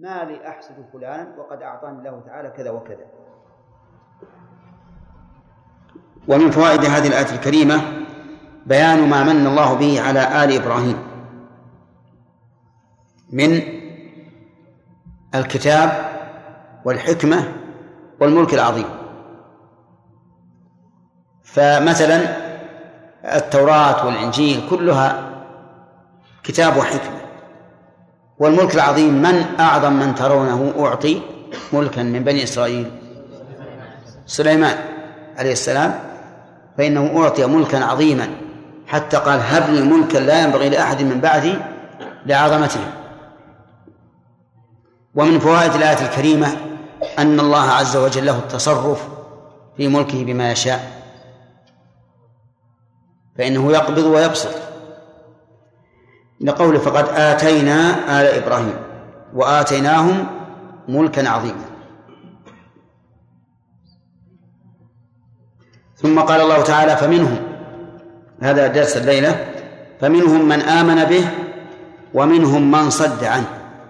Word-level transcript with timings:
ما 0.00 0.24
لي 0.24 0.48
أحسد 0.48 0.74
فلانا 0.92 1.34
وقد 1.38 1.62
أعطاني 1.62 1.98
الله 1.98 2.22
تعالى 2.26 2.50
كذا 2.50 2.70
وكذا. 2.70 3.06
ومن 6.28 6.50
فوائد 6.50 6.84
هذه 6.84 7.06
الآية 7.08 7.34
الكريمة 7.34 7.82
بيان 8.66 9.08
ما 9.08 9.24
من 9.24 9.46
الله 9.46 9.74
به 9.74 10.00
على 10.00 10.44
آل 10.44 10.62
إبراهيم. 10.62 10.98
من 13.32 13.62
الكتاب 15.34 15.90
والحكمة 16.84 17.52
والملك 18.20 18.54
العظيم. 18.54 18.88
فمثلا 21.42 22.20
التوراة 23.36 24.06
والإنجيل 24.06 24.70
كلها 24.70 25.30
كتاب 26.42 26.76
وحكمة. 26.76 27.29
والملك 28.40 28.74
العظيم 28.74 29.22
من 29.22 29.60
أعظم 29.60 29.92
من 29.92 30.14
ترونه 30.14 30.72
أعطي 30.78 31.22
ملكا 31.72 32.02
من 32.02 32.24
بني 32.24 32.44
إسرائيل؟ 32.44 32.90
سليمان 34.26 34.78
عليه 35.36 35.52
السلام. 35.52 36.00
فإنه 36.78 37.22
أعطي 37.22 37.46
ملكا 37.46 37.84
عظيما 37.84 38.28
حتى 38.86 39.16
قال 39.16 39.40
هب 39.40 39.70
لي 39.70 39.80
ملكا 39.82 40.18
لا 40.18 40.42
ينبغي 40.42 40.68
لأحد 40.68 41.02
من 41.02 41.20
بعدي 41.20 41.54
لعظمته. 42.26 42.80
ومن 45.14 45.38
فوائد 45.38 45.74
الآية 45.74 46.06
الكريمة 46.06 46.56
أن 47.18 47.40
الله 47.40 47.70
عز 47.70 47.96
وجل 47.96 48.26
له 48.26 48.38
التصرف 48.38 49.08
في 49.76 49.88
ملكه 49.88 50.24
بما 50.24 50.52
يشاء 50.52 51.02
فإنه 53.38 53.72
يقبض 53.72 54.04
ويبسط. 54.04 54.69
لقوله 56.40 56.78
فقد 56.78 57.08
آتينا 57.08 57.90
آل 58.20 58.26
إبراهيم 58.42 58.74
وآتيناهم 59.34 60.26
ملكا 60.88 61.28
عظيما. 61.28 61.64
ثم 65.96 66.20
قال 66.20 66.40
الله 66.40 66.62
تعالى 66.62 66.96
فمنهم 66.96 67.36
هذا 68.40 68.66
درس 68.66 68.96
الليلة 68.96 69.46
فمنهم 70.00 70.48
من 70.48 70.60
آمن 70.60 71.04
به 71.04 71.28
ومنهم 72.14 72.70
من 72.70 72.90
صد 72.90 73.24
عنه 73.24 73.46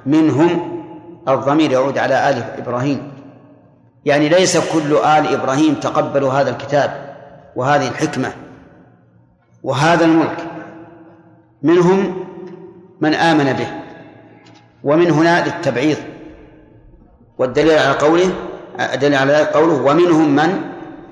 منهم 0.07 0.81
الضمير 1.29 1.73
يعود 1.73 1.99
على 1.99 2.31
آل 2.31 2.37
إبراهيم. 2.59 3.13
يعني 4.05 4.29
ليس 4.29 4.73
كل 4.73 4.97
آل 4.97 5.35
إبراهيم 5.35 5.75
تقبلوا 5.75 6.33
هذا 6.33 6.51
الكتاب 6.51 7.17
وهذه 7.57 7.89
الحكمة 7.89 8.33
وهذا 9.63 10.05
الملك. 10.05 10.47
منهم 11.63 12.30
من 13.01 13.15
آمن 13.15 13.53
به. 13.53 13.67
ومن 14.85 15.11
هنا 15.11 15.45
للتبعيض. 15.45 15.97
والدليل 17.39 17.79
على 17.79 17.93
قوله 17.93 18.31
الدليل 18.81 19.15
على 19.15 19.45
قوله 19.45 19.83
ومنهم 19.83 20.37
من 20.37 20.61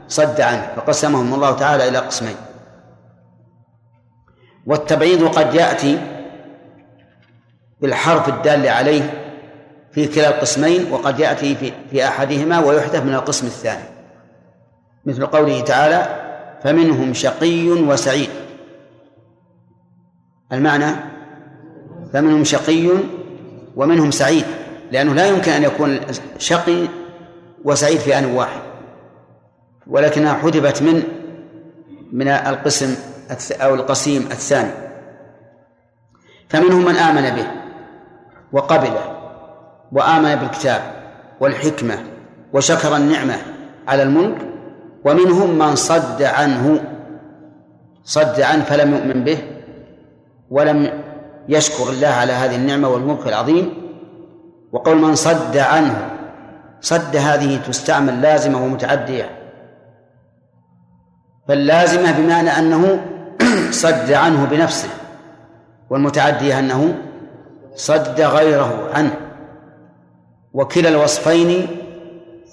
صد 0.09 0.41
عنه 0.41 0.73
فقسمهم 0.77 1.35
الله 1.35 1.53
تعالى 1.53 1.89
إلى 1.89 1.99
قسمين. 1.99 2.37
والتبعيض 4.67 5.29
قد 5.39 5.55
يأتي 5.55 5.99
بالحرف 7.81 8.29
الدال 8.29 8.69
عليه 8.69 9.25
في 9.93 10.07
كلا 10.07 10.29
القسمين 10.29 10.93
وقد 10.93 11.21
يأتي 11.21 11.55
في, 11.55 11.73
في 11.91 12.09
أحدهما 12.09 12.59
ويحدث 12.61 13.03
من 13.03 13.15
القسم 13.15 13.47
الثاني. 13.47 13.85
مثل 15.05 15.27
قوله 15.27 15.61
تعالى 15.61 16.29
فمنهم 16.65 17.15
شقي 17.15 17.69
وسعيد. 17.71 18.31
المعنى 20.53 21.18
فمنهم 22.13 22.45
شقي 22.45 22.89
ومنهم 23.77 24.11
سعيد 24.11 24.45
لأنه 24.93 25.15
لا 25.15 25.27
يمكن 25.27 25.53
أن 25.53 25.63
يكون 25.63 26.01
شقي 26.39 26.89
وسعيد 27.65 27.99
في 27.99 28.19
آن 28.19 28.25
واحد. 28.25 28.61
ولكنها 29.87 30.35
حذفت 30.35 30.83
من 30.83 31.03
من 32.13 32.29
القسم 32.29 32.95
أو 33.53 33.75
القسيم 33.75 34.23
الثاني. 34.23 34.73
فمنهم 36.49 36.85
من 36.85 36.95
آمن 36.95 37.37
به 37.37 37.47
وقبله 38.53 39.17
وآمن 39.93 40.35
بالكتاب 40.35 40.83
والحكمة 41.41 41.99
وشكر 42.53 42.97
النعمة 42.97 43.37
على 43.89 44.03
الملك. 44.03 44.39
ومنهم 45.05 45.59
من 45.59 45.77
صد 45.77 46.23
عنه 46.23 46.81
صد 48.05 48.41
عنه 48.41 48.65
فلم 48.65 48.95
يؤمن 48.95 49.25
به 49.25 49.39
ولم 50.51 51.08
يشكر 51.49 51.91
الله 51.91 52.09
على 52.09 52.33
هذه 52.33 52.57
النعمة 52.57 52.89
والملك 52.89 53.27
العظيم. 53.27 53.75
وقول 54.73 54.97
من 54.97 55.15
صد 55.15 55.57
عنه 55.57 56.11
صد 56.81 57.17
هذه 57.17 57.57
تستعمل 57.57 58.23
لازمة 58.23 58.65
ومتعدية. 58.65 59.31
فاللازمة 61.49 62.13
بمعنى 62.19 62.51
أنه 62.51 63.01
صد 63.71 64.13
عنه 64.13 64.45
بنفسه 64.45 64.89
والمتعدية 65.91 66.59
أنه 66.59 66.95
صد 67.75 68.21
غيره 68.21 68.91
عنه. 68.95 69.15
وكلا 70.53 70.89
الوصفين 70.89 71.67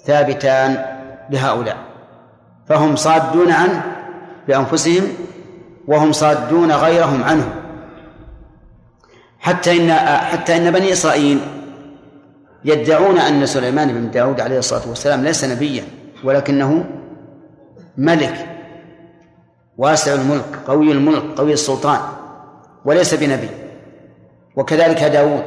ثابتان 0.04 0.84
لهؤلاء. 1.30 1.76
فهم 2.68 2.96
صادون 2.96 3.52
عنه 3.52 3.82
بأنفسهم 4.48 5.04
وهم 5.88 6.12
صادون 6.12 6.72
غيرهم 6.72 7.24
عنه. 7.24 7.65
حتى 9.46 9.76
إن 9.76 9.92
حتى 10.18 10.56
إن 10.56 10.70
بني 10.70 10.92
إسرائيل 10.92 11.40
يدعون 12.64 13.18
أن 13.18 13.46
سليمان 13.46 13.92
بن 13.94 14.10
داود 14.10 14.40
عليه 14.40 14.58
الصلاة 14.58 14.88
والسلام 14.88 15.24
ليس 15.24 15.44
نبيا 15.44 15.84
ولكنه 16.24 16.84
ملك 17.96 18.46
واسع 19.78 20.14
الملك 20.14 20.58
قوي 20.66 20.92
الملك 20.92 21.22
قوي 21.36 21.52
السلطان 21.52 22.00
وليس 22.84 23.14
بنبي. 23.14 23.50
وكذلك 24.56 25.02
داود 25.02 25.44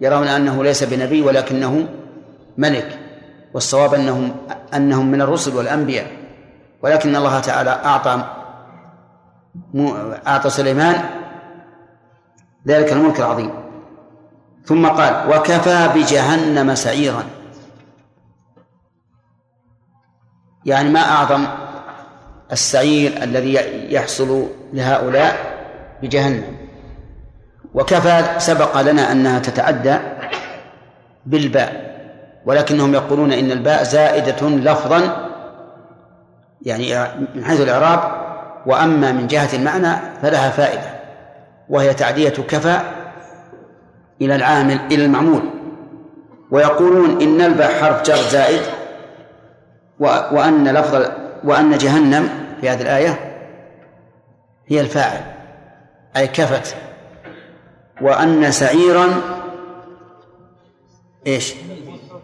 يرون 0.00 0.28
أنه 0.28 0.64
ليس 0.64 0.84
بنبي 0.84 1.22
ولكنه 1.22 1.88
ملك. 2.58 2.98
والصواب 3.54 3.94
أنهم 3.94 4.36
أنهم 4.74 5.10
من 5.10 5.22
الرسل 5.22 5.56
والأنبياء. 5.56 6.06
ولكن 6.82 7.16
الله 7.16 7.40
تعالى 7.40 7.70
أعطى 7.70 8.24
أعطى 10.26 10.50
سليمان 10.50 11.19
ذلك 12.66 12.92
الملك 12.92 13.20
العظيم. 13.20 13.50
ثم 14.64 14.86
قال 14.86 15.36
وكفى 15.36 15.88
بجهنم 15.94 16.74
سعيرا. 16.74 17.24
يعني 20.66 20.88
ما 20.88 21.00
أعظم 21.00 21.46
السعير 22.52 23.22
الذي 23.22 23.54
يحصل 23.94 24.46
لهؤلاء 24.72 25.36
بجهنم. 26.02 26.56
وكفى 27.74 28.24
سبق 28.38 28.80
لنا 28.80 29.12
أنها 29.12 29.38
تتعدى 29.38 29.98
بالباء 31.26 31.90
ولكنهم 32.46 32.94
يقولون 32.94 33.32
إن 33.32 33.50
الباء 33.50 33.82
زائدة 33.82 34.48
لفظا 34.48 35.26
يعني 36.62 36.94
من 37.34 37.44
حيث 37.44 37.60
الإعراب 37.60 38.00
وأما 38.66 39.12
من 39.12 39.26
جهة 39.26 39.56
المعنى 39.56 39.96
فلها 40.22 40.50
فائدة. 40.50 40.99
وهي 41.70 41.94
تعدية 41.94 42.28
كفى 42.28 42.80
إلى 44.20 44.34
العامل 44.36 44.80
إلى 44.92 45.04
المعمول. 45.04 45.42
ويقولون 46.50 47.22
إن 47.22 47.40
الباء 47.40 47.80
حرف 47.80 48.02
جر 48.02 48.16
زائد 48.16 48.62
وأن 49.98 50.68
لفظ 50.68 51.10
وأن 51.44 51.78
جهنم 51.78 52.28
في 52.60 52.70
هذه 52.70 52.82
الآية 52.82 53.36
هي 54.66 54.80
الفاعل 54.80 55.20
أي 56.16 56.26
كفت. 56.28 56.76
وأن 58.00 58.50
سعيرا 58.50 59.06
إيش؟ 61.26 61.54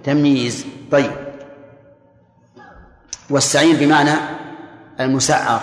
تمييز. 0.04 0.66
طيب. 0.92 1.10
والسعير 3.30 3.76
بمعنى 3.76 4.12
المسعر 5.00 5.60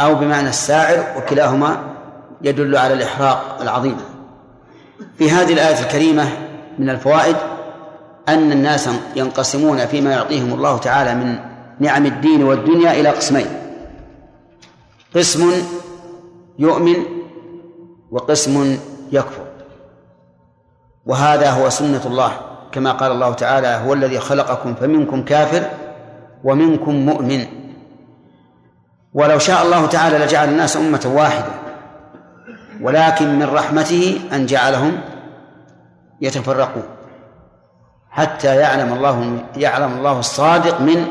أو 0.00 0.14
بمعنى 0.14 0.48
الساعر 0.48 1.18
وكلاهما 1.18 1.93
يدل 2.44 2.76
على 2.76 2.94
الإحراق 2.94 3.58
العظيم. 3.60 3.96
في 5.18 5.30
هذه 5.30 5.52
الآية 5.52 5.80
الكريمة 5.80 6.28
من 6.78 6.90
الفوائد 6.90 7.36
أن 8.28 8.52
الناس 8.52 8.88
ينقسمون 9.16 9.86
فيما 9.86 10.12
يعطيهم 10.12 10.54
الله 10.54 10.78
تعالى 10.78 11.14
من 11.14 11.38
نعم 11.80 12.06
الدين 12.06 12.44
والدنيا 12.44 13.00
إلى 13.00 13.08
قسمين. 13.08 13.46
قسم 15.16 15.52
يؤمن 16.58 16.96
وقسم 18.10 18.78
يكفر. 19.12 19.44
وهذا 21.06 21.50
هو 21.50 21.70
سنة 21.70 22.00
الله 22.06 22.32
كما 22.72 22.92
قال 22.92 23.12
الله 23.12 23.32
تعالى 23.32 23.66
هو 23.86 23.92
الذي 23.92 24.18
خلقكم 24.18 24.74
فمنكم 24.74 25.24
كافر 25.24 25.70
ومنكم 26.44 26.94
مؤمن. 26.94 27.46
ولو 29.14 29.38
شاء 29.38 29.62
الله 29.62 29.86
تعالى 29.86 30.18
لجعل 30.18 30.48
الناس 30.48 30.76
أمة 30.76 31.12
واحدة 31.14 31.63
ولكن 32.84 33.38
من 33.38 33.42
رحمته 33.54 34.20
أن 34.32 34.46
جعلهم 34.46 35.00
يتفرقون 36.20 36.84
حتى 38.10 38.56
يعلم 38.56 38.92
الله 38.92 39.38
يعلم 39.56 39.92
الله 39.98 40.18
الصادق 40.18 40.80
من 40.80 41.06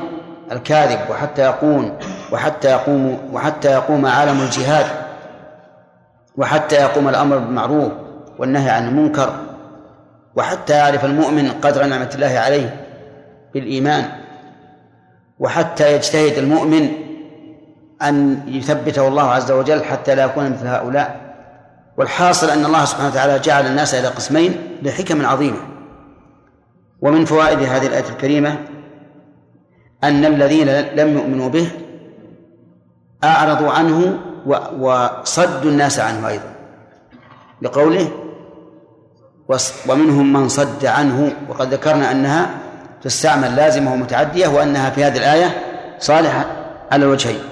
الكاذب 0.52 1.00
وحتى 1.10 1.42
يقوم 1.42 1.98
وحتى 2.32 2.70
يقوم 2.72 3.30
وحتى 3.34 3.72
يقوم 3.72 4.06
عالم 4.06 4.42
الجهاد 4.42 4.86
وحتى 6.38 6.76
يقوم 6.76 7.10
الأمر 7.10 7.38
بالمعروف 7.38 7.92
والنهي 8.40 8.70
عن 8.70 8.88
المنكر 8.88 9.34
وحتى 10.36 10.74
يعرف 10.74 11.06
المؤمن 11.06 11.52
قدر 11.52 11.86
نعمة 11.86 12.10
الله 12.16 12.40
عليه 12.40 12.86
بالإيمان 13.54 14.06
وحتى 15.40 15.96
يجتهد 15.96 16.38
المؤمن 16.38 16.90
أن 18.02 18.44
يثبته 18.48 19.08
الله 19.08 19.32
عز 19.32 19.52
وجل 19.52 19.84
حتى 19.84 20.16
لا 20.16 20.24
يكون 20.24 20.52
مثل 20.52 20.68
هؤلاء. 20.68 21.23
والحاصل 21.98 22.50
أن 22.50 22.66
الله 22.66 22.86
سبحانه 22.86 23.10
وتعالى 23.10 23.40
جعل 23.40 23.66
الناس 23.66 23.96
إلى 23.96 24.08
قسمين 24.08 24.78
لحكم 24.82 25.26
عظيمة. 25.26 25.58
ومن 27.02 27.26
فوائد 27.26 27.60
هذه 27.60 27.88
الآية 27.88 28.10
الكريمة 28.10 28.58
أن 30.04 30.26
الذين 30.26 30.70
لم 30.70 31.18
يؤمنوا 31.18 31.50
به 31.50 31.72
أعرضوا 33.24 33.72
عنه 33.72 34.20
وصدوا 34.80 35.72
الناس 35.72 36.00
عنه 36.00 36.28
أيضا. 36.28 36.54
لقوله 37.62 38.12
ومنهم 39.90 40.34
من 40.34 40.50
صد 40.50 40.86
عنه 40.86 41.34
وقد 41.50 41.74
ذكرنا 41.74 42.12
أنها 42.12 42.50
تستعمل 43.02 43.56
لازمة 43.56 43.94
ومتعدية 43.94 44.48
وأنها 44.48 44.90
في 44.90 45.04
هذه 45.04 45.18
الآية 45.18 45.64
صالحة 46.00 46.46
على 46.92 47.06
الوجهين. 47.06 47.44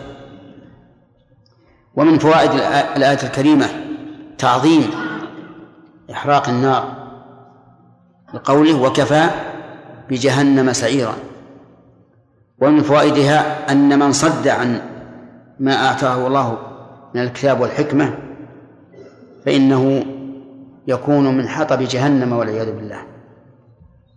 ومن 1.95 2.19
فوائد 2.19 2.51
الآية 2.95 3.23
الكريمة 3.23 3.65
تعظيم 4.41 4.89
إحراق 6.11 6.49
النار 6.49 6.83
لقوله 8.33 8.81
وكفى 8.81 9.29
بجهنم 10.09 10.73
سعيرا 10.73 11.13
ومن 12.61 12.81
فوائدها 12.81 13.71
أن 13.71 13.99
من 13.99 14.11
صد 14.11 14.47
عن 14.47 14.81
ما 15.59 15.87
أعطاه 15.87 16.27
الله 16.27 16.57
من 17.15 17.21
الكتاب 17.21 17.61
والحكمة 17.61 18.13
فإنه 19.45 20.05
يكون 20.87 21.37
من 21.37 21.47
حطب 21.47 21.79
جهنم 21.81 22.33
والعياذ 22.33 22.75
بالله. 22.75 23.01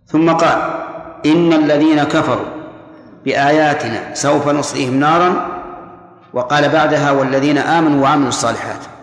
ثم 0.07 0.31
قال 0.31 0.57
إن 1.25 1.53
الذين 1.53 2.03
كفروا 2.03 2.45
بآياتنا 3.25 4.13
سوف 4.13 4.47
نصليهم 4.49 4.99
نارا. 4.99 5.55
وقال 6.33 6.69
بعدها 6.69 7.11
والذين 7.11 7.57
آمنوا 7.57 8.03
وعملوا 8.03 8.27
الصالحات. 8.27 8.94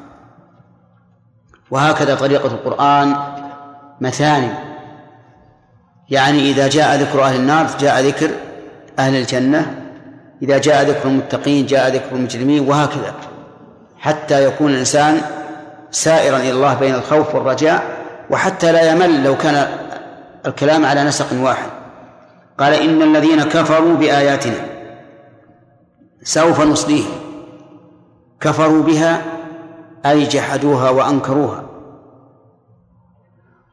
وهكذا 1.73 2.15
طريقة 2.15 2.47
القرآن 2.47 3.17
مثاني. 4.01 4.49
يعني 6.11 6.51
إذا 6.51 6.69
جاء 6.69 6.97
ذكر 6.97 7.23
أهل 7.23 7.37
النار 7.37 7.67
جاء 7.81 8.01
ذكر 8.01 8.31
أهل 8.99 9.17
الجنة. 9.17 9.75
إذا 10.43 10.59
جاء 10.59 10.83
ذكر 10.83 11.09
المتقين 11.09 11.67
جاء 11.67 11.89
ذكر 11.89 12.17
المجرمين 12.17 12.69
وهكذا. 12.69 13.15
حتى 13.99 14.45
يكون 14.45 14.71
الإنسان 14.71 15.21
سائرا 15.91 16.37
إلى 16.37 16.51
الله 16.51 16.75
بين 16.75 16.95
الخوف 16.95 17.35
والرجاء 17.35 17.83
وحتى 18.31 18.73
لا 18.73 18.91
يمل 18.93 19.25
لو 19.25 19.37
كان 19.37 19.67
الكلام 20.47 20.87
على 20.87 21.05
نسق 21.05 21.27
واحد. 21.41 21.71
قال 22.59 22.75
إن 22.75 23.03
الذين 23.03 23.43
كفروا 23.43 23.97
بآياتنا 23.97 24.67
سوف 26.23 26.61
نصليهم. 26.61 27.13
كفروا 28.41 28.83
بها 28.83 29.32
أي 30.07 30.25
جحدوها 30.25 30.91
وأنكروها. 30.91 31.65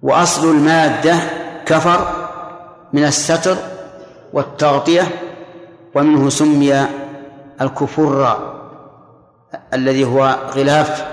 وأصل 0.02 0.52
المادة 0.52 1.16
كفر 1.66 2.08
من 2.94 3.04
الستر 3.04 3.58
والتغطية 4.34 5.04
ومنه 5.96 6.30
سمي 6.30 6.86
الكفر 7.62 8.40
الذي 9.74 10.04
هو 10.04 10.40
غلاف 10.56 11.08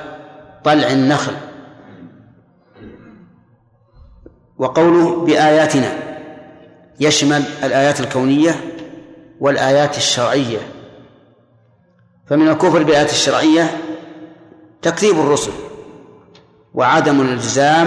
طلع 0.65 0.91
النخل. 0.91 1.33
وقوله 4.59 5.25
بآياتنا 5.25 5.93
يشمل 7.01 7.43
الآيات 7.65 8.01
الكونية 8.01 8.55
والآيات 9.41 9.97
الشرعية. 9.97 10.59
فمن 12.27 12.49
الكفر 12.49 12.83
بالآيات 12.83 13.11
الشرعية 13.11 13.71
تكذيب 14.87 15.19
الرسل 15.19 15.53
وعدم 16.75 17.21
الالتزام 17.21 17.87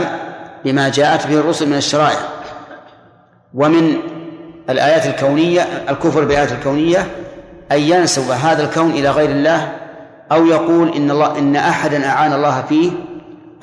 بما 0.65 0.89
جاءت 0.89 1.27
به 1.27 1.39
الرسل 1.39 1.69
من 1.69 1.77
الشرائع 1.77 2.19
ومن 3.53 3.97
الآيات 4.69 5.05
الكونية 5.05 5.61
الكفر 5.89 6.23
بالآيات 6.25 6.51
الكونية 6.51 7.07
أن 7.71 7.79
ينسب 7.79 8.31
هذا 8.31 8.63
الكون 8.63 8.91
إلى 8.91 9.09
غير 9.09 9.29
الله 9.29 9.77
أو 10.31 10.45
يقول 10.45 10.93
إن 10.95 11.11
الله 11.11 11.39
إن 11.39 11.55
أحدا 11.55 12.07
أعان 12.07 12.33
الله 12.33 12.61
فيه 12.61 12.91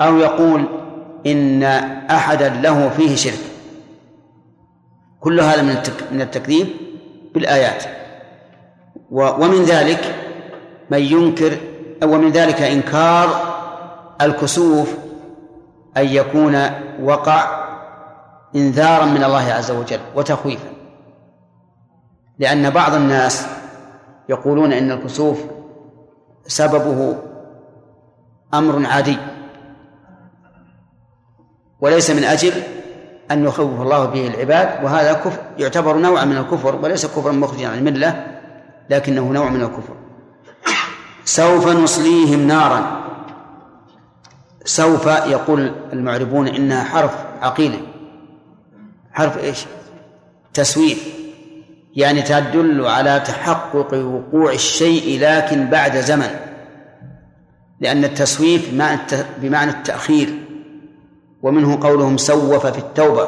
أو 0.01 0.17
يقول 0.17 0.65
إن 1.25 1.63
أحدا 2.11 2.49
له 2.49 2.89
فيه 2.89 3.15
شرك. 3.15 3.39
كل 5.19 5.39
هذا 5.39 5.61
من 5.61 5.75
من 6.11 6.21
التكذيب 6.21 6.67
بالآيات. 7.33 7.83
ومن 9.11 9.63
ذلك 9.63 10.15
من 10.91 10.99
ينكر 10.99 11.57
ومن 12.03 12.31
ذلك 12.31 12.61
إنكار 12.61 13.29
الكسوف 14.21 14.93
أن 15.97 16.05
يكون 16.05 16.69
وقع 17.01 17.67
إنذارا 18.55 19.05
من 19.05 19.23
الله 19.23 19.53
عز 19.53 19.71
وجل 19.71 19.99
وتخويفا. 20.15 20.69
لأن 22.39 22.69
بعض 22.69 22.93
الناس 22.93 23.47
يقولون 24.29 24.73
إن 24.73 24.91
الكسوف 24.91 25.43
سببه 26.47 27.17
أمر 28.53 28.85
عادي 28.85 29.17
وليس 31.81 32.11
من 32.11 32.23
أجل 32.23 32.53
أن 33.31 33.45
يخوف 33.45 33.81
الله 33.81 34.05
به 34.05 34.27
العباد 34.27 34.83
وهذا 34.83 35.13
كفر 35.13 35.41
يعتبر 35.57 35.97
نوعا 35.97 36.25
من 36.25 36.37
الكفر 36.37 36.75
وليس 36.75 37.05
كفرا 37.05 37.31
مخرجا 37.31 37.67
عن 37.67 37.77
الملة 37.77 38.27
لكنه 38.89 39.31
نوع 39.31 39.49
من 39.49 39.61
الكفر. 39.61 40.06
سوف 41.27 41.67
نصليهم 41.67 42.47
نارا. 42.47 43.03
سوف 44.65 45.05
يقول 45.05 45.71
المعربون 45.93 46.47
إنها 46.47 46.83
حرف 46.83 47.11
عقيلة. 47.41 47.81
حرف 49.13 49.37
إيش؟ 49.37 49.65
تسويف. 50.53 51.07
يعني 51.95 52.21
تدل 52.21 52.85
على 52.85 53.19
تحقق 53.25 53.93
وقوع 53.93 54.51
الشيء 54.51 55.19
لكن 55.21 55.69
بعد 55.69 55.97
زمن. 55.97 56.29
لأن 57.79 58.03
التسويف 58.03 58.69
بمعنى 59.37 59.71
التأخير. 59.71 60.29
ومنه 61.43 61.79
قولهم 61.81 62.17
سوف 62.17 62.65
في 62.67 62.77
التوبة. 62.77 63.27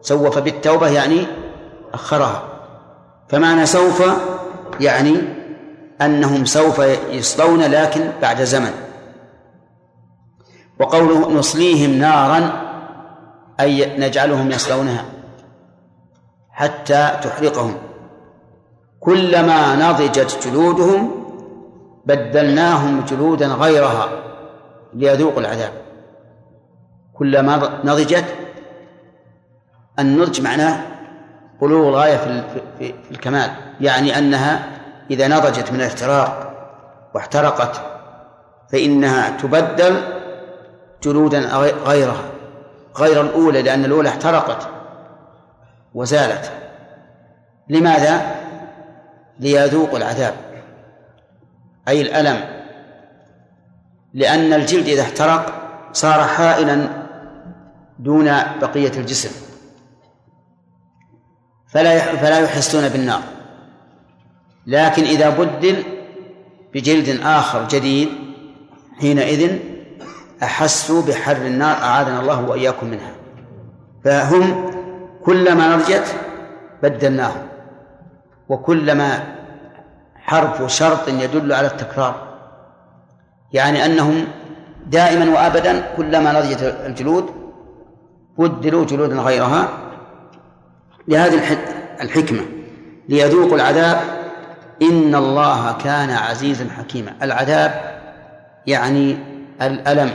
سوف 0.00 0.38
بالتوبة 0.38 0.88
يعني 0.88 1.26
أخرها. 1.94 2.42
فمعنى 3.28 3.66
سوف 3.66 4.02
يعني 4.80 5.37
أنهم 6.02 6.44
سوف 6.44 6.78
يصلون 7.10 7.60
لكن 7.60 8.10
بعد 8.22 8.42
زمن. 8.42 8.72
وقوله 10.80 11.32
نصليهم 11.32 11.90
نارا 11.90 12.68
أي 13.60 13.98
نجعلهم 13.98 14.50
يصلونها 14.50 15.04
حتى 16.50 17.10
تحرقهم. 17.22 17.76
كلما 19.00 19.76
نضجت 19.76 20.48
جلودهم 20.48 21.24
بدلناهم 22.06 23.04
جلودا 23.04 23.46
غيرها 23.46 24.08
ليذوقوا 24.94 25.40
العذاب. 25.40 25.72
كلما 27.14 27.80
نضجت 27.84 28.24
النضج 29.98 30.40
معناه 30.40 30.80
بلوغ 31.60 32.04
في, 32.04 32.42
في 32.78 32.94
الكمال 33.10 33.50
يعني 33.80 34.18
أنها 34.18 34.77
إذا 35.10 35.28
نضجت 35.28 35.72
من 35.72 35.80
الاحتراق 35.80 36.54
واحترقت 37.14 37.80
فإنها 38.72 39.36
تبدل 39.36 40.02
جلودا 41.02 41.38
غيرها 41.86 42.24
غير 42.96 43.20
الأولى 43.20 43.62
لأن 43.62 43.84
الأولى 43.84 44.08
احترقت 44.08 44.68
وزالت. 45.94 46.52
لماذا؟ 47.68 48.34
ليذوقوا 49.38 49.98
العذاب 49.98 50.34
أي 51.88 52.00
الألم. 52.00 52.44
لأن 54.14 54.52
الجلد 54.52 54.88
إذا 54.88 55.02
احترق 55.02 55.52
صار 55.92 56.24
حائلا 56.24 56.88
دون 57.98 58.24
بقية 58.60 58.92
الجسم 59.00 59.30
فلا 61.68 61.98
فلا 61.98 62.38
يحسون 62.38 62.88
بالنار. 62.88 63.22
لكن 64.68 65.02
إذا 65.02 65.30
بدل 65.30 65.82
بجلد 66.74 67.20
آخر 67.22 67.68
جديد 67.68 68.08
حينئذ 69.00 69.58
أحسوا 70.42 71.02
بحر 71.02 71.36
النار 71.36 71.76
أعاذنا 71.76 72.20
الله 72.20 72.48
وإياكم 72.48 72.86
منها. 72.86 73.12
فهم 74.04 74.70
كلما 75.24 75.76
نضجت 75.76 76.14
بدلناهم 76.82 77.48
وكلما 78.48 79.34
حرف 80.14 80.72
شرط 80.72 81.08
يدل 81.08 81.52
على 81.52 81.66
التكرار. 81.66 82.28
يعني 83.52 83.84
أنهم 83.84 84.24
دائما 84.86 85.34
وأبدا 85.34 85.94
كلما 85.96 86.32
نضجت 86.32 86.62
الجلود 86.86 87.30
بدلوا 88.38 88.84
جلودا 88.84 89.16
غيرها. 89.16 89.68
لهذه 91.08 91.58
الحكمة 92.00 92.40
ليذوقوا 93.08 93.56
العذاب 93.56 94.17
إن 94.82 95.14
الله 95.14 95.72
كان 95.72 96.10
عزيزا 96.10 96.68
حكيما. 96.78 97.14
العذاب 97.22 98.00
يعني 98.66 99.18
الألم 99.62 100.10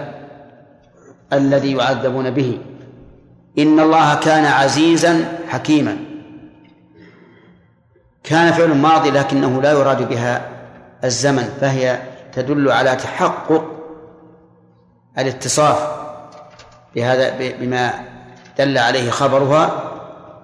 الذي 1.34 1.72
يعذبون 1.72 2.32
به. 2.32 2.60
إن 3.60 3.80
الله 3.80 4.16
كان 4.16 4.46
عزيزا 4.46 5.38
حكيما. 5.50 5.98
كان 8.24 8.54
فعل 8.54 8.78
ماضي 8.78 9.12
لكنه 9.12 9.62
لا 9.62 9.72
يراد 9.72 10.10
بها 10.10 10.50
الزمن 11.04 11.44
فهي 11.62 12.00
تدل 12.34 12.72
على 12.72 12.96
تحقق 12.96 13.66
الاتصاف 15.18 15.88
بهذا 16.96 17.34
بما 17.60 17.94
دل 18.58 18.78
عليه 18.78 19.10
خبرها 19.10 19.84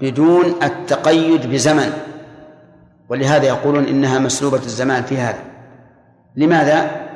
بدون 0.01 0.45
التقيد 0.63 1.51
بزمن. 1.51 2.08
ولهذا 3.09 3.45
يقولون 3.45 3.85
إنها 3.85 4.19
مسلوبة 4.19 4.57
الزمان 4.57 5.03
في 5.03 5.17
هذا. 5.17 5.39
لماذا؟ 6.35 7.09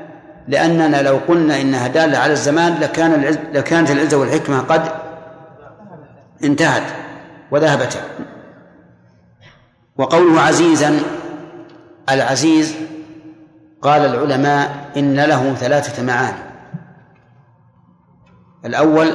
لأننا 0.47 1.01
لو 1.01 1.19
قلنا 1.27 1.62
إنها 1.62 1.88
دالة 1.88 2.17
على 2.17 2.33
الزمان 2.33 2.73
لكان 2.73 3.13
العز 3.13 3.38
لكانت 3.53 3.91
العزة 3.91 4.17
والحكمة 4.17 4.59
قد 4.59 4.81
انتهت 6.43 6.83
وذهبتا 7.51 8.00
وقوله 9.97 10.41
عزيزا 10.41 11.00
العزيز 12.09 12.75
قال 13.81 14.05
العلماء 14.05 14.89
إن 14.97 15.19
له 15.19 15.53
ثلاثة 15.53 16.03
معاني. 16.03 16.43
الأول 18.65 19.07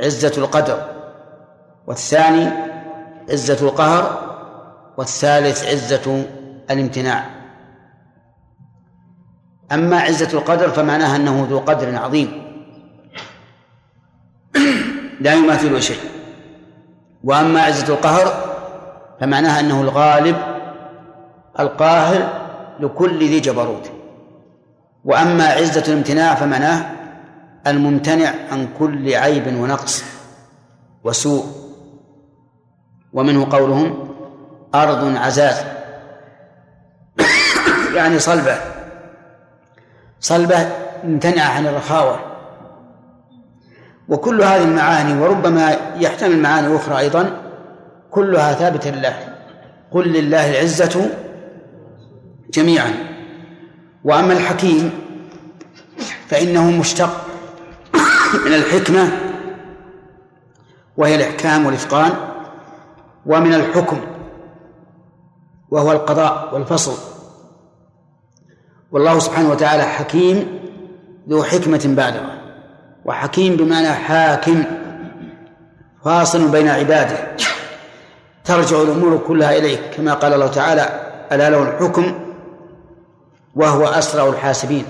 عزة 0.00 0.32
القدر 0.38 0.78
والثاني 1.86 2.50
عزة 3.30 3.66
القهر 3.68 4.23
والثالث 4.98 5.64
عزة 5.64 6.24
الامتناع. 6.70 7.30
أما 9.72 10.00
عزة 10.00 10.38
القدر 10.38 10.70
فمعناها 10.70 11.16
أنه 11.16 11.46
ذو 11.50 11.58
قدر 11.58 11.96
عظيم. 11.96 12.44
لا 15.20 15.34
يماثله 15.34 15.80
شيء. 15.80 16.00
وأما 17.24 17.60
عزة 17.60 17.94
القهر 17.94 18.54
فمعناها 19.20 19.60
أنه 19.60 19.80
الغالب 19.80 20.36
القاهر 21.60 22.44
لكل 22.80 23.18
ذي 23.18 23.40
جبروت. 23.40 23.90
وأما 25.04 25.44
عزة 25.44 25.84
الامتناع 25.88 26.34
فمعناه 26.34 26.90
الممتنع 27.66 28.34
عن 28.52 28.68
كل 28.78 29.14
عيب 29.14 29.46
ونقص 29.46 30.04
وسوء. 31.04 31.44
ومنه 33.12 33.46
قولهم 33.50 34.13
أرض 34.74 35.16
عزاز. 35.16 35.64
يعني 37.94 38.18
صلبة. 38.18 38.56
صلبة 40.20 40.68
ممتنعة 41.04 41.48
عن 41.48 41.66
الرخاوة. 41.66 42.18
وكل 44.08 44.42
هذه 44.42 44.64
المعاني 44.64 45.22
وربما 45.22 45.76
يحتمل 45.96 46.38
معاني 46.38 46.76
أخرى 46.76 46.98
أيضا 46.98 47.42
كلها 48.10 48.54
ثابتة 48.54 48.90
لله. 48.90 49.16
قل 49.90 50.08
لله 50.08 50.50
العزة 50.50 51.10
جميعا. 52.50 52.92
وأما 54.04 54.32
الحكيم 54.32 54.90
فإنه 56.28 56.70
مشتق 56.70 57.26
من 58.46 58.54
الحكمة 58.54 59.08
وهي 60.96 61.14
الإحكام 61.14 61.66
والإتقان 61.66 62.12
ومن 63.26 63.54
الحكم. 63.54 64.13
وهو 65.74 65.92
القضاء 65.92 66.50
والفصل. 66.52 66.94
والله 68.92 69.18
سبحانه 69.18 69.50
وتعالى 69.50 69.82
حكيم 69.82 70.60
ذو 71.28 71.42
حكمة 71.42 71.82
بالغة 71.84 72.40
وحكيم 73.04 73.56
بمعنى 73.56 73.88
حاكم 73.88 74.64
فاصل 76.04 76.48
بين 76.48 76.68
عباده. 76.68 77.36
ترجع 78.44 78.82
الأمور 78.82 79.18
كلها 79.18 79.58
إليه 79.58 79.90
كما 79.90 80.14
قال 80.14 80.32
الله 80.34 80.46
تعالى 80.46 80.88
ألا 81.32 81.50
له 81.50 81.62
الحكم 81.62 82.14
وهو 83.54 83.86
أسرع 83.86 84.28
الحاسبين. 84.28 84.84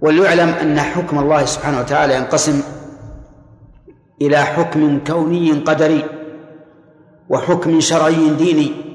وليعلم 0.00 0.48
أن 0.48 0.80
حكم 0.80 1.18
الله 1.18 1.44
سبحانه 1.44 1.80
وتعالى 1.80 2.14
ينقسم 2.14 2.62
إلى 4.22 4.38
حكم 4.38 5.04
كوني 5.06 5.52
قدري 5.52 6.04
وحكم 7.28 7.80
شرعي 7.80 8.28
ديني. 8.28 8.85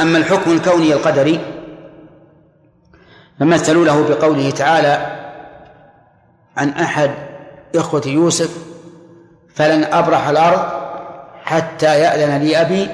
أما 0.00 0.18
الحكم 0.18 0.50
الكوني 0.50 0.92
القدري 0.92 1.40
فمثلوا 3.40 3.84
له 3.84 4.08
بقوله 4.08 4.50
تعالى 4.50 5.06
عن 6.56 6.68
أحد 6.68 7.10
إخوة 7.76 8.02
يوسف 8.06 8.56
فلن 9.54 9.84
أبرح 9.84 10.28
الأرض 10.28 10.62
حتى 11.44 12.00
يأذن 12.00 12.42
لي 12.42 12.60
أبي 12.60 12.88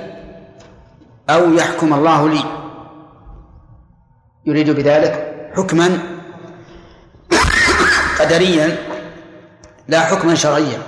أو 1.30 1.52
يحكم 1.52 1.94
الله 1.94 2.28
لي. 2.28 2.44
يريد 4.46 4.70
بذلك 4.70 5.34
حكما 5.56 5.98
قدريا 8.20 8.76
لا 9.88 10.00
حكما 10.00 10.34
شرعيا 10.34 10.78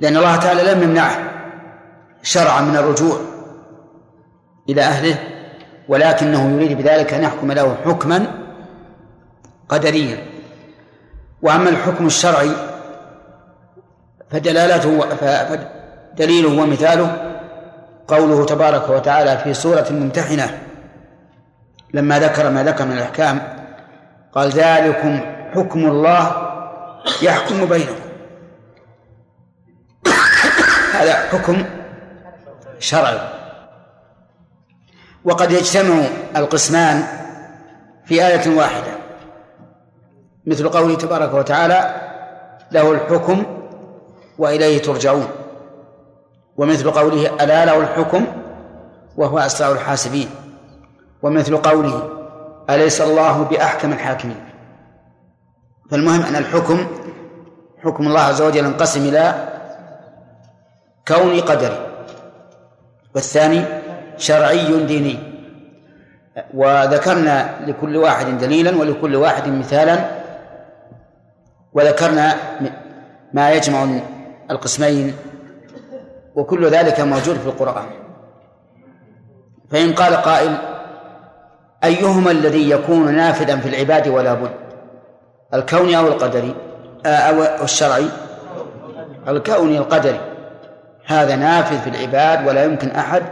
لأن 0.00 0.16
الله 0.16 0.36
تعالى 0.36 0.62
لم 0.62 0.82
يمنعه 0.82 1.32
شرعا 2.22 2.60
من 2.60 2.76
الرجوع. 2.76 3.31
إلى 4.68 4.82
أهله 4.82 5.18
ولكنه 5.88 6.54
يريد 6.54 6.78
بذلك 6.78 7.14
أن 7.14 7.22
يحكم 7.22 7.52
له 7.52 7.76
حكما 7.84 8.26
قدريا. 9.68 10.18
وأما 11.42 11.68
الحكم 11.70 12.06
الشرعي 12.06 12.50
فدلالته 14.30 15.00
فدليله 15.00 16.62
ومثاله 16.62 17.32
قوله 18.08 18.46
تبارك 18.46 18.88
وتعالى 18.88 19.38
في 19.38 19.54
سورة 19.54 19.86
الممتحنة 19.90 20.58
لما 21.94 22.18
ذكر 22.18 22.50
ما 22.50 22.64
ذكر 22.64 22.84
من 22.84 22.92
الأحكام 22.92 23.42
قال 24.32 24.48
ذلكم 24.48 25.20
حكم 25.54 25.86
الله 25.86 26.52
يحكم 27.22 27.64
بينكم. 27.64 28.02
هذا 30.94 31.14
حكم 31.14 31.64
شرعي. 32.78 33.41
وقد 35.24 35.52
يجتمع 35.52 36.04
القسمان 36.36 37.04
في 38.04 38.26
آية 38.26 38.56
واحدة. 38.56 38.92
مثل 40.46 40.68
قوله 40.68 40.94
تبارك 40.94 41.34
وتعالى 41.34 41.94
له 42.72 42.92
الحكم 42.92 43.46
وإليه 44.38 44.82
ترجعون. 44.82 45.28
ومثل 46.56 46.90
قوله 46.90 47.44
ألا 47.44 47.64
له 47.64 47.80
الحكم 47.80 48.26
وهو 49.16 49.38
أسرع 49.38 49.72
الحاسبين. 49.72 50.28
ومثل 51.22 51.56
قوله 51.56 52.10
أليس 52.70 53.00
الله 53.00 53.42
بأحكم 53.42 53.92
الحاكمين? 53.92 54.44
فالمهم 55.90 56.22
أن 56.22 56.36
الحكم 56.36 56.86
حكم 57.84 58.06
الله 58.06 58.20
عز 58.20 58.42
وجل 58.42 58.64
ينقسم 58.64 59.08
إلى 59.08 59.48
كوني 61.08 61.40
قدري 61.40 61.86
والثاني 63.14 63.64
شرعي 64.16 64.84
ديني. 64.84 65.18
وذكرنا 66.54 67.50
لكل 67.66 67.96
واحد 67.96 68.38
دليلا 68.38 68.76
ولكل 68.76 69.16
واحد 69.16 69.48
مثالا. 69.48 69.98
وذكرنا 71.72 72.34
ما 73.32 73.50
يجمع 73.50 73.88
القسمين. 74.50 75.14
وكل 76.34 76.68
ذلك 76.68 77.00
موجود 77.00 77.36
في 77.36 77.46
القرآن. 77.46 77.86
فإن 79.70 79.92
قال 79.92 80.14
قائل 80.14 80.56
أيهما 81.84 82.30
الذي 82.30 82.70
يكون 82.70 83.14
نافذا 83.14 83.56
في 83.56 83.68
العباد 83.68 84.08
ولا 84.08 84.34
بد؟ 84.34 84.50
الكوني 85.54 85.98
أو 85.98 86.08
القدري 86.08 86.54
آه، 87.06 87.08
أو 87.08 87.64
الشرعي؟ 87.64 88.08
الكوني 89.28 89.78
القدري 89.78 90.20
هذا 91.06 91.36
نافذ 91.36 91.80
في 91.80 91.90
العباد 91.90 92.48
ولا 92.48 92.64
يمكن 92.64 92.90
أحد 92.90 93.22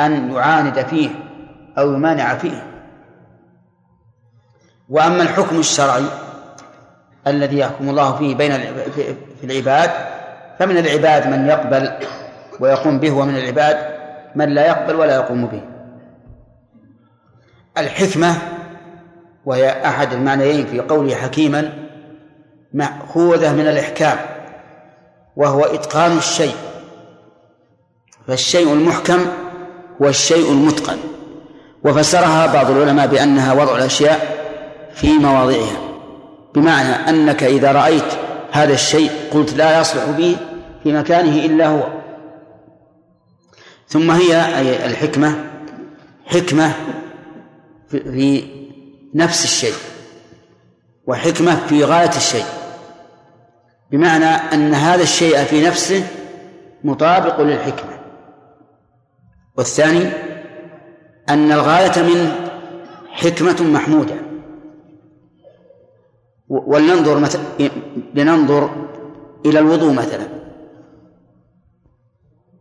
أن 0.00 0.32
يعاند 0.32 0.82
فيه 0.86 1.10
أو 1.78 1.92
يمانع 1.92 2.34
فيه. 2.34 2.66
وأما 4.88 5.22
الحكم 5.22 5.58
الشرعي 5.58 6.04
الذي 7.26 7.58
يحكم 7.58 7.88
الله 7.88 8.16
فيه 8.16 8.34
بين 8.34 8.52
في 9.40 9.44
العباد 9.44 9.90
فمن 10.58 10.78
العباد 10.78 11.26
من 11.26 11.46
يقبل 11.46 11.92
ويقوم 12.60 12.98
به 12.98 13.10
ومن 13.10 13.36
العباد 13.36 13.76
من 14.34 14.48
لا 14.48 14.66
يقبل 14.66 14.94
ولا 14.94 15.14
يقوم 15.14 15.46
به. 15.46 15.62
الحكمة 17.78 18.34
وهي 19.46 19.86
أحد 19.86 20.12
المعنيين 20.12 20.66
في 20.66 20.80
قوله 20.80 21.14
حكيما 21.14 21.72
مأخوذة 22.74 23.52
من 23.52 23.68
الإحكام 23.68 24.18
وهو 25.36 25.64
إتقان 25.64 26.18
الشيء. 26.18 26.54
فالشيء 28.26 28.72
المحكم 28.72 29.26
هو 30.02 30.08
الشيء 30.08 30.52
المتقن. 30.52 30.98
وفسرها 31.84 32.46
بعض 32.46 32.70
العلماء 32.70 33.06
بأنها 33.06 33.52
وضع 33.52 33.76
الأشياء 33.76 34.40
في 34.94 35.18
مواضعها 35.18 35.78
بمعنى 36.54 37.08
أنك 37.08 37.42
إذا 37.42 37.72
رأيت 37.72 38.04
هذا 38.52 38.72
الشيء 38.72 39.10
قلت 39.32 39.54
لا 39.54 39.80
يصلح 39.80 40.04
به 40.04 40.36
في 40.82 40.92
مكانه 40.92 41.44
إلا 41.44 41.66
هو. 41.66 41.82
ثم 43.88 44.10
هي 44.10 44.58
أي 44.58 44.86
الحكمة 44.86 45.44
حكمة 46.26 46.72
في 47.88 48.44
نفس 49.14 49.44
الشيء 49.44 49.74
وحكمة 51.06 51.66
في 51.66 51.84
غاية 51.84 52.16
الشيء 52.16 52.44
بمعنى 53.90 54.24
أن 54.24 54.74
هذا 54.74 55.02
الشيء 55.02 55.44
في 55.44 55.66
نفسه 55.66 56.06
مطابق 56.84 57.40
للحكمة. 57.40 57.99
والثاني 59.60 60.10
أن 61.28 61.52
الغاية 61.52 62.02
منه 62.02 62.50
حكمة 63.10 63.62
محمودة. 63.62 64.14
ولننظر 66.48 67.18
مثلا 67.18 67.42
لننظر 68.14 68.70
إلى 69.46 69.58
الوضوء 69.58 69.92
مثلا. 69.92 70.28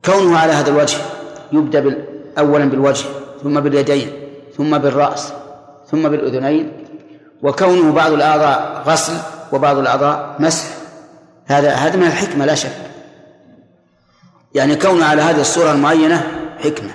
كونه 0.06 0.38
على 0.38 0.54
هذا 0.54 0.72
الوجه 0.72 0.98
يبدأ 1.52 2.06
أولا 2.38 2.66
بالوجه 2.66 3.06
ثم 3.44 3.60
باليدين 3.60 4.10
ثم 4.58 4.78
بالرأس 4.78 5.34
ثم 5.92 6.10
بالأذنين. 6.10 6.72
وكونه 7.42 7.94
بعض 7.94 8.12
الأعضاء 8.12 8.84
غسل 8.86 9.14
وبعض 9.54 9.78
الأعضاء 9.78 10.36
مسح. 10.40 10.68
هذا 11.46 11.72
هذا 11.74 11.98
من 11.98 12.08
الحكمة 12.08 12.46
لا 12.46 12.56
شك. 12.56 12.76
يعني 14.56 14.76
كونه 14.76 15.06
على 15.06 15.22
هذه 15.22 15.42
الصورة 15.42 15.72
المعينة 15.72 16.39
حكمة. 16.64 16.90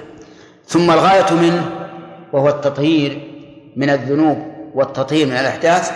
ثم 0.66 0.90
الغاية 0.90 1.35
منه 1.35 1.71
وهو 2.33 2.49
التطهير 2.49 3.30
من 3.76 3.90
الذنوب 3.90 4.38
والتطهير 4.75 5.26
من 5.26 5.33
الأحداث 5.33 5.92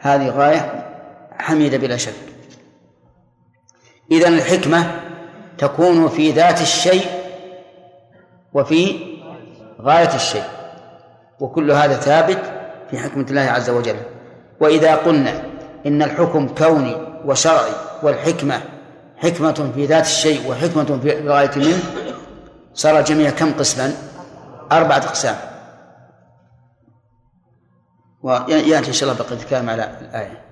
هذه 0.00 0.28
غاية 0.28 0.84
حميدة 1.38 1.78
بلا 1.78 1.96
شك. 1.96 2.14
إذن 4.12 4.34
الحكمة 4.34 5.00
تكون 5.58 6.08
في 6.08 6.30
ذات 6.30 6.60
الشيء 6.60 7.04
وفي 8.52 8.96
غاية 9.80 10.14
الشيء. 10.14 10.44
وكل 11.40 11.70
هذا 11.70 11.94
ثابت 11.94 12.38
في 12.90 12.98
حكمة 12.98 13.26
الله 13.30 13.42
عز 13.42 13.70
وجل. 13.70 13.96
وإذا 14.60 14.94
قلنا 14.94 15.42
إن 15.86 16.02
الحكم 16.02 16.48
كوني 16.48 16.96
وشرعي 17.24 17.72
والحكمة 18.02 18.60
حكمة 19.16 19.72
في 19.74 19.86
ذات 19.86 20.04
الشيء 20.04 20.50
وحكمة 20.50 20.98
في 21.02 21.18
الغاية 21.18 21.50
منه 21.56 21.82
صار 22.74 22.98
الجميع 22.98 23.30
كم 23.30 23.52
قسما؟ 23.52 23.92
أربعة 24.72 24.98
أقسام. 24.98 25.36
ويأتي 28.22 28.88
إن 28.88 28.92
شاء 28.92 29.10
الله 29.10 29.22
بقية 29.24 29.36
الكلام 29.36 29.70
على 29.70 29.84
الآية. 30.00 30.44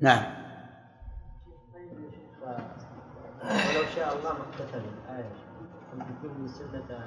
نعم. 0.00 0.22
ولو 3.44 3.84
شاء 3.96 4.16
الله 4.16 4.32
ما 4.32 4.38
اقتتل 4.38 4.82
الآية. 5.08 5.32
تكون 5.92 6.32
من 6.38 6.48
سنة 6.48 6.98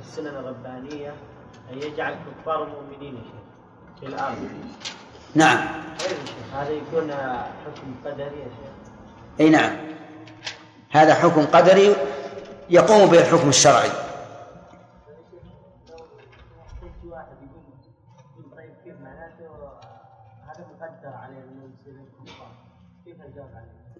السنن 0.00 0.26
الربانية 0.26 1.14
أن 1.72 1.78
يجعل 1.78 2.14
كفار 2.14 2.64
المؤمنين 2.64 3.22
في 4.00 4.06
الأرض. 4.06 4.48
نعم. 5.34 5.58
هذا 6.54 6.70
يكون 6.70 7.12
حكم 7.12 7.94
قدري 8.04 8.40
يا 8.40 8.44
شيخ. 8.44 8.74
أي 9.40 9.50
نعم. 9.50 9.76
هذا 10.90 11.14
حكم 11.14 11.46
قدري 11.46 11.96
يقوم 12.70 13.10
به 13.10 13.18
الحكم 13.18 13.48
الشرعي 13.48 13.90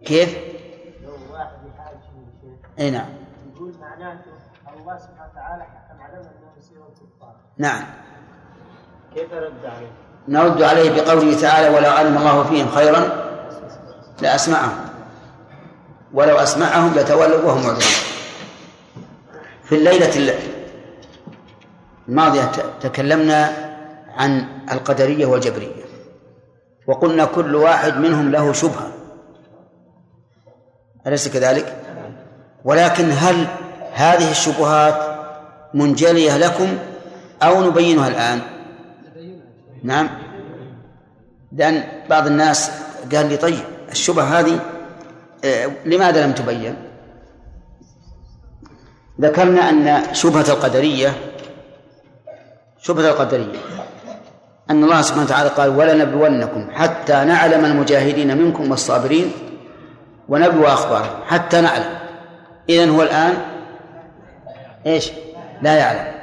كيف؟ 0.04 0.38
لو 1.02 1.12
واحد 1.32 1.56
يحاج 1.74 1.96
إي 2.78 2.90
نعم 2.90 3.08
يقول 3.54 3.74
معناته 3.80 4.30
الله 4.76 4.98
سبحانه 4.98 5.30
وتعالى 5.32 5.62
حكم 5.62 6.02
عليهم 6.02 6.20
انهم 6.20 6.52
يصيرون 6.58 6.88
كفار 6.94 7.36
نعم 7.58 7.84
كيف 9.14 9.32
رد 9.32 9.64
عليه؟ 9.64 9.90
نرد 10.28 10.62
عليه 10.62 11.02
بقوله 11.02 11.40
تعالى 11.40 11.68
ولو 11.68 11.90
علم 11.90 12.16
الله 12.16 12.44
فيهم 12.44 12.68
خيرا 12.68 13.28
لأسمعهم 14.22 14.88
ولو 16.12 16.36
أسمعهم 16.36 16.94
لتولوا 16.94 17.44
وهم 17.44 17.62
معرضون 17.62 18.17
في 19.68 19.74
الليلة 19.74 20.34
الماضية 22.08 22.50
تكلمنا 22.80 23.50
عن 24.16 24.44
القدرية 24.72 25.26
والجبرية 25.26 25.84
وقلنا 26.86 27.24
كل 27.24 27.54
واحد 27.54 27.96
منهم 27.96 28.30
له 28.30 28.52
شبهة 28.52 28.92
أليس 31.06 31.28
كذلك؟ 31.28 31.76
ولكن 32.64 33.10
هل 33.10 33.46
هذه 33.92 34.30
الشبهات 34.30 35.18
منجلية 35.74 36.36
لكم 36.36 36.78
أو 37.42 37.64
نبينها 37.70 38.08
الآن؟ 38.08 38.40
نعم 39.82 40.08
لأن 41.52 41.84
بعض 42.10 42.26
الناس 42.26 42.70
قال 43.12 43.28
لي 43.28 43.36
طيب 43.36 43.64
الشبهة 43.90 44.40
هذه 44.40 44.60
آه، 45.44 45.70
لماذا 45.84 46.26
لم 46.26 46.32
تبين؟ 46.32 46.87
ذكرنا 49.20 49.70
أن 49.70 50.14
شبهة 50.14 50.48
القدرية 50.48 51.12
شبهة 52.78 53.08
القدرية. 53.08 53.58
أن 54.70 54.84
الله 54.84 55.02
سبحانه 55.02 55.24
وتعالى 55.24 55.48
قال 55.48 55.68
ولنبلونكم 55.68 56.70
حتى 56.72 57.12
نعلم 57.12 57.64
المجاهدين 57.64 58.38
منكم 58.38 58.70
والصابرين 58.70 59.32
ونبلو 60.28 60.66
أخبارهم 60.66 61.24
حتى 61.26 61.60
نعلم. 61.60 61.98
إذن 62.68 62.90
هو 62.90 63.02
الآن 63.02 63.34
إيش؟ 64.86 65.10
لا 65.62 65.74
يعلم. 65.74 66.14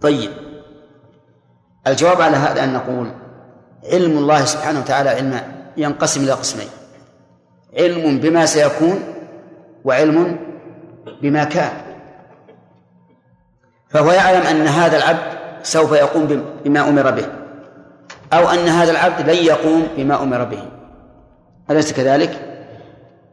طيب. 0.00 0.30
الجواب 1.86 2.20
على 2.20 2.36
هذا 2.36 2.64
أن 2.64 2.72
نقول 2.72 3.12
علم 3.92 4.18
الله 4.18 4.44
سبحانه 4.44 4.80
وتعالى 4.80 5.10
علم 5.10 5.40
ينقسم 5.76 6.24
إلى 6.24 6.32
قسمين 6.32 6.68
علم 7.78 8.18
بما 8.18 8.46
سيكون 8.46 9.02
وعلم 9.84 10.51
بما 11.22 11.44
كان. 11.44 11.72
فهو 13.88 14.10
يعلم 14.10 14.46
أن 14.46 14.66
هذا 14.66 14.96
العبد 14.96 15.38
سوف 15.62 15.92
يقوم 15.92 16.44
بما 16.64 16.88
أمر 16.88 17.10
به 17.10 17.26
أو 18.32 18.48
أن 18.48 18.68
هذا 18.68 18.90
العبد 18.90 19.30
لن 19.30 19.36
يقوم 19.36 19.88
بما 19.96 20.22
أمر 20.22 20.44
به. 20.44 20.62
أليس 21.70 21.92
كذلك؟ 21.92 22.48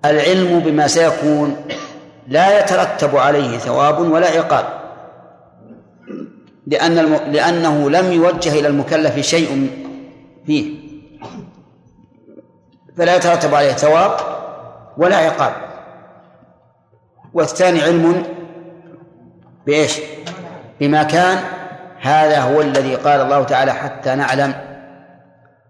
العلم 0.05 0.59
بما 0.59 0.87
سيكون 0.87 1.55
لا 2.27 2.59
يترتب 2.59 3.17
عليه 3.17 3.57
ثواب 3.57 3.99
ولا 3.99 4.27
عقاب 4.27 4.65
لأن 6.67 6.99
الم... 6.99 7.15
لأنه 7.15 7.89
لم 7.89 8.11
يوجه 8.11 8.59
إلى 8.59 8.67
المكلف 8.67 9.19
شيء 9.19 9.69
فيه. 10.45 10.79
فلا 12.97 13.15
يترتب 13.15 13.55
عليه 13.55 13.71
ثواب 13.71 14.11
ولا 14.97 15.15
عقاب. 15.15 15.68
والثاني 17.33 17.81
علم 17.81 18.23
بإيش؟ 19.65 19.99
بما 20.79 21.03
كان. 21.03 21.37
هذا 22.01 22.39
هو 22.39 22.61
الذي 22.61 22.95
قال 22.95 23.21
الله 23.21 23.43
تعالى 23.43 23.73
حتى 23.73 24.15
نعلم 24.15 24.53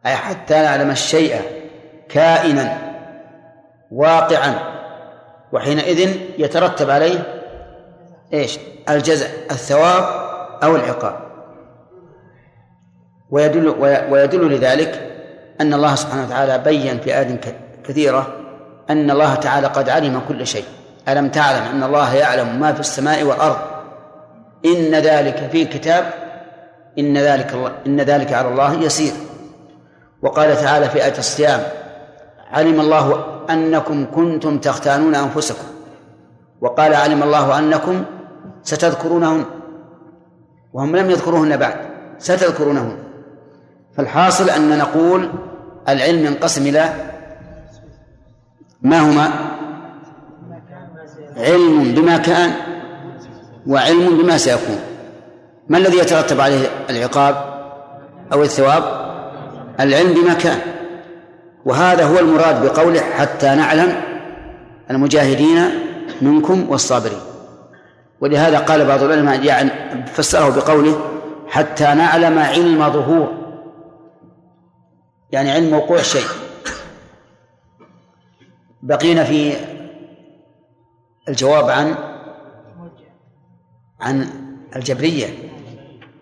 أي 0.06 0.16
حتى 0.16 0.54
نعلم 0.54 0.92
الشيء 0.92 1.42
كائنا 2.10 2.78
واقعا 3.92 4.56
وحينئذ 5.52 6.18
يترتب 6.38 6.90
عليه 6.90 7.44
إيش؟ 8.34 8.60
الجزاء 8.90 9.30
الثواب 9.52 10.04
أو 10.64 10.76
العقاب. 10.76 11.20
ويدل 13.30 13.68
ويدل 14.10 14.52
لذلك 14.56 15.12
أن 15.62 15.74
الله 15.74 15.96
سبحانه 15.96 16.24
وتعالى 16.24 16.58
بين 16.58 17.00
في 17.00 17.16
آيات 17.16 17.46
كثيرة 17.84 18.28
أن 18.90 19.12
الله 19.12 19.36
تعالى 19.36 19.68
قد 19.68 19.90
علم 19.90 20.22
كل 20.28 20.48
شيء. 20.48 20.66
ألم 21.12 21.30
تعلم 21.30 21.64
أن 21.66 21.84
الله 21.84 22.16
يعلم 22.16 22.60
ما 22.60 22.74
في 22.74 22.80
السماء 22.80 23.24
والأرض؟ 23.24 23.58
إن 24.66 24.96
ذلك 24.96 25.50
في 25.52 25.66
كتاب 25.66 26.14
إن 27.00 27.18
ذلك 27.18 27.54
الله 27.54 27.72
إن 27.88 28.02
ذلك 28.02 28.34
على 28.34 28.48
الله 28.48 28.74
يسير. 28.74 29.14
وقال 30.22 30.58
تعالى 30.58 30.90
في 30.90 31.06
آية 31.06 31.18
الصيام 31.18 31.60
علم 32.52 32.80
الله 32.80 33.26
أنكم 33.50 34.06
كنتم 34.16 34.58
تختانون 34.58 35.16
أنفسكم. 35.16 35.68
وقال 36.62 36.94
علم 36.94 37.24
الله 37.24 37.60
أنكم 37.60 38.04
ستذكرونهن 38.64 39.46
وهم 40.74 40.96
لم 40.96 41.10
يذكروهن 41.10 41.58
بعد 41.58 41.76
ستذكرونهن. 42.20 42.98
فالحاصل 43.98 44.50
أن 44.50 44.78
نقول 44.78 45.30
العلم 45.90 46.26
ينقسم 46.26 46.68
إلى 46.68 46.94
ما 48.82 49.00
هما؟ 49.00 49.49
علم 51.40 51.94
بما 51.96 52.18
كان 52.18 52.54
وعلم 53.68 54.18
بما 54.18 54.38
سيكون. 54.38 54.80
ما 55.70 55.78
الذي 55.78 55.98
يترتب 55.98 56.42
عليه 56.42 56.70
العقاب 56.90 57.36
أو 58.34 58.44
الثواب؟ 58.44 58.84
العلم 59.80 60.14
بما 60.14 60.34
كان. 60.34 60.60
وهذا 61.66 62.06
هو 62.06 62.20
المراد 62.20 62.66
بقوله 62.66 63.02
حتى 63.02 63.56
نعلم 63.56 64.02
المجاهدين 64.92 65.70
منكم 66.22 66.70
والصابرين. 66.70 67.20
ولهذا 68.22 68.60
قال 68.60 68.86
بعض 68.86 69.04
العلماء 69.04 69.44
يعني 69.44 69.70
فسره 70.06 70.50
بقوله 70.50 71.00
حتى 71.48 71.84
نعلم 71.84 72.40
علم 72.40 72.90
ظهور. 72.90 73.34
يعني 75.32 75.52
علم 75.52 75.74
وقوع 75.74 76.00
الشيء 76.00 76.28
بقينا 78.84 79.24
في 79.24 79.54
الجواب 81.30 81.70
عن 81.70 81.96
عن 84.02 84.30
الجبرية 84.76 85.28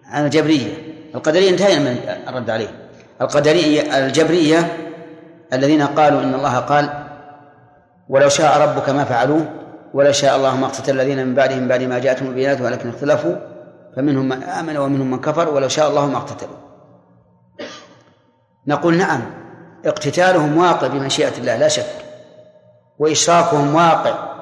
عن 0.06 0.26
الجبرية. 0.26 0.74
القدرية 1.16 1.50
انتهينا 1.50 1.80
من 1.80 1.98
الرد 2.28 2.50
عليه. 2.50 2.90
القدرية 3.22 3.98
الجبرية 3.98 4.78
الذين 5.54 5.82
قالوا 5.82 6.22
إن 6.22 6.34
الله 6.34 6.60
قال 6.60 6.90
ولو 8.10 8.30
شاء 8.30 8.62
ربك 8.62 8.90
ما 8.90 9.04
فعلوه 9.04 9.46
ولو 9.94 10.12
شاء 10.12 10.36
الله 10.36 10.56
ما 10.56 10.66
اقتتل 10.66 11.00
الذين 11.00 11.28
من 11.28 11.36
بعدهم 11.36 11.68
بعد 11.68 11.84
ما 11.84 12.00
جاءتهم 12.00 12.28
البينات 12.28 12.62
ولكن 12.62 12.90
اختلفوا 12.90 13.36
فمنهم 13.96 14.30
من 14.30 14.44
آمن 14.44 14.78
ومنهم 14.78 15.12
من 15.12 15.20
كفر 15.20 15.50
ولو 15.50 15.68
شاء 15.68 15.90
الله 15.90 16.06
ما 16.06 16.18
اقتتلوا. 16.18 16.58
نقول 18.68 18.98
نعم 18.98 19.22
اقتتالهم 19.86 20.58
واقع 20.58 20.88
بمشيئة 20.88 21.38
الله 21.38 21.56
لا 21.56 21.68
شك 21.68 22.06
وإشراكهم 23.00 23.76
واقع 23.76 24.37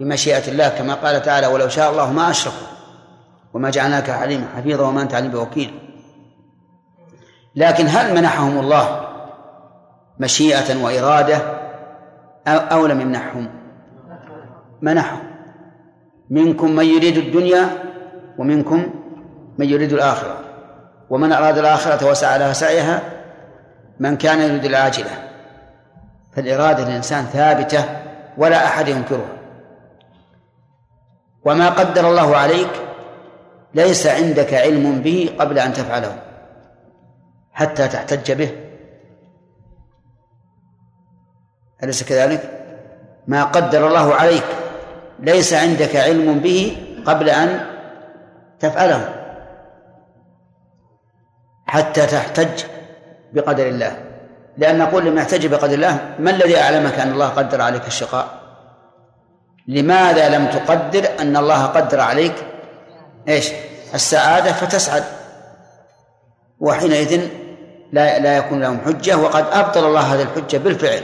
بمشيئة 0.00 0.48
الله 0.48 0.68
كما 0.68 0.94
قال 0.94 1.22
تعالى 1.22 1.46
ولو 1.46 1.68
شاء 1.68 1.90
الله 1.90 2.12
ما 2.12 2.30
أشركوا 2.30 2.66
وما 3.54 3.70
جعلناك 3.70 4.10
عليم 4.10 4.48
حفيظا 4.56 4.88
وما 4.88 5.02
أنت 5.02 5.14
عليم 5.14 5.30
بوكيل. 5.30 5.78
لكن 7.56 7.86
هل 7.88 8.14
منحهم 8.14 8.58
الله 8.58 9.08
مشيئة 10.18 10.84
وإرادة؟ 10.84 11.38
أو 12.48 12.86
لم 12.86 13.00
يمنحهم؟ 13.00 13.50
منحهم. 14.82 15.20
منكم 16.30 16.70
من 16.70 16.84
يريد 16.84 17.16
الدنيا 17.16 17.68
ومنكم 18.38 18.90
من 19.58 19.66
يريد 19.66 19.92
الآخرة. 19.92 20.36
ومن 21.10 21.32
أراد 21.32 21.58
الآخرة 21.58 22.10
وسعى 22.10 22.38
لها 22.38 22.52
سعيها 22.52 23.02
من 24.00 24.16
كان 24.16 24.40
يريد 24.40 24.64
العاجلة. 24.64 25.10
فالإرادة 26.36 26.84
للإنسان 26.84 27.24
ثابتة 27.24 27.84
ولا 28.38 28.64
أحد 28.64 28.88
ينكرها. 28.88 29.37
وما 31.48 31.68
قدر 31.68 32.10
الله 32.10 32.36
عليك 32.36 32.70
ليس 33.74 34.06
عندك 34.06 34.54
علم 34.54 35.00
به 35.00 35.30
قبل 35.38 35.58
أن 35.58 35.72
تفعله 35.72 36.16
حتى 37.52 37.88
تحتج 37.88 38.32
به. 38.32 38.50
أليس 41.82 42.02
كذلك؟ 42.04 42.42
ما 43.26 43.44
قدر 43.44 43.86
الله 43.88 44.14
عليك 44.14 44.44
ليس 45.18 45.52
عندك 45.52 45.96
علم 45.96 46.38
به 46.38 46.76
قبل 47.06 47.30
أن 47.30 47.60
تفعله 48.60 49.14
حتى 51.66 52.06
تحتج 52.06 52.64
بقدر 53.32 53.66
الله. 53.68 54.04
لأن 54.56 54.78
نقول 54.78 55.04
لما 55.04 55.20
يحتج 55.20 55.46
بقدر 55.46 55.74
الله 55.74 56.14
ما 56.18 56.30
الذي 56.30 56.60
أعلمك 56.60 56.98
أن 56.98 57.12
الله 57.12 57.28
قدر 57.28 57.60
عليك 57.62 57.86
الشقاء؟ 57.86 58.37
لماذا 59.68 60.28
لم 60.28 60.46
تقدر 60.46 61.08
أن 61.20 61.36
الله 61.36 61.66
قدر 61.66 62.00
عليك؟ 62.00 62.34
إيش؟ 63.28 63.52
السعادة 63.94 64.52
فتسعد. 64.52 65.04
وحينئذ 66.60 67.28
لا 67.92 68.18
لا 68.18 68.36
يكون 68.36 68.60
لهم 68.60 68.80
حجة 68.86 69.16
وقد 69.16 69.44
أبطل 69.52 69.84
الله 69.86 70.00
هذه 70.00 70.22
الحجة 70.22 70.56
بالفعل. 70.56 71.02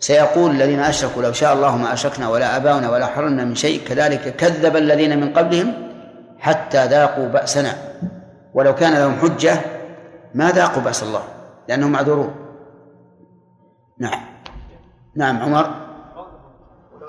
سيقول 0.00 0.50
الذين 0.50 0.80
أشركوا 0.80 1.22
لو 1.22 1.32
شاء 1.32 1.54
الله 1.54 1.76
ما 1.76 1.92
أشركنا 1.92 2.28
ولا 2.28 2.56
آباؤنا 2.56 2.90
ولا 2.90 3.06
حرمنا 3.06 3.44
من 3.44 3.54
شيء 3.54 3.80
كذلك 3.88 4.36
كذب 4.36 4.76
الذين 4.76 5.20
من 5.20 5.32
قبلهم 5.32 5.74
حتى 6.38 6.86
ذاقوا 6.86 7.28
بأسنا. 7.28 7.76
ولو 8.54 8.74
كان 8.74 8.92
لهم 8.92 9.16
حجة 9.22 9.60
ما 10.34 10.50
ذاقوا 10.50 10.82
بأس 10.82 11.02
الله 11.02 11.22
لأنهم 11.68 11.92
معذورون. 11.92 12.34
نعم. 13.98 14.20
نعم 15.16 15.42
عمر. 15.42 15.91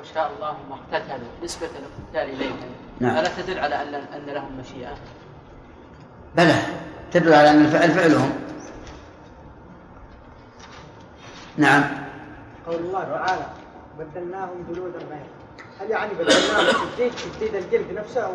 ولو 0.04 0.14
شاء 0.14 0.32
الله 0.36 0.56
ما 0.70 0.76
اقتتلوا 0.76 1.30
نسبة 1.44 1.68
الاقتتال 1.68 2.36
إليهم. 2.36 2.58
نعم. 3.00 3.18
ألا 3.18 3.30
تدل 3.38 3.60
على 3.60 3.82
أن 3.82 3.94
أن 3.96 4.26
لهم 4.26 4.60
مشيئة؟ 4.60 4.96
بلى. 6.36 6.56
تدل 7.12 7.34
على 7.34 7.50
أن 7.50 7.66
الفعل 7.66 7.92
فعلهم. 7.92 8.34
نعم. 11.58 11.84
قول 12.68 12.76
الله 12.76 13.04
تعالى 13.04 13.46
بدلناهم 14.00 14.66
جلودا 14.72 14.98
غير. 14.98 15.28
هل 15.80 15.90
يعني 15.90 16.14
بدلناهم 16.14 16.76
تجديد 16.98 17.12
تجديد 17.40 17.56
الجلد 17.56 18.00
نفسه 18.00 18.22
أو 18.22 18.34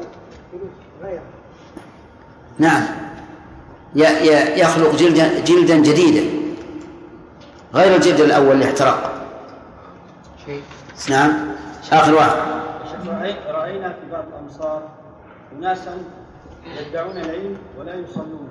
جلود 0.52 0.70
غيره؟ 1.02 1.22
نعم. 2.58 2.82
يخلق 4.58 4.94
جلدا 4.94 5.40
جلدا 5.40 5.76
جديدا. 5.76 6.38
غير 7.74 7.96
الجلد 7.96 8.20
الأول 8.20 8.52
اللي 8.52 8.64
احترق 8.64 9.28
شيء. 10.46 10.62
نعم. 11.10 11.57
آخر 11.92 12.14
واحد. 12.14 12.36
رأي- 13.06 13.50
رأينا 13.54 13.88
في 13.88 14.10
بعض 14.12 14.24
الأمصار 14.32 14.82
أناسا 15.58 15.98
يدعون 16.80 17.16
العلم 17.16 17.56
ولا 17.78 17.94
يصلون 17.94 18.48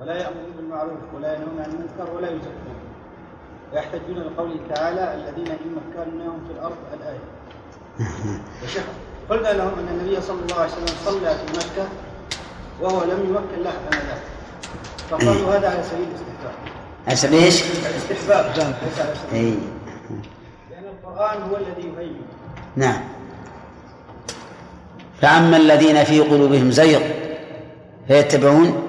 ولا 0.00 0.14
يأمرون 0.14 0.52
بالمعروف 0.56 0.98
ولا 1.14 1.34
ينهون 1.34 1.60
عن 1.60 1.70
المنكر 1.70 2.16
ولا 2.16 2.28
يزكون. 2.30 2.74
ويحتجون 3.72 4.32
بقوله 4.36 4.56
تعالى 4.74 5.14
الذين 5.14 5.46
إن 5.50 5.76
مكناهم 5.76 6.40
في 6.48 6.52
الأرض 6.58 6.76
الآية. 6.94 7.24
قلنا 9.30 9.48
لهم 9.52 9.72
أن 9.78 9.88
النبي 9.88 10.20
صلى 10.20 10.42
الله 10.42 10.54
عليه 10.60 10.72
وسلم 10.72 10.96
صلى 11.04 11.30
في 11.34 11.52
مكة 11.52 11.88
وهو 12.80 13.04
لم 13.04 13.20
يمكن 13.28 13.62
له 13.64 13.70
آنذاك 13.92 14.22
فقالوا 15.10 15.54
هذا 15.56 15.68
على 15.70 15.82
سبيل 15.82 16.08
الاستحباب. 16.08 16.54
حسب 17.08 17.32
إيش؟ 17.32 17.62
الاستحباب. 17.86 18.44
ليس 18.56 19.00
على 19.00 19.14
سبيل 19.14 19.44
اي 19.44 19.58
لأن 20.70 20.84
القرآن 20.84 21.42
هو 21.42 21.56
الذي 21.56 21.88
يهيئ 21.96 22.12
نعم. 22.78 23.00
فأما 25.22 25.56
الذين 25.56 26.04
في 26.04 26.20
قلوبهم 26.20 26.70
زيغ 26.70 27.00
فيتبعون 28.08 28.82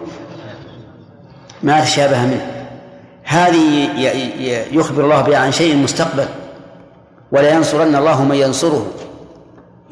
ما 1.63 1.82
تشابه 1.82 2.25
منه. 2.25 2.45
هذه 3.23 3.89
يخبر 4.71 5.04
الله 5.04 5.21
بها 5.21 5.38
عن 5.38 5.52
شيء 5.52 5.75
مستقبل 5.75 6.25
ولا 7.32 7.49
ينصرن 7.54 7.95
الله 7.95 8.23
من 8.23 8.36
ينصره. 8.36 8.88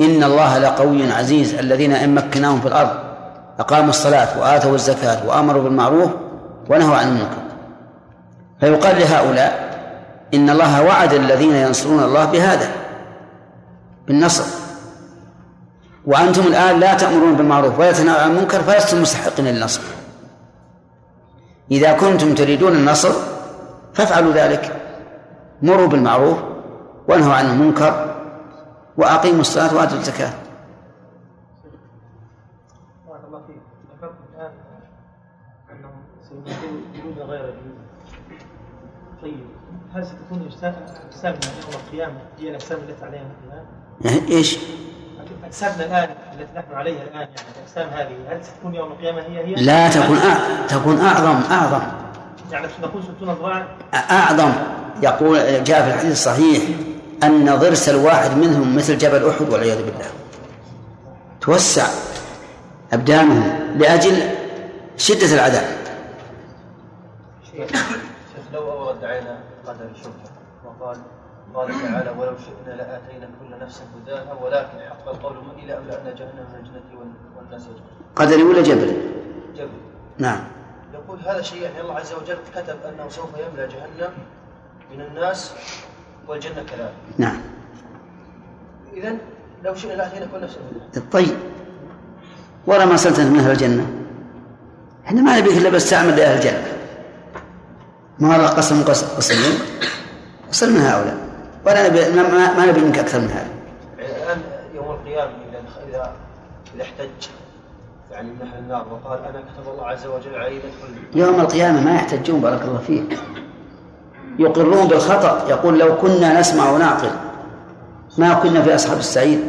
إن 0.02 0.24
الله 0.24 0.58
لقوي 0.58 1.12
عزيز 1.12 1.54
الذين 1.54 1.94
إن 1.94 2.16
مكناهم 2.16 2.62
في 2.62 2.68
الأرض 2.68 2.90
أقاموا 3.60 3.90
الصلاة 3.90 4.40
وآتوا 4.40 4.76
الزكاة 4.76 5.28
وأمروا 5.28 5.64
بالمعروف 5.64 6.12
ونهوا 6.70 6.96
عن 6.96 7.08
المنكر. 7.08 7.42
فيقال 8.60 9.00
لهؤلاء 9.00 9.68
إن 10.34 10.50
الله 10.50 10.84
وعد 10.84 11.14
الذين 11.14 11.56
ينصرون 11.56 12.04
الله 12.04 12.26
بهذا. 12.26 12.87
بالنصر. 14.08 14.44
وأنتم 16.06 16.42
الآن 16.42 16.80
لا 16.80 16.94
تأمرون 16.94 17.36
بالمعروف 17.36 17.80
ولا 17.80 17.92
تنهون 17.92 18.20
عن 18.20 18.32
المنكر 18.32 18.62
فلستم 18.62 19.02
مستحقين 19.02 19.46
للنصر. 19.46 19.82
إذا 21.72 21.94
كنتم 21.98 22.36
تريدون 22.36 22.72
النصر 22.72 23.12
فافعلوا 23.94 24.34
ذلك. 24.34 24.82
مروا 25.62 25.88
بالمعروف 25.88 26.38
وانهوا 27.08 27.34
عن 27.34 27.46
المنكر 27.46 28.16
وأقيموا 28.98 29.42
الصلاة 29.42 29.76
وآتوا 29.76 29.98
الزكاة. 29.98 30.34
طيب 39.22 39.46
هل 39.94 40.06
ستكون 40.06 40.42
اجسامنا 40.42 41.40
يوم 41.62 41.74
القيامة 41.74 42.20
هي 42.38 42.50
الاجسام 42.50 42.80
التي 42.80 43.06
عليها 43.06 43.22
الان؟ 43.48 43.66
إيش؟ 44.06 44.58
اجسامنا 45.46 45.86
الآن 45.86 46.10
التي 46.34 46.60
نحن 46.60 46.74
عليها 46.74 47.04
الآن 47.04 47.16
يعني 47.16 47.30
الأجسام 47.58 47.90
هذه 47.90 48.16
هل 48.30 48.46
ستكون 48.46 48.76
يوم 48.76 48.92
القيامة 48.92 49.22
هي 49.22 49.46
هي؟ 49.46 49.56
لا 49.56 49.90
تكون 49.90 50.18
أع... 50.18 50.66
تكون 50.68 51.00
أعظم 51.00 51.42
أعظم. 51.52 51.82
يعني 52.52 52.68
نقول 52.82 53.04
ستون 53.04 53.30
ذراعا 53.34 53.68
أعظم. 53.94 54.52
يقول 55.04 55.64
جاء 55.64 55.82
في 55.84 55.94
الحديث 55.94 56.12
الصحيح 56.12 56.64
أن 57.24 57.56
ضرس 57.56 57.90
الواحد 57.90 58.38
منهم 58.38 58.76
مثل 58.76 58.98
جبل 58.98 59.30
أحد 59.30 59.50
والعياذ 59.50 59.78
بالله. 59.78 60.06
توسع 61.42 61.88
أبدانهم 62.94 63.78
لأجل 63.78 64.30
شدة 64.98 65.34
العذاب. 65.36 65.78
شيخ 67.52 67.70
لو 68.54 68.72
أورد 68.72 69.04
علينا 69.04 69.38
قدر 69.68 69.86
الشبهة 69.96 70.12
وقال 70.66 70.98
قال 71.56 71.68
تعالى 71.68 72.10
ولو 72.10 72.36
شئنا 72.38 72.76
لآتينا 72.76 73.28
كل 73.40 73.66
نفس 73.66 73.82
هداها 73.96 74.34
ولكن 74.34 74.78
حق 74.90 75.08
القول 75.10 75.36
إلى 75.64 75.78
أملأن 75.78 76.16
جهنم 76.16 76.46
من 76.54 76.60
الجنة 76.60 77.16
والناس 77.38 77.68
قدري 78.16 78.44
ولا 78.44 78.62
جبل؟ 78.62 78.98
جبل 79.56 79.80
نعم. 80.18 80.40
يقول 80.94 81.20
هذا 81.20 81.42
شيء 81.42 81.62
يعني 81.62 81.82
الله 81.82 81.96
عز 81.96 82.14
وجل 82.14 82.38
كتب 82.56 82.78
أنه 82.86 83.10
سوف 83.10 83.30
يملأ 83.30 83.66
جهنم 83.66 84.14
من 84.92 85.02
الناس 85.02 85.52
والجنة 86.28 86.64
كذلك 86.64 86.94
نعم. 87.18 87.38
إذا 88.94 89.16
لو 89.64 89.76
شئنا 89.76 89.94
لآتينا 89.94 90.28
كل 90.34 90.42
نفس 90.44 90.58
هداها. 90.58 91.10
طيب. 91.12 91.38
ورا 92.68 92.86
ما 92.86 92.98
سلتنا 92.98 93.30
من 93.30 93.40
أهل 93.40 93.52
الجنة؟ 93.52 93.86
إحنا 95.06 95.22
ما 95.22 95.40
نبيك 95.40 95.58
إلا 95.58 95.70
بس 95.70 95.90
تعمل 95.90 96.18
لأهل 96.18 96.38
الجنة. 96.38 96.68
ما 98.20 98.36
الله 98.36 98.48
قسم 98.48 98.84
قسمين؟ 99.18 99.60
قسم 100.50 100.74
من 100.74 100.82
هؤلاء. 100.82 101.27
ولا 101.68 101.88
نبي 101.88 102.00
ما, 102.16 102.54
ما 102.58 102.66
نبي 102.66 102.82
منك 102.82 103.00
أكثر 103.00 103.20
من 103.20 103.30
هذا. 103.30 103.48
الآن 104.00 104.42
يوم 104.76 104.92
القيامة 104.92 105.32
إذا 105.32 105.60
إذا 105.90 106.12
إذا 106.76 106.84
احتج 106.84 107.30
يعني 108.12 108.30
من 108.30 108.42
أهل 108.42 108.60
النار 108.60 108.86
وقال 108.92 109.20
أنا 109.20 109.40
كتب 109.40 109.72
الله 109.74 109.88
عز 109.88 110.06
وجل 110.06 110.36
علي 110.36 110.56
ندخل 110.56 111.20
يوم 111.20 111.40
القيامة 111.40 111.84
ما 111.84 111.96
يحتجون 111.96 112.42
بارك 112.42 112.62
الله 112.62 112.80
فيك. 112.88 113.20
يقرون 114.40 114.88
بالخطأ 114.88 115.48
يقول 115.50 115.80
لو 115.80 115.98
كنا 115.98 116.40
نسمع 116.40 116.70
ونعقل 116.70 117.10
ما 118.18 118.34
كنا 118.34 118.62
في 118.62 118.76
أصحاب 118.76 118.98
السعير. 118.98 119.40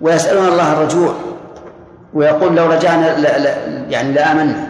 ويسألون 0.00 0.48
الله 0.48 0.72
الرجوع 0.72 1.14
ويقول 2.14 2.56
لو 2.56 2.66
رجعنا 2.66 3.18
لا 3.18 3.38
لا 3.38 3.66
يعني 3.88 4.12
لآمنا. 4.12 4.68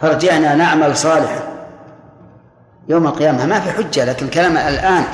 فرجعنا 0.00 0.54
نعمل 0.54 0.96
صالحا. 0.96 1.49
يوم 2.90 3.06
القيامة 3.06 3.46
ما 3.46 3.60
في 3.60 3.70
حجة 3.70 4.04
لكن 4.04 4.26
الكلام 4.26 4.56
الآن. 4.56 5.04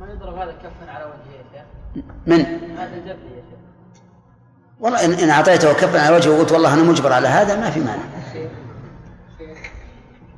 ما 0.00 0.06
يضرب 0.12 0.34
هذا 0.34 0.52
كفا 0.52 0.92
على 0.92 1.04
وجهه 1.04 1.64
من؟ 2.26 2.44
هذا 2.78 2.94
الجبل 2.94 3.18
والله 4.80 5.04
إن, 5.04 5.12
إن 5.12 5.30
أعطيته 5.30 5.72
كفا 5.72 6.00
على 6.00 6.16
وجهه 6.16 6.30
وقلت 6.30 6.52
والله 6.52 6.74
أنا 6.74 6.82
مجبر 6.82 7.12
على 7.12 7.28
هذا 7.28 7.60
ما 7.60 7.70
في 7.70 7.80
مانع. 7.80 8.02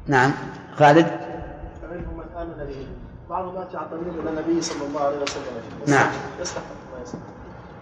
نعم. 0.07 0.33
خالد؟ 0.79 1.07
من 1.91 2.87
بعض 3.31 3.49
الناس 3.49 3.75
يعتمدون 3.75 4.21
إلى 4.21 4.31
النبي 4.31 4.62
صلى 4.62 4.87
الله 4.89 5.01
عليه 5.01 5.17
وسلم 5.17 5.43
نعم. 5.87 6.07
يصلح 6.41 6.62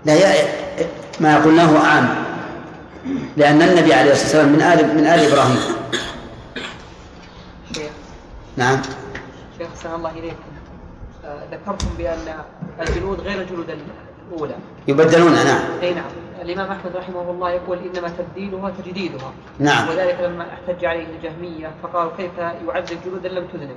لا 0.04 0.14
يا 0.14 0.48
ما 1.20 1.44
قلناه 1.44 1.78
عام. 1.78 2.08
لأن 3.36 3.62
النبي 3.62 3.94
عليه 3.94 4.12
الصلاة 4.12 4.46
والسلام 4.46 4.52
من 4.52 4.62
آل 4.62 4.96
من 4.96 5.06
آل 5.06 5.32
إبراهيم. 5.32 5.58
نعم. 8.56 8.82
شيخ 9.58 9.68
أحسن 9.76 9.94
الله 9.94 10.10
إليكم 10.10 10.54
آه، 11.24 11.44
ذكرتم 11.52 11.88
بأن 11.98 12.18
الجلود 12.80 13.20
غير 13.20 13.40
الجلود 13.40 13.66
الأولى. 14.32 14.54
يبدلون 14.88 15.32
نعم. 15.32 15.80
أي 15.82 15.94
نعم. 15.94 16.10
الإمام 16.42 16.70
أحمد 16.70 16.96
رحمه 16.96 17.30
الله 17.30 17.50
يقول 17.50 17.78
إنما 17.78 18.08
تبديلها 18.08 18.70
تجديدها. 18.70 19.32
نعم. 19.58 19.88
وذلك 19.88 20.20
لما 20.20 20.46
احتج 20.54 20.84
عليه 20.84 21.06
الجهمية 21.06 21.70
فقالوا 21.82 22.12
كيف 22.16 22.38
يعذب 22.38 22.98
جلودا 23.04 23.28
لم 23.28 23.46
تذنب؟ 23.46 23.76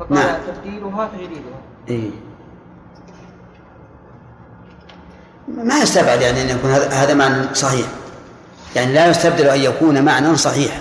فقال 0.00 0.14
نعم. 0.14 0.40
تبديلها 0.46 1.08
تجديدها. 1.12 1.60
إيه. 1.88 2.10
ما 5.48 5.78
يستبعد 5.78 6.20
يعني 6.20 6.42
أن 6.42 6.48
يكون 6.48 6.70
هذا 6.70 6.88
هذا 6.88 7.14
معنى 7.14 7.54
صحيح. 7.54 7.86
يعني 8.76 8.92
لا 8.92 9.06
يستبدل 9.06 9.46
أن 9.46 9.60
يكون 9.60 10.04
معنى 10.04 10.36
صحيح. 10.36 10.80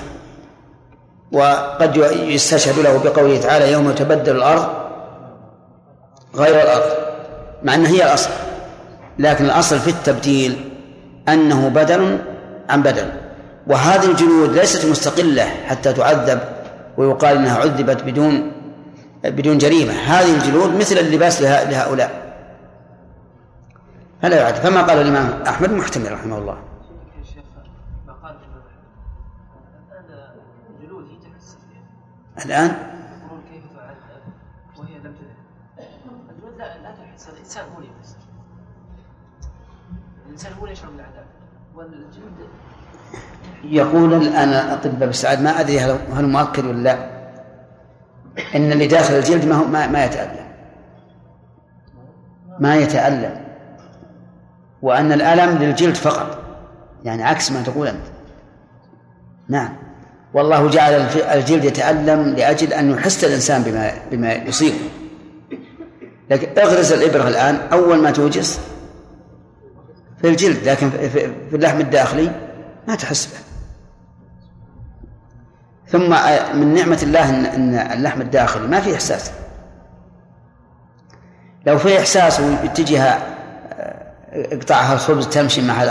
وقد 1.32 1.98
يستشهد 2.14 2.80
له 2.80 2.98
بقوله 3.04 3.42
تعالى 3.42 3.72
يوم 3.72 3.92
تبدل 3.92 4.36
الأرض 4.36 4.68
غير 6.36 6.56
الأرض 6.56 6.92
مع 7.64 7.76
أنها 7.76 7.92
هي 7.92 8.04
الأصل 8.04 8.30
لكن 9.20 9.46
الأصل 9.46 9.80
في 9.80 9.90
التبديل 9.90 10.72
أنه 11.30 11.70
بدل 11.70 12.18
عن 12.70 12.82
بدل. 12.82 13.12
وهذه 13.68 14.06
الجلود 14.06 14.50
ليست 14.54 14.86
مستقلة 14.86 15.44
حتى 15.44 15.94
تعذب 15.94 16.40
ويقال 16.98 17.38
أنها 17.38 17.58
عذبت 17.58 18.04
بدون 18.04 18.52
بدون 19.24 19.58
جريمة. 19.58 19.94
هذه 19.94 20.36
الجلود 20.36 20.76
مثل 20.76 20.98
اللباس 20.98 21.42
لهؤلاء. 21.42 22.12
فلا 24.22 24.42
يعد 24.42 24.56
فما 24.56 24.82
قال 24.82 25.02
الإمام 25.02 25.44
أحمد 25.48 25.72
محتمل 25.72 26.12
رحمه 26.12 26.38
الله. 26.38 26.58
الآن؟ 32.46 32.70
كيف 33.52 33.64
تعذب 33.76 33.98
وهي 34.78 35.00
لم 35.00 35.16
الإنسان 37.34 37.64
هو 37.76 37.82
الإنسان 40.26 40.54
هو 40.54 40.64
اللي 40.64 40.74
يشعر 40.74 40.92
بالعذاب 40.92 41.26
والجلد 41.76 42.50
يقول 43.64 44.14
الآن 44.14 44.50
الأطباء 44.50 45.08
بالسعاد 45.08 45.42
ما 45.42 45.60
أدري 45.60 45.80
هل 45.80 46.00
هل 46.14 46.28
مؤكد 46.28 46.66
ولا 46.66 46.82
لا. 46.84 47.20
إن 48.56 48.72
اللي 48.72 48.88
داخل 48.88 49.14
الجلد 49.14 49.46
ما 49.46 49.56
هو 49.56 49.66
ما, 49.66 49.88
ما 49.88 50.06
يتألم. 50.06 50.46
ما 52.60 52.76
يتألم. 52.76 53.42
وأن 54.82 55.12
الألم 55.12 55.58
للجلد 55.58 55.96
فقط. 55.96 56.44
يعني 57.04 57.24
عكس 57.24 57.52
ما 57.52 57.62
تقول 57.62 57.88
أنت. 57.88 58.06
نعم. 59.50 59.89
والله 60.34 60.70
جعل 60.70 60.94
الجلد 61.34 61.64
يتألم 61.64 62.36
لأجل 62.36 62.74
أن 62.74 62.92
يحس 62.92 63.24
الإنسان 63.24 63.64
بما 63.64 63.92
بما 64.12 64.34
يصيبه 64.34 64.90
لكن 66.30 66.62
اغرز 66.62 66.92
الإبرة 66.92 67.28
الآن 67.28 67.56
أول 67.72 67.98
ما 67.98 68.12
توجس 68.12 68.60
في 70.22 70.28
الجلد 70.28 70.70
لكن 70.70 70.90
في 71.50 71.56
اللحم 71.56 71.80
الداخلي 71.80 72.32
ما 72.88 72.96
تحس 72.96 73.26
به. 73.26 73.40
ثم 75.88 76.10
من 76.60 76.74
نعمة 76.74 77.00
الله 77.04 77.30
إن 77.56 77.76
اللحم 77.76 78.22
الداخلي 78.22 78.68
ما 78.68 78.82
فيه 78.82 78.96
إحساس. 78.96 79.32
لو 81.66 81.78
في 81.78 82.00
إحساس 82.00 82.40
واتجه 82.40 83.18
اقطعها 84.34 84.94
الخبز 84.94 85.28
تمشي 85.28 85.62
مع 85.62 85.84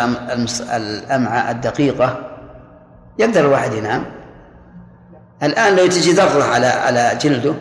الأمعاء 0.77 1.51
الدقيقة 1.51 2.31
يقدر 3.19 3.41
الواحد 3.41 3.73
ينام. 3.73 4.05
الآن 5.43 5.77
لو 5.77 5.87
تجي 5.87 6.13
ذرة 6.13 6.45
على 6.45 6.67
على 6.67 7.19
جلده 7.23 7.55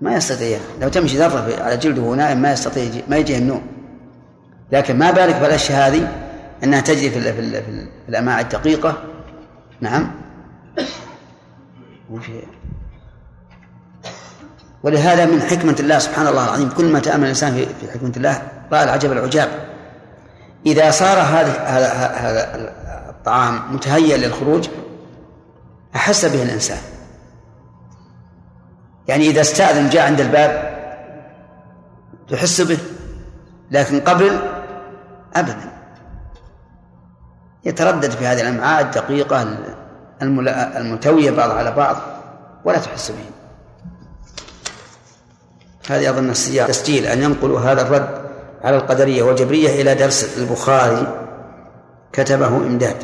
ما 0.00 0.14
يستطيع. 0.14 0.58
لو 0.80 0.88
تمشي 0.88 1.18
ذرة 1.18 1.62
على 1.62 1.76
جلده 1.76 2.02
وهو 2.02 2.14
نائم 2.14 2.38
ما 2.42 2.52
يستطيع 2.52 2.82
يجي- 2.82 3.04
ما 3.08 3.16
يجيه 3.16 3.38
النوم. 3.38 3.62
لكن 4.72 4.98
ما 4.98 5.10
بالك 5.10 5.36
بالأشياء 5.36 5.88
هذه؟ 5.88 6.08
أنها 6.64 6.80
تجري 6.80 7.10
في, 7.10 7.20
في, 7.20 7.32
في, 7.32 7.40
ال- 7.40 7.62
في 7.62 8.08
الأمعاء 8.08 8.40
الدقيقة. 8.40 8.98
نعم. 9.80 10.10
ولهذا 14.82 15.26
من 15.26 15.42
حكمة 15.42 15.76
الله 15.80 15.98
سبحان 15.98 16.26
الله 16.26 16.44
العظيم 16.44 16.68
كل 16.68 16.84
ما 16.84 16.98
تأمل 17.00 17.24
الإنسان 17.24 17.54
في 17.80 17.92
حكمة 17.92 18.12
الله 18.16 18.42
رأى 18.72 18.84
العجب 18.84 19.12
العجاب. 19.12 19.48
إذا 20.66 20.90
صار 20.90 21.18
هذا 21.18 21.52
هذا 22.16 22.70
الطعام 23.10 23.74
متهيأ 23.74 24.16
للخروج 24.16 24.68
أحس 25.96 26.24
به 26.24 26.42
الإنسان. 26.42 26.78
يعني 29.08 29.28
إذا 29.28 29.40
استأذن 29.40 29.88
جاء 29.88 30.06
عند 30.06 30.20
الباب 30.20 30.72
تحس 32.28 32.60
به 32.60 32.78
لكن 33.70 34.00
قبل 34.00 34.38
أبدا. 35.34 35.72
يتردد 37.64 38.10
في 38.10 38.26
هذه 38.26 38.40
الأمعاء 38.40 38.82
الدقيقة 38.82 39.58
الملتوية 40.76 41.30
بعض 41.30 41.50
على 41.50 41.72
بعض 41.72 41.96
ولا 42.64 42.78
تحس 42.78 43.10
به. 43.10 43.24
هذه 45.90 46.10
أظن 46.10 46.30
السياق. 46.30 46.68
تسجيل 46.68 47.06
أن 47.06 47.22
ينقلوا 47.22 47.60
هذا 47.60 47.82
الرد 47.82 48.22
على 48.64 48.76
القدرية 48.76 49.22
والجبرية 49.22 49.82
إلى 49.82 49.94
درس 49.94 50.38
البخاري 50.38 51.28
كتبه 52.12 52.56
إمداد. 52.56 52.96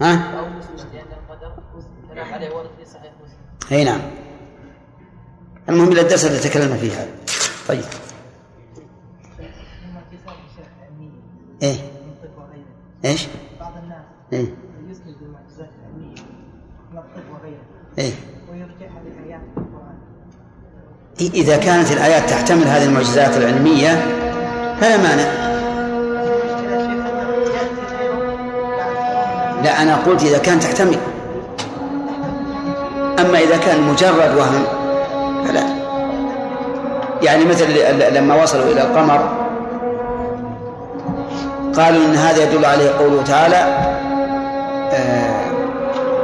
ها؟ 0.00 0.14
مسلم؟ 0.14 0.38
أو 0.38 0.48
مسلم 0.48 0.92
لأن 0.92 1.06
القدر 1.12 1.52
كلام 2.14 2.34
عليه 2.34 2.54
ورد 2.54 2.70
في 2.78 2.84
صحيح 2.84 3.12
مسلم 3.24 3.78
أي 3.78 3.84
نعم 3.84 4.00
المهم 5.68 5.92
إلى 5.92 6.00
الدرس 6.00 6.24
الذي 6.24 6.48
تكلمنا 6.48 6.76
فيه 6.76 6.92
هذا 6.92 7.10
طيب 7.68 7.84
إيه 11.62 11.76
إيش؟ 13.04 13.26
بعض 13.60 13.72
الناس 13.82 14.04
إيه 14.32 14.54
يسند 14.90 15.16
المعجزات 15.22 15.70
العلمية 15.80 16.22
من 16.92 16.98
وغيره 17.32 17.62
إيه 17.98 18.12
ويرجعها 18.50 19.02
إذا 21.20 21.56
كانت 21.56 21.92
الآيات 21.92 22.30
تحتمل 22.30 22.64
هذه 22.64 22.84
المعجزات 22.84 23.36
العلمية 23.36 23.88
فلا 24.80 24.96
مانع 24.96 25.55
لا 29.66 29.82
أنا 29.82 29.96
قلت 30.06 30.22
إذا 30.22 30.38
كانت 30.38 30.62
تحتمل. 30.62 30.98
أما 33.20 33.38
إذا 33.38 33.56
كان 33.56 33.82
مجرد 33.82 34.34
وهم 34.36 34.64
فلا. 35.46 35.62
يعني 37.22 37.44
مثل 37.44 37.64
لما 38.14 38.42
وصلوا 38.42 38.64
إلى 38.64 38.82
القمر 38.82 39.20
قالوا 41.76 42.04
إن 42.06 42.14
هذا 42.14 42.42
يدل 42.42 42.64
عليه 42.64 42.90
قوله 42.90 43.22
تعالى 43.22 43.56
آه 44.92 45.46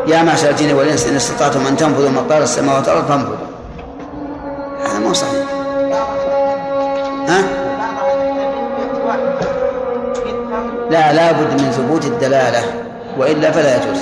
يا 0.06 0.22
معشر 0.22 0.50
الجن 0.50 0.74
والإنس 0.74 1.06
إن 1.06 1.16
استطعتم 1.16 1.66
أن 1.66 1.76
تنفذوا 1.76 2.10
مقدار 2.10 2.42
السماوات 2.42 2.88
والأرض 2.88 3.06
فانفذوا. 3.06 3.36
هذا 4.80 4.98
مو 4.98 5.12
صحيح. 5.12 5.46
ها؟ 7.28 7.42
لا 10.90 11.12
لابد 11.12 11.62
من 11.62 11.70
ثبوت 11.70 12.04
الدلالة. 12.04 12.91
وإلا 13.18 13.50
فلا 13.50 13.76
يجوز. 13.76 13.98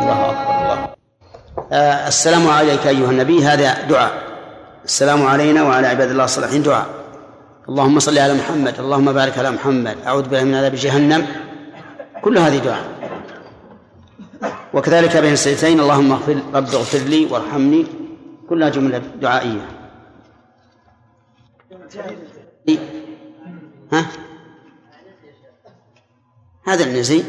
الله 0.00 0.30
أكبر 0.30 0.54
الله 0.62 0.94
آه 1.72 2.08
السلام 2.08 2.48
عليك 2.48 2.86
أيها 2.86 3.10
النبي. 3.10 3.44
هذا 3.44 3.86
دعاء. 3.86 4.12
السلام 4.84 5.26
علينا 5.26 5.62
وعلى 5.62 5.86
عباد 5.86 6.10
الله 6.10 6.24
الصالحين. 6.24 6.62
دعاء. 6.62 6.86
اللهم 7.68 7.98
صل 7.98 8.18
على 8.18 8.34
محمد 8.34 8.80
اللهم 8.80 9.12
بارك 9.12 9.38
على 9.38 9.50
محمد. 9.50 9.96
أعوذ 10.06 10.22
بالله 10.22 10.44
من 10.44 10.54
عذاب 10.54 10.74
جهنم. 10.74 11.26
كل 12.22 12.38
هذه 12.38 12.58
دعاء. 12.58 12.84
وكذلك 14.74 15.16
بين 15.16 15.32
السيدتين 15.32 15.80
اللهم 15.80 16.12
اغفر 16.12 16.36
رب 16.54 16.74
اغفر 16.74 16.98
لي 16.98 17.26
وارحمني. 17.26 17.86
كلها 18.48 18.68
جملة 18.68 18.98
دعائية. 18.98 19.68
ها؟ 23.92 24.06
هذا 26.64 26.84
النزي 26.84 27.24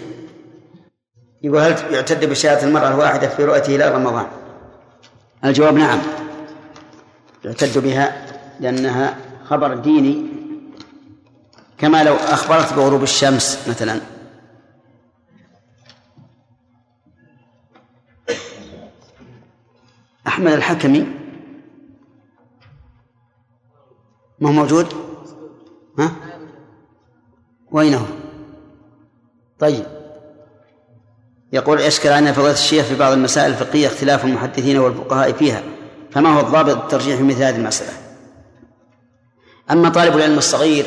يقول 1.44 1.60
هل 1.60 1.94
يعتد 1.94 2.26
بشهادة 2.26 2.68
المرأة 2.68 2.90
الواحدة 2.90 3.28
في 3.28 3.44
رؤيته 3.44 3.76
إلى 3.76 3.90
رمضان؟ 3.90 4.28
الجواب 5.46 5.74
نعم. 5.74 6.00
يعتد 7.46 7.78
بها 7.78 8.26
لأنها 8.60 9.18
خبر 9.46 9.76
ديني 9.76 10.26
كما 11.78 12.04
لو 12.04 12.16
أخبرت 12.16 12.74
بغروب 12.74 13.04
الشمس 13.04 13.68
مثلا. 13.70 14.02
أحمد 20.28 20.52
الحكمي 20.52 21.08
ما 24.40 24.50
هو 24.50 24.54
موجود؟ 24.54 24.94
ها؟ 26.00 26.12
وين 27.72 27.94
هو 27.94 28.06
طيب. 29.60 29.99
يقول 31.54 31.82
اشكل 31.82 32.10
عنا 32.10 32.32
فضيلة 32.32 32.54
الشيخ 32.54 32.86
في 32.86 32.96
بعض 32.96 33.12
المسائل 33.12 33.52
الفقهية 33.52 33.88
اختلاف 33.88 34.26
المحدثين 34.26 34.78
والفقهاء 34.78 35.32
فيها 35.32 35.64
فما 36.12 36.36
هو 36.36 36.40
الضابط 36.40 36.76
الترجيح 36.76 37.18
في 37.18 37.24
مثل 37.24 37.44
هذه 37.44 37.56
المسألة؟ 37.56 37.92
أما 39.72 39.90
طالب 39.90 40.18
العلم 40.18 40.38
الصغير 40.38 40.86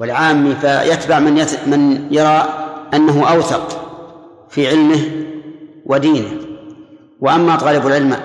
والعامي 0.00 0.56
فيتبع 0.56 1.18
من 1.18 1.38
يت... 1.38 1.58
من 1.66 2.08
يرى 2.10 2.48
أنه 2.94 3.32
أوثق 3.32 3.90
في 4.50 4.68
علمه 4.68 5.00
ودينه. 5.86 6.30
وأما 7.20 7.56
طالب 7.56 7.86
العلم 7.86 8.16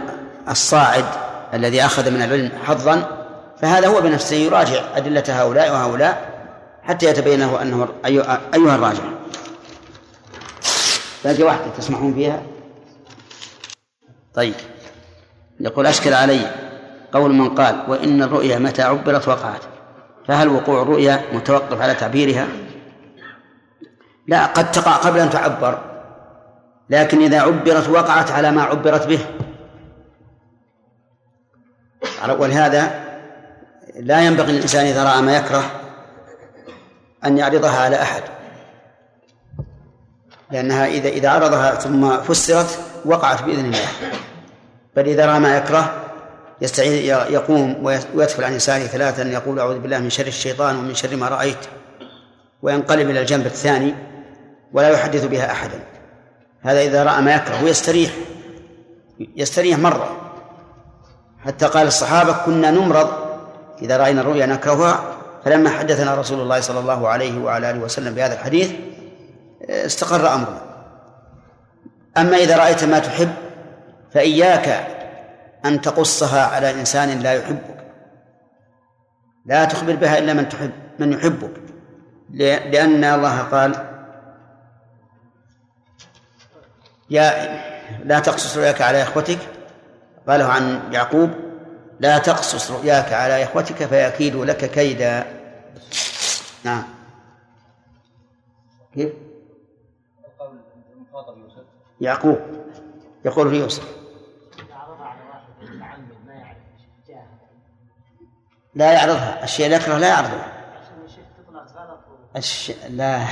الصاعد 0.50 1.06
الذي 1.54 1.86
أخذ 1.86 2.12
من 2.12 2.22
العلم 2.22 2.52
حظا 2.66 3.26
فهذا 3.62 3.88
هو 3.88 4.02
بنفسه 4.02 4.36
يراجع 4.36 4.82
أدلة 4.96 5.24
هؤلاء 5.28 5.72
وهؤلاء 5.72 6.36
حتى 6.84 7.06
يتبين 7.06 7.40
له 7.40 7.62
أنه 7.62 7.88
أيها 8.06 8.76
الراجع 8.76 9.04
باقي 11.26 11.44
واحدة 11.44 11.68
تسمحون 11.78 12.14
فيها 12.14 12.42
طيب. 14.34 14.54
يقول 15.60 15.88
أشكل 15.88 16.14
علي 16.14 16.40
قول 17.14 17.34
من 17.34 17.50
قال 17.50 17.84
وإن 17.88 18.24
الرؤيا 18.24 18.60
متى 18.60 18.82
عبرت 18.82 19.28
وقعت؟ 19.28 19.62
فهل 20.28 20.48
وقوع 20.48 20.82
الرؤيا 20.82 21.22
متوقف 21.34 21.82
على 21.82 21.94
تعبيرها؟ 21.94 22.48
لا 24.28 24.46
قد 24.46 24.72
تقع 24.72 24.92
قبل 24.92 25.20
أن 25.20 25.30
تعبر 25.30 25.80
لكن 26.90 27.22
إذا 27.22 27.42
عبرت 27.42 27.90
وقعت 27.90 28.32
على 28.32 28.52
ما 28.52 28.64
عبرت 28.64 29.08
به. 29.08 29.20
ولهذا 32.40 33.06
لا 33.96 34.22
ينبغي 34.22 34.52
للإنسان 34.52 34.86
إذا 34.86 35.04
رأى 35.04 35.22
ما 35.22 35.38
يكره 35.38 35.64
أن 37.26 37.38
يعرضها 37.38 37.82
على 37.82 38.02
أحد. 38.02 38.24
لأنها 40.56 40.88
إذا 40.88 41.10
إذا 41.10 41.30
عرضها 41.30 41.76
ثم 41.76 42.18
فسرت 42.18 42.80
وقعت 43.06 43.44
بإذن 43.44 43.66
الله. 43.66 43.88
بل 44.96 45.08
إذا 45.08 45.26
رأى 45.26 45.40
ما 45.40 45.58
يكره 45.58 45.94
يستعيذ 46.62 46.94
يقوم 47.30 47.86
ويدفل 48.14 48.44
عن 48.44 48.54
يساره 48.54 48.84
ثلاثا 48.84 49.24
يقول 49.24 49.60
أعوذ 49.60 49.80
بالله 49.80 50.00
من 50.00 50.10
شر 50.10 50.28
الشيطان 50.28 50.76
ومن 50.76 50.96
شر 50.96 51.16
ما 51.16 51.28
رأيت. 51.28 51.58
وينقلب 52.62 53.10
إلى 53.10 53.22
الجنب 53.22 53.46
الثاني 53.46 53.96
ولا 54.74 54.90
يحدث 54.90 55.26
بها 55.26 55.52
أحدا 55.52 55.80
هذا 56.62 56.82
إذا 56.82 57.04
رأى 57.04 57.22
ما 57.22 57.36
يكره 57.36 57.64
ويستريح 57.64 58.12
يستريح 59.36 59.80
مرة. 59.80 60.18
حتى 61.46 61.66
قال 61.66 61.88
الصحابة 61.88 62.34
كنا 62.46 62.72
نمرض. 62.72 63.10
إذا 63.82 63.98
رأينا 63.98 64.22
الرؤيا 64.22 64.46
نكرهها 64.46 65.04
فلما 65.46 65.70
حدثنا 65.70 66.16
رسول 66.16 66.42
الله 66.42 66.60
صلى 66.60 66.80
الله 66.80 67.08
عليه 67.08 67.40
وعلى 67.40 67.72
آله 67.72 67.80
وسلم 67.80 68.14
بهذا 68.14 68.34
الحديث 68.34 68.72
استقر 69.62 70.34
أمرنا. 70.34 70.62
أما 72.18 72.38
إذا 72.38 72.58
رأيت 72.58 72.84
ما 72.84 73.00
تحب 73.00 73.34
فإياك 74.12 74.88
أن 75.66 75.82
تقصها 75.82 76.46
على 76.46 76.72
إنسان 76.72 77.20
لا 77.20 77.34
يحبك. 77.34 77.86
لا 79.46 79.66
تخبر 79.66 79.96
بها 79.96 80.18
إلا 80.18 80.34
من 80.34 80.50
تحب 80.50 80.72
من 81.00 81.14
يحبك. 81.14 81.52
لأن 82.30 83.04
الله 83.04 83.40
قال 83.42 83.76
يا 87.10 87.62
لا 88.04 88.20
تقصص 88.20 88.58
رؤياك 88.58 88.82
على 88.82 89.04
إخوتك. 89.04 89.40
قاله 90.28 90.46
عن 90.46 90.94
يعقوب 90.94 91.30
لا 92.00 92.18
تقصص 92.18 92.72
رؤياك 92.72 93.14
على 93.14 93.44
إخوتك 93.44 93.86
فيكيدوا 93.86 94.46
لك 94.46 94.72
كيدا. 94.72 95.26
نعم. 96.64 96.84
كيف؟ 98.94 99.25
يعقوب 102.02 102.40
يقول 103.26 103.50
في 103.50 103.56
يوسف. 103.56 103.96
لا 108.76 108.92
يعرضها 108.94 109.44
الشيء 109.44 109.66
اللي 109.66 109.78
يكره 109.78 109.98
لا 109.98 110.08
يعرضها 110.08 110.52
الش... 112.36 112.72
لا 112.90 113.26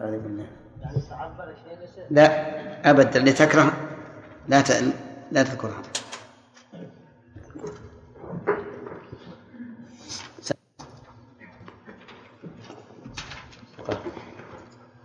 أعوذ 0.00 0.18
بالله 0.18 0.46
لا 2.10 2.90
أبدا 2.90 3.20
اللي 3.20 3.32
تكره 3.32 3.72
لا 4.48 4.60
ت... 4.60 4.70
لا 5.32 5.42
تذكرها 5.42 5.82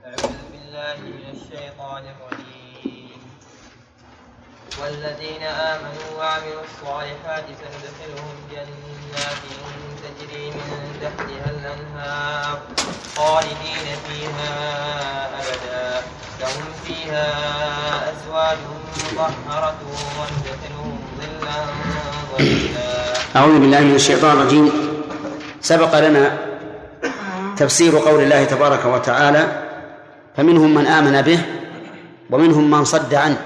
أعوذ 0.05 0.37
بالله 0.51 1.16
الشيطان 1.47 2.03
الرجيم. 2.13 3.19
والذين 4.81 5.43
آمنوا 5.43 6.07
وعملوا 6.17 6.63
الصالحات 6.67 7.45
سندخلهم 7.61 8.35
جنات 8.51 9.43
تجري 10.03 10.51
من 10.51 10.99
تحتها 11.01 11.49
الأنهار 11.49 12.59
خالدين 13.17 13.87
فيها 14.07 14.51
أبدا. 15.39 16.01
لهم 16.41 16.65
فيها 16.85 17.27
أزواج 18.11 18.57
مطهرة 19.13 19.81
وندخلهم 20.19 20.99
ظلا 21.19 21.59
ظليلا. 22.31 23.13
أعوذ 23.35 23.59
بالله 23.59 23.79
من 23.79 23.95
الشيطان 23.95 24.37
الرجيم. 24.37 24.71
سبق 25.61 25.99
لنا 25.99 26.37
تفسير 27.57 27.97
قول 27.97 28.23
الله 28.23 28.43
تبارك 28.43 28.85
وتعالى 28.85 29.66
فمنهم 30.37 30.75
من 30.75 30.85
آمن 30.85 31.21
به 31.21 31.39
ومنهم 32.29 32.71
من 32.71 32.83
صد 32.83 33.13
عنه. 33.13 33.41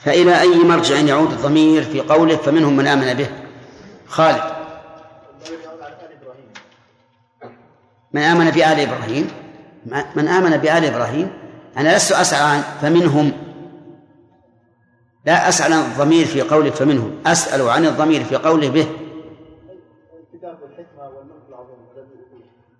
فإلى 0.00 0.40
أي 0.40 0.58
مرجع 0.58 0.96
يعود 0.96 1.30
الضمير 1.32 1.82
في 1.82 2.00
قوله 2.00 2.36
فمنهم 2.36 2.76
من 2.76 2.86
آمن 2.86 3.14
به. 3.14 3.28
خالد. 4.06 4.42
من 8.12 8.22
آمن 8.22 8.50
بآل 8.50 8.80
إبراهيم؟ 8.80 9.30
من 10.16 10.28
آمن 10.28 10.56
بآل 10.56 10.84
إبراهيم؟ 10.84 11.30
أنا 11.76 11.96
لست 11.96 12.12
أسعى 12.12 12.42
عن 12.42 12.62
فمنهم. 12.82 13.32
لا 15.26 15.48
أسأل 15.48 15.72
عن 15.72 15.80
الضمير 15.80 16.26
في 16.26 16.42
قوله 16.42 16.70
فمنهم. 16.70 17.18
أسأل 17.26 17.68
عن 17.68 17.84
الضمير 17.84 18.24
في 18.24 18.36
قوله 18.36 18.68
به. 18.68 18.86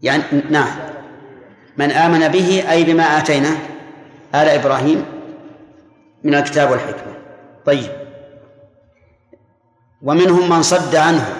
يعني 0.03 0.23
نعم. 0.51 1.06
من 1.77 1.91
آمن 1.91 2.29
به 2.29 2.71
أي 2.71 2.85
بما 2.85 3.03
آتينا 3.03 3.49
آل 4.35 4.49
إبراهيم 4.49 5.05
من 6.25 6.35
الكتاب 6.35 6.71
والحكمة. 6.71 7.15
طيب. 7.67 7.91
ومنهم 10.03 10.51
من 10.51 10.63
صد 10.63 10.97
عنه. 10.97 11.37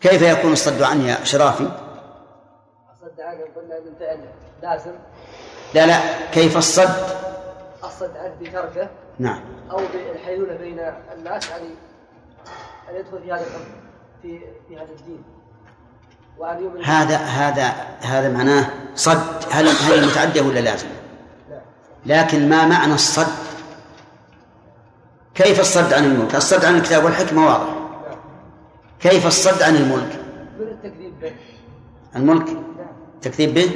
كيف 0.00 0.22
يكون 0.22 0.52
الصد 0.52 0.82
عنه 0.82 1.08
يا 1.08 1.24
شرافي؟ 1.24 1.70
الصد 2.92 3.20
عنه 3.20 3.40
قلنا 3.56 3.80
من 3.80 3.94
فعل 4.00 4.20
لازم. 4.62 4.92
لا 5.74 5.86
لا. 5.86 5.98
كيف 6.32 6.56
الصد؟ 6.56 6.96
الصد 7.84 8.16
عنه 8.16 8.34
بتركه. 8.40 8.88
نعم. 9.18 9.40
أو 9.70 9.76
بالحيلولة 9.76 10.56
بين 10.56 10.80
الناس 11.18 11.50
يعني 11.50 11.68
أن 12.90 12.96
يدخل 12.96 13.22
في 13.22 13.32
هذا 13.32 13.44
في 14.22 14.40
في 14.68 14.76
هذا 14.76 14.92
الدين. 15.00 15.35
هذا 16.84 17.16
هذا 17.16 17.74
هذا 18.00 18.28
معناه 18.28 18.70
صد. 18.94 19.44
هل 19.50 19.68
هل 19.68 20.06
متعدى 20.06 20.40
ولا 20.40 20.60
لازم؟ 20.60 20.88
لكن 22.06 22.48
ما 22.48 22.66
معنى 22.66 22.94
الصد؟ 22.94 23.32
كيف 25.34 25.60
الصد 25.60 25.92
عن 25.92 26.04
الملك؟ 26.04 26.34
الصد 26.34 26.64
عن 26.64 26.76
الكتاب 26.76 27.04
والحكمة 27.04 27.46
واضح. 27.46 27.74
كيف 29.00 29.26
الصد 29.26 29.62
عن 29.62 29.76
الملك؟ 29.76 30.20
من 30.58 30.66
التكذيب 30.66 31.20
به. 31.20 31.32
الملك؟ 32.16 32.48
تكذيب 33.22 33.54
به؟ 33.54 33.70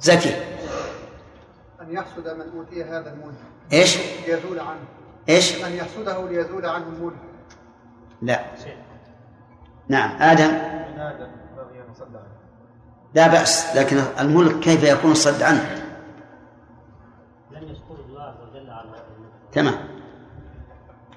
زكي. 0.00 0.34
أن 1.80 1.92
يحسد 1.92 2.28
من 2.28 2.58
أوتي 2.58 2.84
هذا 2.84 3.12
الملك. 3.12 3.36
إيش؟ 3.72 3.98
ليزول 4.26 4.60
عنه. 4.60 4.84
إيش؟ 5.28 5.64
أن 5.64 5.72
يحسده 5.72 6.28
ليزول 6.28 6.66
عنه 6.66 6.86
الملك. 6.86 7.16
لا. 8.22 8.44
نعم 9.88 10.22
آدم. 10.22 10.74
لا 13.14 13.26
بأس 13.28 13.76
لكن 13.76 13.96
الملك 14.20 14.60
كيف 14.60 14.82
يكون 14.82 15.12
الصد 15.12 15.42
عنه؟ 15.42 15.84
لم 17.50 17.76
الله 18.08 18.22
عز 18.22 18.34
وجل 18.50 18.70
على 18.70 18.88
تمام. 19.52 19.74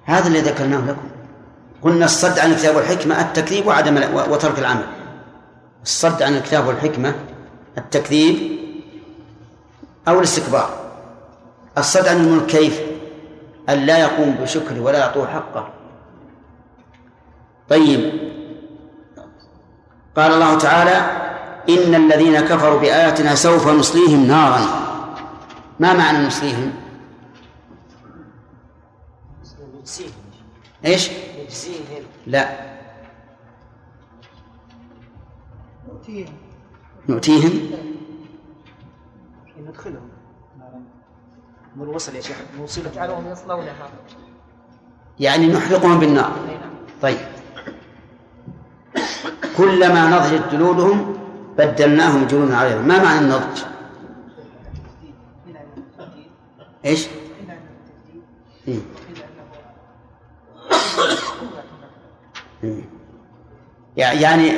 هذا 0.05 0.27
اللي 0.27 0.39
ذكرناه 0.39 0.85
لكم. 0.87 1.09
قلنا 1.81 2.05
الصد 2.05 2.39
عن 2.39 2.51
الكتاب 2.51 2.75
والحكمة 2.75 3.21
التكذيب 3.21 3.67
وعدم 3.67 3.97
وترك 4.13 4.59
العمل. 4.59 4.85
الصد 5.83 6.23
عن 6.23 6.35
الكتاب 6.35 6.67
والحكمة 6.67 7.15
التكذيب 7.77 8.59
أو 10.07 10.19
الاستكبار. 10.19 10.69
الصد 11.77 12.07
عن 12.07 12.17
الملك 12.17 12.45
كيف؟ 12.45 12.81
أن 13.69 13.77
لا 13.77 13.97
يقوم 13.97 14.31
بشكره 14.31 14.79
ولا 14.79 14.99
يعطوه 14.99 15.27
حقه. 15.27 15.69
طيب. 17.69 18.27
قال 20.15 20.31
الله 20.31 20.57
تعالى 20.57 21.27
إن 21.69 21.95
الذين 21.95 22.39
كفروا 22.39 22.79
بآياتنا 22.79 23.35
سوف 23.35 23.67
نصليهم 23.67 24.27
نارا. 24.27 24.59
ما 25.79 25.93
معنى 25.93 26.27
نصليهم؟ 26.27 26.73
إيش؟ 30.85 31.09
نجزيهم. 31.43 32.03
لا. 32.27 32.67
نؤتيه 35.87 36.25
نؤتيهم. 37.09 37.71
ندخلهم. 39.59 40.09
من 41.75 41.87
وصل 41.87 42.15
يا 42.15 42.21
شيخ. 42.21 42.37
نوصلهم. 42.59 42.91
يجعلهم 42.91 43.31
يصلونها. 43.31 43.89
يعني 45.19 45.47
نحرقهم 45.47 45.99
بالنار. 45.99 46.31
أي 46.49 46.55
نعم 46.55 46.73
طيب. 47.01 47.36
كلما 49.57 50.07
نضجت 50.07 50.43
جلودهم 50.51 51.17
بدلناهم 51.57 52.27
جلودا 52.27 52.57
عليهم. 52.57 52.87
ما 52.87 53.03
معنى 53.03 53.19
النضج؟ 53.19 53.63
إيش؟ 56.85 57.07
إيه. 58.67 58.79
يعني 63.97 64.51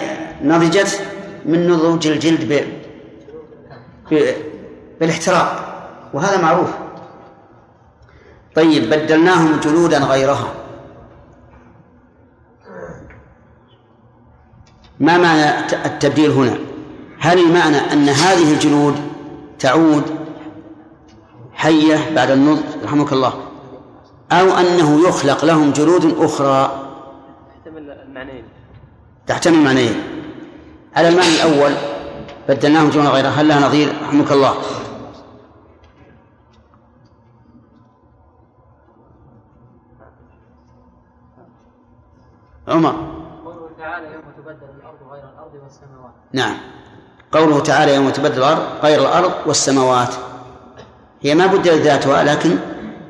نضجت 0.43 1.01
من 1.45 1.67
نضوج 1.67 2.07
الجلد 2.07 2.53
ب... 2.53 2.63
ب... 4.11 4.33
بالاحتراق 4.99 5.65
وهذا 6.13 6.41
معروف. 6.41 6.69
طيب 8.55 8.89
بدلناهم 8.89 9.59
جلودا 9.59 9.97
غيرها. 9.97 10.58
ما 14.99 15.17
معنى 15.17 15.59
التبديل 15.85 16.31
هنا؟ 16.31 16.57
هل 17.19 17.39
المعنى 17.39 17.77
أن 17.77 18.09
هذه 18.09 18.53
الجلود 18.53 18.95
تعود 19.59 20.03
حية 21.53 22.15
بعد 22.15 22.31
النضج 22.31 22.63
رحمك 22.83 23.13
الله 23.13 23.33
أو 24.31 24.45
أنه 24.45 25.07
يخلق 25.07 25.45
لهم 25.45 25.71
جلود 25.71 26.15
أخرى؟ 26.19 26.89
يحتمل 27.57 27.91
المعنيين. 27.91 28.43
تحتمل 29.27 29.63
معنيين 29.63 30.03
على 30.95 31.09
المعنى 31.09 31.35
الأول 31.35 31.71
بدلناهم 32.49 32.89
جلودا 32.89 33.09
غيرها 33.09 33.29
هل 33.29 33.47
لها 33.47 33.67
نظير؟ 33.67 33.93
رحمك 34.01 34.31
الله. 34.31 34.55
عمر 42.67 42.95
قوله 43.45 43.69
تعالى 43.77 44.13
يوم 44.13 44.23
تبدل 44.37 44.69
الأرض 44.79 44.97
غير 45.11 45.23
الأرض 45.23 45.53
والسماوات 45.53 45.58
نعم. 46.33 46.57
قوله 47.31 47.59
تعالى 47.59 47.95
يوم 47.95 48.09
تبدل 48.09 48.37
الأرض 48.37 48.63
غير 48.83 48.99
الأرض 49.01 49.31
والسماوات. 49.45 50.13
هي 51.21 51.35
ما 51.35 51.45
بدلت 51.45 51.81
ذاتها 51.81 52.23
لكن 52.23 52.57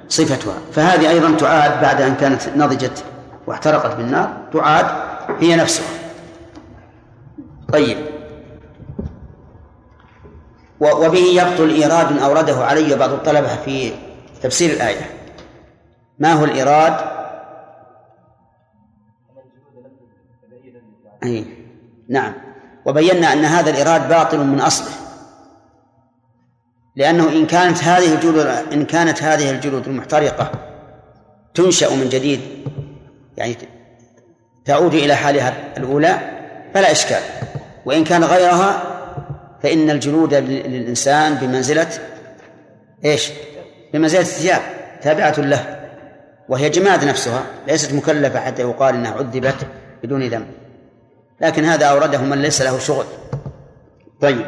صفتها. 0.10 0.54
فهذه 0.72 1.10
أيضا 1.10 1.36
تعاد 1.38 1.82
بعد 1.82 2.02
أن 2.02 2.16
كانت 2.16 2.50
نضجت 2.56 3.04
واحترقت 3.48 3.96
بالنار 3.96 4.38
تعاد 4.54 4.86
هي 5.40 5.56
نفسها. 5.56 5.88
طيب. 7.74 7.98
و- 10.80 11.06
وبه 11.06 11.18
يبطل 11.20 11.70
إيراد 11.70 12.18
أورده 12.18 12.66
علي 12.66 12.96
بعض 12.96 13.10
الطلبة 13.10 13.56
في 13.56 13.92
تفسير 14.42 14.74
الآية. 14.74 15.10
ما 16.20 16.34
هو 16.34 16.46
الإيراد؟ 16.46 16.94
أي. 21.24 21.46
نعم. 22.10 22.34
وبينا 22.90 23.34
أن 23.34 23.46
هذا 23.46 23.70
الإيراد 23.70 24.10
باطل 24.10 24.40
من 24.40 24.62
أصله. 24.62 24.92
لأنه 26.96 27.30
إن 27.30 27.46
كانت 27.46 27.84
هذه 27.84 28.14
الجلود 28.14 28.46
إن 28.74 28.86
كانت 28.86 29.24
هذه 29.24 29.52
الجلود 29.52 29.88
المحترقة 29.88 30.52
تنشأ 31.54 31.90
من 31.96 32.10
جديد 32.10 32.40
يعني 33.38 33.56
تعود 34.66 34.94
إلى 34.94 35.16
حالها 35.16 35.78
الأولى 35.78 36.20
فلا 36.74 36.92
إشكال. 36.92 37.22
وإن 37.86 38.04
كان 38.04 38.24
غيرها 38.24 38.84
فإن 39.64 39.90
الجلود 39.90 40.34
لل- 40.34 40.72
للإنسان 40.72 41.36
بمنزلة 41.36 41.88
إيش؟ 43.06 43.30
بمنزلة 43.94 44.22
الثياب 44.22 44.62
تابعة 45.02 45.34
له 45.38 45.80
وهي 46.50 46.70
جماد 46.70 47.04
نفسها 47.06 47.44
ليست 47.68 47.94
مكلفة 47.94 48.40
حتى 48.40 48.62
يقال 48.62 48.96
أنها 48.96 49.12
عذبت 49.12 49.56
بدون 50.04 50.24
ذنب. 50.28 50.48
لكن 51.42 51.64
هذا 51.64 51.86
أورده 51.86 52.22
من 52.22 52.42
ليس 52.42 52.62
له 52.62 52.80
شغل. 52.80 53.06
طيب. 54.22 54.46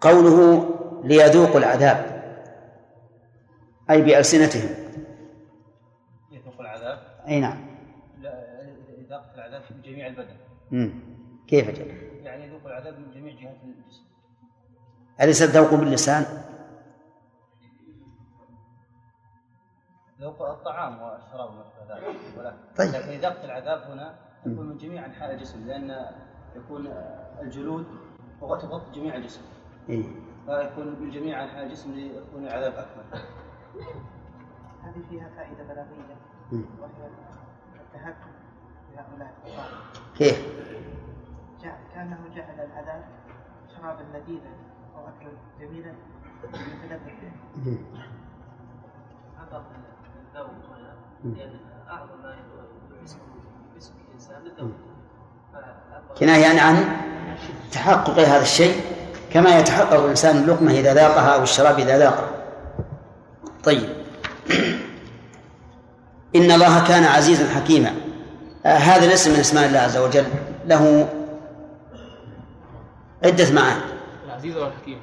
قوله 0.00 0.68
ليذوقوا 1.04 1.58
العذاب. 1.58 2.12
أي 3.90 4.02
بألسنتهم. 4.02 4.70
يذوق 6.32 6.60
العذاب؟ 6.60 6.98
أي 7.28 7.40
نعم. 7.40 7.66
لا 8.20 8.62
إذاقة 8.98 9.34
العذاب 9.34 9.62
في 9.62 9.74
جميع 9.90 10.06
البدن. 10.06 10.36
مم. 10.70 10.92
كيف 11.46 11.70
جل 11.70 11.86
يعني 12.24 12.46
يذوق 12.46 12.66
العذاب 12.66 12.98
من 12.98 13.10
جميع 13.10 13.34
جهات 13.34 13.56
الجسم. 13.64 14.02
أليس 15.20 15.42
الذوق 15.42 15.74
باللسان؟ 15.74 16.24
ذوق 20.20 20.42
الطعام 20.42 21.02
والشراب 21.02 21.50
وما 21.50 21.64
أشبه 21.66 21.94
ذلك 21.94 22.38
ولا 22.38 22.54
طيب. 22.78 22.88
لكن 22.94 23.08
إذاقة 23.08 23.44
العذاب 23.44 23.90
هنا 23.90 24.14
تكون 24.44 24.68
من 24.68 24.76
جميع 24.76 25.06
أنحاء 25.06 25.34
الجسم 25.34 25.66
لأن 25.66 26.06
يكون 26.56 26.86
الجلود 27.42 27.86
تغطي 28.40 29.00
جميع 29.00 29.16
الجسم. 29.16 29.42
إيه. 29.88 30.04
فيكون 30.46 31.00
من 31.00 31.10
جميع 31.10 31.44
أنحاء 31.44 31.66
الجسم 31.66 31.92
ليكون 31.92 32.44
العذاب 32.44 32.72
أكمل 32.72 33.22
هذه 34.82 35.02
فيها 35.10 35.28
فائدة 35.36 35.64
بلاغية. 35.64 36.16
مم. 36.52 36.64
وهي 36.80 37.10
التهكم 37.80 38.30
بهؤلاء 38.92 39.34
الكفار 39.46 39.70
كيف؟ 40.16 40.62
كأنه 41.94 42.28
جعل 42.34 42.60
العذاب 42.60 43.04
شرابا 43.76 44.02
لذيذا 44.02 44.50
أو 44.96 45.08
اكلا 45.08 45.32
جميلا. 45.60 45.94
يتلذذ 46.44 47.20
به 47.56 47.78
عبر 49.38 49.62
الذوق 50.34 50.48
لأن 51.24 51.50
اعظم 51.90 52.22
ما 52.22 52.34
الانسان 54.08 54.72
يعني 56.20 56.60
عن 56.60 56.96
تحقق 57.72 58.18
هذا 58.18 58.42
الشيء 58.42 58.80
كما 59.32 59.58
يتحقق 59.58 60.04
الإنسان 60.04 60.36
اللقمة 60.36 60.72
إذا 60.72 60.94
ذاقها 60.94 61.34
أو 61.34 61.42
الشراب 61.42 61.78
إذا 61.78 61.98
ذاقه. 61.98 62.28
طيب. 63.64 63.88
إن 66.36 66.50
الله 66.50 66.88
كان 66.88 67.04
عزيزا 67.04 67.48
حكيما. 67.48 67.94
آه 68.66 68.76
هذا 68.76 69.06
الاسم 69.06 69.32
من 69.32 69.40
أسماء 69.40 69.66
الله 69.66 69.78
عز 69.78 69.96
وجل. 69.96 70.24
له 70.66 71.08
عدة 73.24 73.52
معاني. 73.52 73.80
العزيز 74.26 74.56
أو 74.56 74.66
الحكيم. 74.66 74.98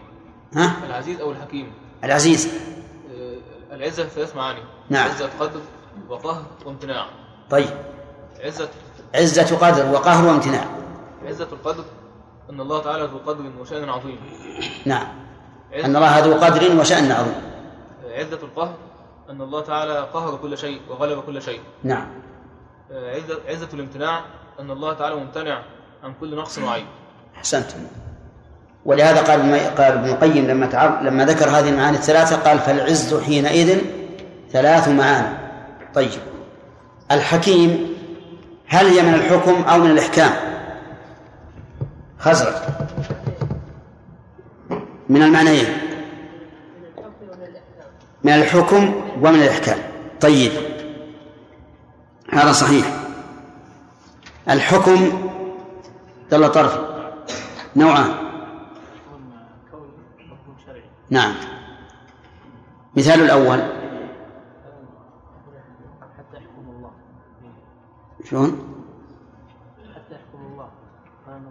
ها؟ 0.55 0.73
العزيز 0.85 1.19
أو 1.19 1.31
الحكيم. 1.31 1.73
العزيز. 2.03 2.47
آه، 2.47 3.75
العزة 3.75 4.03
ثلاث 4.03 4.35
معاني. 4.35 4.59
نعم. 4.89 5.09
عزة 5.09 5.29
قدر 5.39 5.61
وقهر 6.09 6.43
وامتناع. 6.65 7.05
طيب. 7.49 7.69
عزة. 8.39 8.69
عزة 9.15 9.57
قدر 9.57 9.91
وقهر 9.91 10.27
وامتناع. 10.27 10.65
عزة 11.25 11.47
القدر 11.51 11.83
أن 12.49 12.61
الله 12.61 12.81
تعالى 12.83 13.03
ذو 13.03 13.17
قدر 13.17 13.51
وشأن 13.61 13.89
عظيم. 13.89 14.19
نعم. 14.85 15.07
أن 15.85 15.95
الله 15.95 16.19
ذو 16.19 16.33
قدر 16.33 16.79
وشأن 16.79 17.11
عظيم. 17.11 17.41
عزة 18.11 18.39
القهر 18.43 18.73
أن 19.29 19.41
الله 19.41 19.61
تعالى 19.61 20.07
قهر 20.13 20.35
كل 20.35 20.57
شيء 20.57 20.81
وغلب 20.89 21.23
كل 21.23 21.41
شيء. 21.41 21.59
نعم. 21.83 22.07
عزة, 22.91 23.39
عزة 23.47 23.67
الامتناع 23.73 24.21
أن 24.59 24.71
الله 24.71 24.93
تعالى 24.93 25.15
ممتنع 25.15 25.63
عن 26.03 26.13
كل 26.19 26.35
نقص 26.35 26.57
وعيب. 26.57 26.85
أحسنت 27.37 27.65
ولهذا 28.85 29.21
قال 29.21 29.39
ابن- 29.39 29.81
قال 29.83 29.91
ابن 29.91 30.09
القيم 30.09 30.47
لما. 30.47 30.99
لما 31.03 31.25
ذكر 31.25 31.49
هذه 31.49 31.69
المعاني 31.69 31.97
الثلاثة 31.97 32.35
قال 32.35 32.59
فالعز 32.59 33.15
حينئذ 33.15 33.81
ثلاث 34.51 34.87
معاني. 34.87 35.38
طيب. 35.95 36.21
الحكيم 37.11 37.93
هل 38.67 38.85
هي 38.85 39.01
من 39.01 39.13
الحكم 39.13 39.61
أو 39.61 39.77
من 39.77 39.91
الإحكام؟ 39.91 40.31
خزرج. 42.19 42.53
من 45.09 45.23
المعنيين. 45.23 45.67
من 48.23 48.33
الحكم 48.33 48.93
ومن 49.21 49.35
الإحكام. 49.41 49.77
طيب. 50.21 50.51
هذا 52.33 52.51
صحيح. 52.51 52.85
الحكم 54.49 55.29
دل 56.31 56.51
طرف. 56.51 56.79
نوعان. 57.75 58.13
نعم. 61.09 61.35
مثال 62.95 63.21
الأول. 63.21 63.78
شلون؟ 68.29 68.49
حتى 69.95 70.13
يحكم 70.13 70.45
الله. 70.51 70.69
قال 71.27 71.41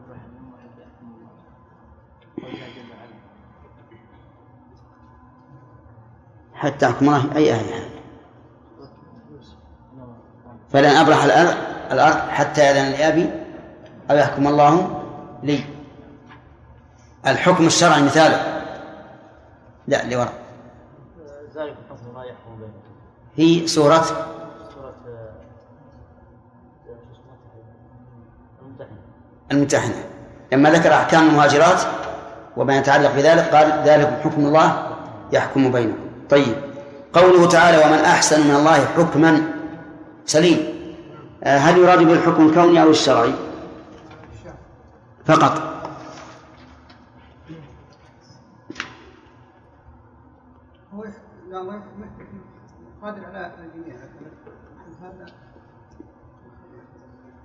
حتى 0.62 0.82
يحكم 0.82 1.06
الله 1.14 1.30
قال 2.42 2.52
جل 2.74 2.90
وعلا 2.90 3.16
حتى 6.54 6.86
يحكم 6.86 7.04
الله. 7.08 7.36
أي 7.36 7.54
آية 7.54 7.88
فلن 10.70 10.84
أبرح 10.84 11.24
الأرض 11.24 11.56
الأرض 11.92 12.28
حتى 12.28 12.60
يأذن 12.60 12.90
لأبي 12.90 13.30
أو 14.10 14.16
يحكم 14.16 14.46
الله 14.46 15.02
لي. 15.42 15.64
الحكم 17.26 17.66
الشرعي 17.66 18.02
مثاله. 18.02 18.64
لا 19.86 20.10
لورا. 20.10 20.32
ذلك 21.54 21.76
الفصل 21.90 22.14
لا 22.14 22.24
يحكم 22.24 22.56
بينهم 22.56 22.82
في 23.36 23.66
سورة 23.66 24.04
الممتحنة. 29.52 30.04
لما 30.52 30.70
ذكر 30.70 30.94
أحكام 30.94 31.28
المهاجرات 31.28 31.82
وما 32.56 32.76
يتعلق 32.76 33.14
بذلك 33.14 33.54
قال 33.54 33.82
ذلك 33.84 34.20
حكم 34.24 34.46
الله 34.46 34.96
يحكم 35.32 35.72
بينكم. 35.72 36.08
طيب. 36.30 36.54
قوله 37.12 37.48
تعالى 37.48 37.78
ومن 37.78 38.04
أحسن 38.04 38.48
من 38.48 38.54
الله 38.54 38.84
حكما 38.84 39.42
سليم. 40.26 40.58
آه، 41.44 41.58
هل 41.58 41.78
يراد 41.78 41.98
بالحكم 41.98 42.48
الكوني 42.48 42.82
أو 42.82 42.90
الشرعي؟ 42.90 43.32
فقط. 45.26 45.68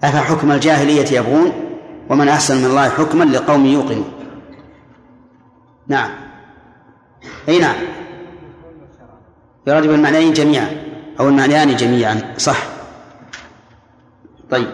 أفحكم 0.04 0.52
الجاهلية 0.52 1.20
يبغون؟ 1.20 1.63
ومن 2.10 2.28
أحسن 2.28 2.58
من 2.58 2.66
الله 2.66 2.90
حكما 2.90 3.24
لقوم 3.24 3.66
يوقنون. 3.66 4.14
نعم. 5.88 6.10
أي 7.50 7.60
نعم. 7.60 7.76
يراد 9.68 9.88
بالمعنيين 9.88 10.34
جميعا 10.34 10.68
أو 11.20 11.30
المعنيان 11.30 11.76
جميعا 11.76 12.34
صح. 12.38 12.58
طيب. 14.50 14.68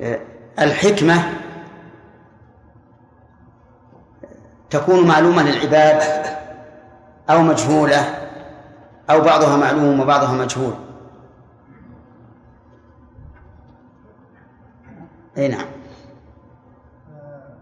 آه، 0.00 0.20
الحكمة 0.58 1.32
تكون 4.70 5.06
معلومة 5.06 5.42
للعباد 5.42 6.02
أو 7.30 7.42
مجهولة 7.42 8.28
أو 9.10 9.20
بعضها 9.20 9.56
معلوم 9.56 10.00
وبعضها 10.00 10.32
مجهول. 10.32 10.87
أي 15.38 15.48
نعم. 15.48 15.66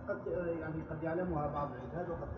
قد 0.08 0.18
يعني 0.60 0.82
قد 0.90 1.02
يعلمها 1.02 1.46
بعض 1.46 1.68
العباد 1.70 2.10
وقد 2.10 2.28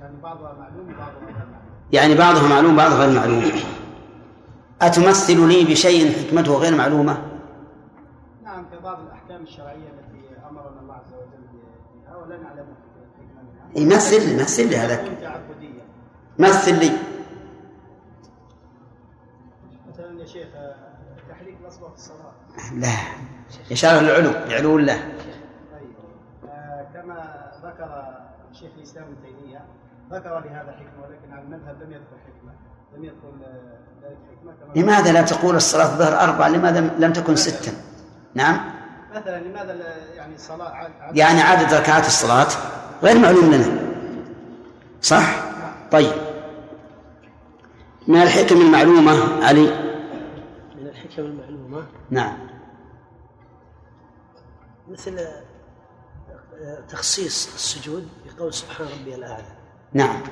يعني 0.00 0.16
بعضها 0.22 0.52
معلوم 0.52 0.94
وبعضها 0.94 1.18
غير 1.20 1.34
معلوم. 1.34 1.72
يعني 1.92 2.14
بعضها 2.14 2.48
معلوم 2.48 2.76
بعضها 2.76 3.06
غير 3.06 3.16
معلوم. 3.20 3.42
أتمثل 4.82 5.48
لي 5.48 5.64
بشيء 5.64 6.12
حكمته 6.12 6.56
غير 6.56 6.76
معلومة؟ 6.76 7.22
نعم 8.44 8.64
كبعض 8.70 9.00
الأحكام 9.00 9.42
الشرعية 9.42 9.88
التي 9.88 10.46
أمرنا 10.50 10.80
الله 10.80 10.94
عز 10.94 11.12
وجل 11.12 11.42
بها 11.52 12.16
ولا 12.16 12.36
نعلم 12.36 12.66
الحكمه 12.68 13.42
منها. 13.76 13.94
يمثل 13.94 14.28
لي 14.28 14.42
مثل 14.42 14.68
لي 14.68 14.76
هذا 14.76 14.96
تكون 14.96 15.20
تعبدية. 15.20 15.82
مثل 16.38 16.78
لي. 16.78 16.92
مثلا 19.88 20.20
يا 20.20 20.26
شيخ 20.26 20.48
تحريك 21.28 21.56
الاصبع 21.60 21.88
في 21.88 21.94
الصلاة. 21.94 22.32
لا. 22.74 23.31
إشارة 23.72 24.00
للعلو 24.00 24.30
لعلو 24.48 24.78
الله 24.78 24.94
طيب 25.72 25.92
آه، 26.50 26.86
كما 26.94 27.34
ذكر 27.64 28.04
شيخ 28.52 28.70
الإسلام 28.78 29.04
ابن 29.04 29.16
تيمية 29.22 29.60
ذكر 30.12 30.28
لهذا 30.38 30.72
حكمة 30.72 31.02
ولكن 31.08 31.32
على 31.32 31.42
المذهب 31.42 31.82
لم 31.82 31.92
يذكر 31.92 32.16
حكمة 32.26 32.52
لم 32.96 33.04
يذكر 33.04 33.28
آه، 33.44 34.06
ذلك 34.08 34.18
حكمة 34.38 34.52
كما 34.72 34.82
لماذا 34.82 35.12
لا 35.12 35.22
تقول 35.22 35.56
الصلاة 35.56 35.84
الظهر 35.84 36.20
أربعة؟ 36.30 36.48
لماذا 36.48 36.80
لم 36.98 37.12
تكن 37.12 37.36
ستا؟ 37.36 37.72
نعم. 38.34 38.60
مثلا 39.14 39.40
لماذا 39.40 39.74
يعني 40.16 40.34
الصلاه 40.34 40.68
عاد 40.68 40.90
عاد- 41.00 41.16
يعني 41.16 41.40
عدد 41.40 41.74
ركعات 41.74 42.06
الصلاة 42.06 42.46
غير 43.02 43.18
معلوم 43.18 43.50
لنا. 43.54 43.78
صح؟ 45.02 45.42
طيب. 45.90 46.12
من 48.08 48.22
الحكم 48.22 48.60
المعلومة 48.60 49.44
علي؟ 49.44 49.66
من 50.80 50.86
الحكم 50.88 51.22
المعلومة؟ 51.22 51.82
نعم. 52.10 52.32
مثل 54.92 55.18
آه، 55.18 56.78
تخصيص 56.88 57.48
السجود 57.54 58.08
بقول 58.26 58.54
سبحان 58.54 58.86
ربي 59.00 59.14
الأعلى. 59.14 59.44
نعم. 59.92 60.22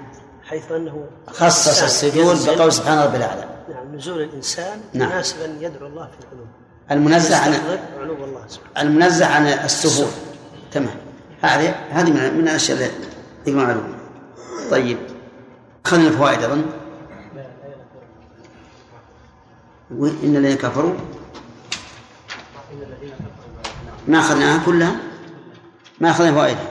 حيث 0.44 0.72
أنه 0.72 1.08
خصص 1.26 1.82
السجود 1.82 2.46
بقول 2.46 2.72
سبحان 2.72 2.98
ربي 2.98 3.16
الأعلى. 3.16 3.48
نعم 3.68 3.96
نزول 3.96 4.22
الإنسان 4.22 4.80
نعم. 4.92 5.08
مناسبا 5.08 5.56
يدعو 5.61 5.86
الله 5.86 6.06
في 6.06 6.24
العلو 6.24 6.46
المنزه 6.90 7.36
عن 7.36 7.52
علو 8.00 8.24
الله 8.24 8.46
سبحانه 8.48 8.88
المنزه 8.90 9.26
عن 9.26 9.46
السفور. 9.46 10.11
تمام. 10.72 10.96
هذه 11.42 11.70
هذه 11.70 12.11
من 12.11 12.38
من 12.38 12.48
الاشياء 12.48 12.90
اللي 13.46 13.58
معلومه 13.64 13.98
طيب. 14.70 14.98
اخذنا 15.84 16.08
الفوائد 16.08 16.42
أظن. 16.42 16.64
وإن 19.90 20.36
الذين 20.36 20.56
كفروا 20.56 20.94
ما 24.09 24.18
أخذناها 24.18 24.62
كلها؟ 24.66 24.96
ما 26.01 26.11
أخذنا 26.11 26.32
فوائدها. 26.32 26.68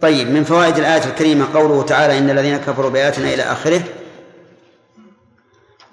طيب 0.00 0.30
من 0.30 0.44
فوائد 0.44 0.78
الآية 0.78 1.04
الكريمة 1.04 1.54
قوله 1.54 1.82
تعالى 1.82 2.18
إن 2.18 2.30
الذين 2.30 2.56
كفروا 2.56 2.90
بآياتنا 2.90 3.34
إلى 3.34 3.42
آخره 3.42 3.82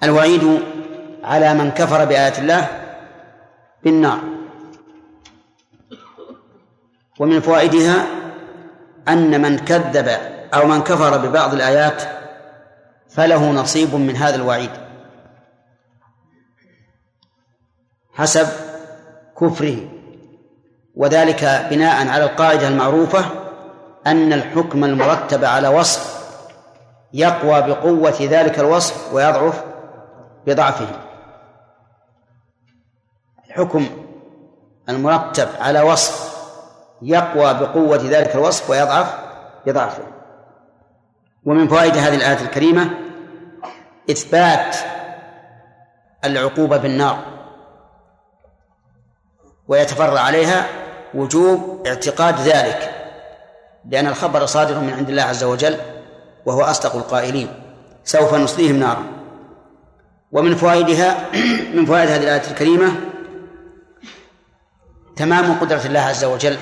الوعيد 0.02 0.62
على 1.24 1.54
من 1.54 1.70
كفر 1.70 2.04
بآيات 2.04 2.38
الله 2.38 2.66
بالنار. 3.84 4.20
ومن 7.18 7.40
فوائدها 7.40 8.06
أن 9.08 9.42
من 9.42 9.58
كذب 9.58 10.08
أو 10.54 10.66
من 10.66 10.82
كفر 10.82 11.16
ببعض 11.16 11.54
الآيات 11.54 12.02
فله 13.10 13.50
نصيب 13.52 13.94
من 13.94 14.16
هذا 14.16 14.36
الوعيد. 14.36 14.70
حسب 18.14 18.48
كفره. 19.40 19.97
وذلك 20.98 21.66
بناء 21.70 22.08
على 22.08 22.24
القاعدة 22.24 22.68
المعروفة 22.68 23.24
أن 24.06 24.32
الحكم 24.32 24.84
المرتب 24.84 25.44
على 25.44 25.68
وصف 25.68 26.18
يقوى 27.12 27.62
بقوة 27.62 28.16
ذلك 28.20 28.58
الوصف 28.58 29.14
ويضعف 29.14 29.64
بضعفه. 30.46 30.86
الحكم 33.46 33.86
المرتب 34.88 35.48
على 35.60 35.80
وصف 35.80 36.38
يقوى 37.02 37.54
بقوة 37.54 37.96
ذلك 37.96 38.34
الوصف 38.34 38.70
ويضعف 38.70 39.14
بضعفه. 39.66 40.02
ومن 41.44 41.68
فوائد 41.68 41.96
هذه 41.96 42.14
الآية 42.14 42.42
الكريمة 42.42 42.90
إثبات 44.10 44.76
العقوبة 46.24 46.76
بالنار 46.76 47.18
ويتفرع 49.68 50.20
عليها 50.20 50.87
وجوب 51.14 51.86
اعتقاد 51.86 52.40
ذلك 52.40 52.94
لأن 53.90 54.06
الخبر 54.06 54.46
صادر 54.46 54.78
من 54.78 54.92
عند 54.92 55.08
الله 55.08 55.22
عز 55.22 55.44
وجل 55.44 55.76
وهو 56.46 56.62
أصدق 56.62 56.96
القائلين 56.96 57.48
سوف 58.04 58.34
نصليهم 58.34 58.76
نارا. 58.76 59.02
ومن 60.32 60.54
فوائدها 60.54 61.30
من 61.74 61.86
فوائد 61.86 62.10
هذه 62.10 62.22
الآية 62.22 62.50
الكريمة 62.50 62.92
تمام 65.16 65.58
قدرة 65.58 65.86
الله 65.86 66.00
عز 66.00 66.24
وجل 66.24 66.56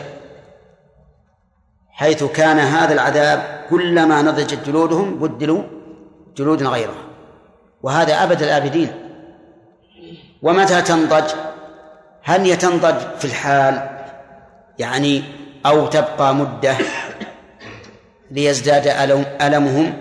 حيث 1.91 2.25
كان 2.25 2.59
هذا 2.59 2.95
العذاب 2.95 3.65
كلما 3.71 4.23
نضجت 4.23 4.67
جلودهم 4.67 5.19
بدلوا 5.19 5.63
جلود 6.37 6.63
غيرها. 6.63 7.05
وهذا 7.83 8.23
أبد 8.23 8.43
الآبدين. 8.43 8.93
ومتى 10.43 10.83
تنضج؟ 10.83 11.31
هل 12.23 12.41
هي 12.41 12.57
تنضج 12.57 12.95
في 13.19 13.25
الحال؟ 13.25 13.96
يعني 14.79 15.23
أو 15.67 15.87
تبقى 15.87 16.35
مدة 16.35 16.77
ليزداد 18.31 18.87
ألم 18.87 19.25
ألمهم 19.41 19.99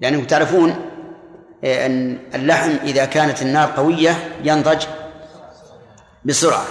لأنكم 0.00 0.24
تعرفون 0.24 0.76
أن 1.64 2.18
اللحم 2.34 2.70
إذا 2.82 3.04
كانت 3.04 3.42
النار 3.42 3.70
قوية 3.76 4.14
ينضج 4.44 4.86
بسرعة 6.24 6.64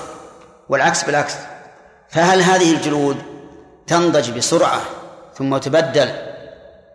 والعكس 0.69 1.03
بالعكس. 1.03 1.35
فهل 2.09 2.41
هذه 2.41 2.73
الجلود 2.75 3.17
تنضج 3.87 4.31
بسرعة 4.31 4.81
ثم 5.33 5.57
تبدل 5.57 6.09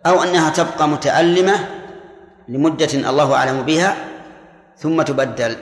أو 0.05 0.23
أنها 0.23 0.49
تبقى 0.49 0.87
متألمة 0.87 1.53
لمدة 2.47 2.93
الله 2.93 3.35
أعلم 3.35 3.61
بها 3.61 3.95
ثم 4.77 5.01
تبدل؟ 5.01 5.55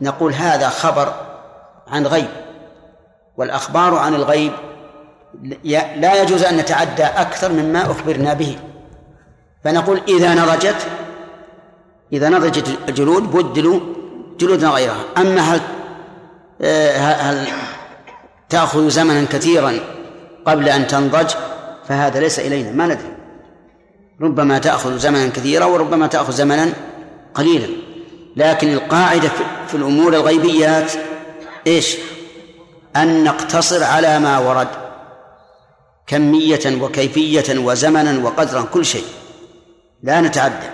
نقول 0.00 0.32
هذا 0.34 0.68
خبر 0.68 1.14
عن 1.88 2.06
غيب. 2.06 2.43
والأخبار 3.36 3.94
عن 3.94 4.14
الغيب 4.14 4.52
لا 5.96 6.22
يجوز 6.22 6.42
أن 6.42 6.56
نتعدى 6.56 7.04
أكثر 7.04 7.52
مما 7.52 7.90
أخبرنا 7.90 8.34
به. 8.34 8.58
فنقول 9.64 10.00
إذا 10.08 10.34
نضجت 10.34 10.86
إذا 12.12 12.28
نضجت 12.28 12.78
الجلود 12.88 13.22
بدلوا 13.22 13.80
جلودا 14.38 14.68
غيرها. 14.68 15.04
أما 15.18 15.40
هل 15.40 15.60
آه، 16.62 16.96
هل 16.98 17.46
تأخذ 18.48 18.88
زمنا 18.88 19.24
كثيرا 19.24 19.72
قبل 20.44 20.68
أن 20.68 20.86
تنضج 20.86 21.30
فهذا 21.88 22.20
ليس 22.20 22.38
إلينا. 22.38 22.72
ما 22.72 22.86
ندري. 22.86 23.16
ربما 24.20 24.58
تأخذ 24.58 24.98
زمنا 24.98 25.28
كثيرا 25.28 25.64
وربما 25.64 26.06
تأخذ 26.06 26.32
زمنا 26.32 26.72
قليلا. 27.34 27.68
لكن 28.36 28.72
القاعدة 28.72 29.30
في 29.68 29.74
الأمور 29.74 30.14
الغيبيات 30.14 30.92
إيش؟ 31.66 31.96
أن 32.96 33.24
نقتصر 33.24 33.84
على 33.84 34.18
ما 34.18 34.38
ورد 34.38 34.68
كمية 36.06 36.82
وكيفية 36.82 37.58
وزمنا 37.58 38.24
وقدرا 38.24 38.62
كل 38.62 38.84
شيء. 38.84 39.04
لا 40.02 40.20
نتعدى. 40.20 40.70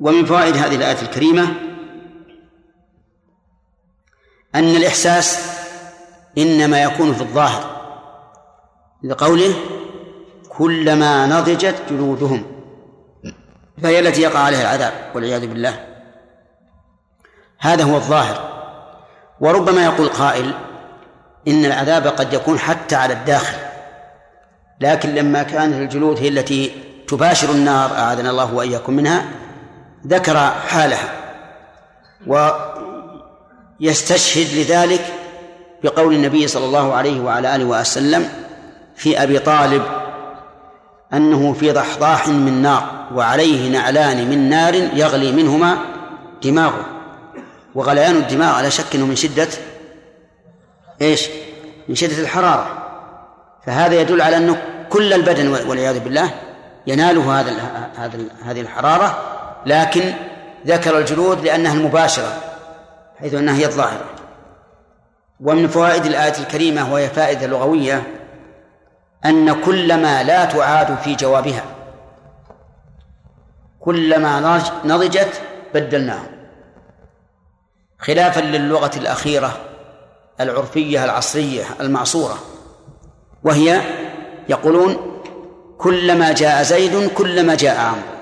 ومن 0.00 0.24
فوائد 0.24 0.56
هذه 0.56 0.74
الآية 0.74 1.02
الكريمة 1.02 1.54
أن 4.54 4.76
الإحساس 4.76 5.54
إنما 6.38 6.82
يكون 6.82 7.14
في 7.14 7.20
الظاهر 7.20 7.74
لقوله 9.02 9.54
كلما 10.48 11.26
نضجت 11.26 11.82
جلودهم 11.90 12.46
فهي 13.82 13.98
التي 13.98 14.22
يقع 14.22 14.38
عليها 14.38 14.60
العذاب 14.60 14.92
والعياذ 15.14 15.46
بالله. 15.46 15.86
هذا 17.58 17.84
هو 17.84 17.96
الظاهر. 17.96 18.63
وربما 19.44 19.84
يقول 19.84 20.08
قائل 20.08 20.54
إن 21.48 21.64
العذاب 21.64 22.06
قد 22.06 22.32
يكون 22.32 22.58
حتى 22.58 22.94
على 22.94 23.12
الداخل 23.12 23.56
لكن 24.80 25.14
لما 25.14 25.42
كانت 25.42 25.74
الجلود 25.74 26.18
هي 26.18 26.28
التي 26.28 26.72
تباشر 27.08 27.50
النار 27.50 27.90
أعاذنا 27.90 28.30
الله 28.30 28.54
وإياكم 28.54 28.92
منها 28.92 29.24
ذكر 30.06 30.50
حالها 30.68 31.08
ويستشهد 33.80 34.58
لذلك 34.58 35.06
بقول 35.84 36.14
النبي 36.14 36.48
صلى 36.48 36.64
الله 36.64 36.94
عليه 36.94 37.20
وعلى 37.20 37.56
آله 37.56 37.64
وسلم 37.64 38.28
في 38.96 39.22
أبي 39.22 39.38
طالب 39.38 39.82
أنه 41.12 41.52
في 41.52 41.72
ضحضاح 41.72 42.28
من 42.28 42.62
نار 42.62 43.08
وعليه 43.14 43.70
نعلان 43.70 44.30
من 44.30 44.48
نار 44.48 44.74
يغلي 44.74 45.32
منهما 45.32 45.78
دماغه. 46.42 46.93
وغليان 47.74 48.16
الدماغ 48.16 48.54
على 48.54 48.70
شك 48.70 48.94
أنه 48.94 49.06
من 49.06 49.16
شدة 49.16 49.48
إيش؟ 51.02 51.28
من 51.88 51.94
شدة 51.94 52.22
الحرارة. 52.22 52.84
فهذا 53.66 54.00
يدل 54.00 54.22
على 54.22 54.36
أنه 54.36 54.62
كل 54.90 55.12
البدن 55.12 55.48
والعياذ 55.48 56.00
بالله 56.00 56.30
يناله 56.86 57.40
هذا 57.40 57.52
هذا 57.96 58.18
هذه 58.44 58.60
الحرارة 58.60 59.18
لكن 59.66 60.12
ذكر 60.66 60.98
الجلود 60.98 61.44
لأنها 61.44 61.74
المباشرة 61.74 62.32
حيث 63.20 63.34
أنها 63.34 63.54
هي 63.54 63.66
الظاهرة. 63.66 64.04
ومن 65.40 65.68
فوائد 65.68 66.06
الآية 66.06 66.38
الكريمة 66.38 66.92
وهي 66.92 67.08
فائدة 67.08 67.46
لغوية 67.46 68.02
أن 69.24 69.60
كل 69.60 70.02
ما 70.02 70.22
لا 70.22 70.44
تعاد 70.44 70.98
في 70.98 71.14
جوابها 71.14 71.64
كلما 73.80 74.60
نضجت 74.84 75.40
بدلناه. 75.74 76.33
خلافا 77.98 78.40
للغة 78.40 78.90
الأخيرة 78.96 79.60
العرفية 80.40 81.04
العصرية 81.04 81.64
المعصورة 81.80 82.38
وهي 83.44 83.80
يقولون 84.48 85.20
كلما 85.78 86.32
جاء 86.32 86.62
زيد 86.62 87.08
كلما 87.08 87.54
جاء 87.54 87.80
عمرو. 87.80 88.14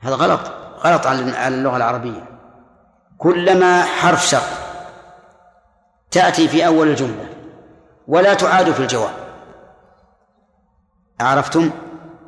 هذا 0.00 0.14
غلط 0.14 0.40
غلط 0.84 1.06
على 1.06 1.48
اللغة 1.48 1.76
العربية. 1.76 2.28
كلما 3.18 3.82
حرف 3.82 4.26
شر 4.26 4.42
تأتي 6.10 6.48
في 6.48 6.66
أول 6.66 6.88
الجملة 6.88 7.28
ولا 8.08 8.34
تعاد 8.34 8.72
في 8.72 8.80
الجواب. 8.80 9.14
عرفتم؟ 11.20 11.70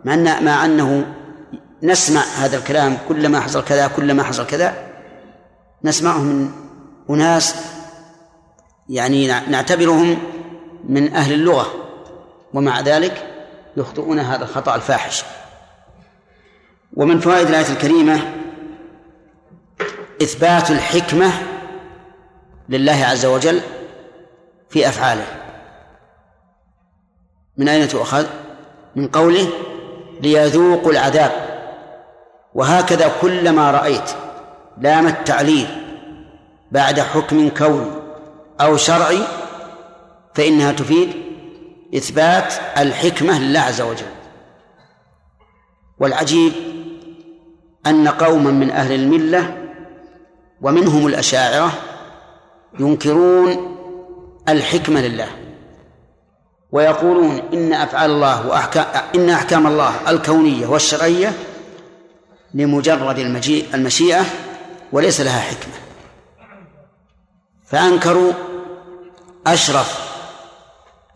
مع 0.04 0.14
أن 0.14 0.44
مع 0.44 0.64
أنه 0.64 1.14
نسمع 1.82 2.20
هذا 2.20 2.56
الكلام 2.56 2.98
كلما 3.08 3.40
حصل 3.40 3.64
كذا 3.64 3.88
كلما 3.88 4.22
حصل 4.22 4.46
كذا. 4.46 4.89
نسمعه 5.84 6.18
من 6.18 6.50
أناس 7.10 7.54
يعني 8.88 9.26
نعتبرهم 9.26 10.18
من 10.88 11.14
أهل 11.14 11.32
اللغة 11.32 11.74
ومع 12.54 12.80
ذلك 12.80 13.44
يخطئون 13.76 14.18
هذا 14.18 14.44
الخطأ 14.44 14.74
الفاحش. 14.74 15.24
ومن 16.96 17.20
فوائد 17.20 17.48
الآية 17.48 17.72
الكريمة 17.72 18.20
إثبات 20.22 20.70
الحكمة 20.70 21.32
لله 22.68 23.04
عز 23.04 23.26
وجل 23.26 23.60
في 24.70 24.88
أفعاله. 24.88 25.26
من 27.56 27.68
أين 27.68 27.88
تؤخذ؟ 27.88 28.26
من 28.96 29.08
قوله 29.08 29.48
ليذوقوا 30.20 30.92
العذاب. 30.92 31.32
وهكذا 32.54 33.12
كلما 33.20 33.70
رأيت 33.70 34.10
لام 34.80 35.06
التعليل 35.06 35.66
بعد 36.72 37.00
حكم 37.00 37.48
كوني 37.48 37.90
أو 38.60 38.76
شرعي 38.76 39.18
فإنها 40.34 40.72
تفيد 40.72 41.12
إثبات 41.96 42.54
الحكمة 42.78 43.38
لله 43.38 43.60
عز 43.60 43.80
وجل. 43.80 44.06
والعجيب 45.98 46.52
أن 47.86 48.08
قوما 48.08 48.50
من 48.50 48.70
أهل 48.70 48.92
الملة 48.92 49.56
ومنهم 50.62 51.06
الأشاعرة 51.06 51.72
ينكرون 52.80 53.76
الحكمة 54.48 55.00
لله 55.00 55.28
ويقولون 56.72 57.42
إن 57.52 57.72
أفعال 57.72 58.10
الله 58.10 58.46
وأحكام 58.48 58.84
إن 59.14 59.30
أحكام 59.30 59.66
الله 59.66 60.10
الكونية 60.10 60.66
والشرعية 60.66 61.32
لمجرد 62.54 63.18
المجيء 63.18 63.66
المشيئة 63.74 64.24
وليس 64.92 65.20
لها 65.20 65.40
حكمة. 65.40 65.74
فأنكروا 67.66 68.32
أشرف 69.46 70.10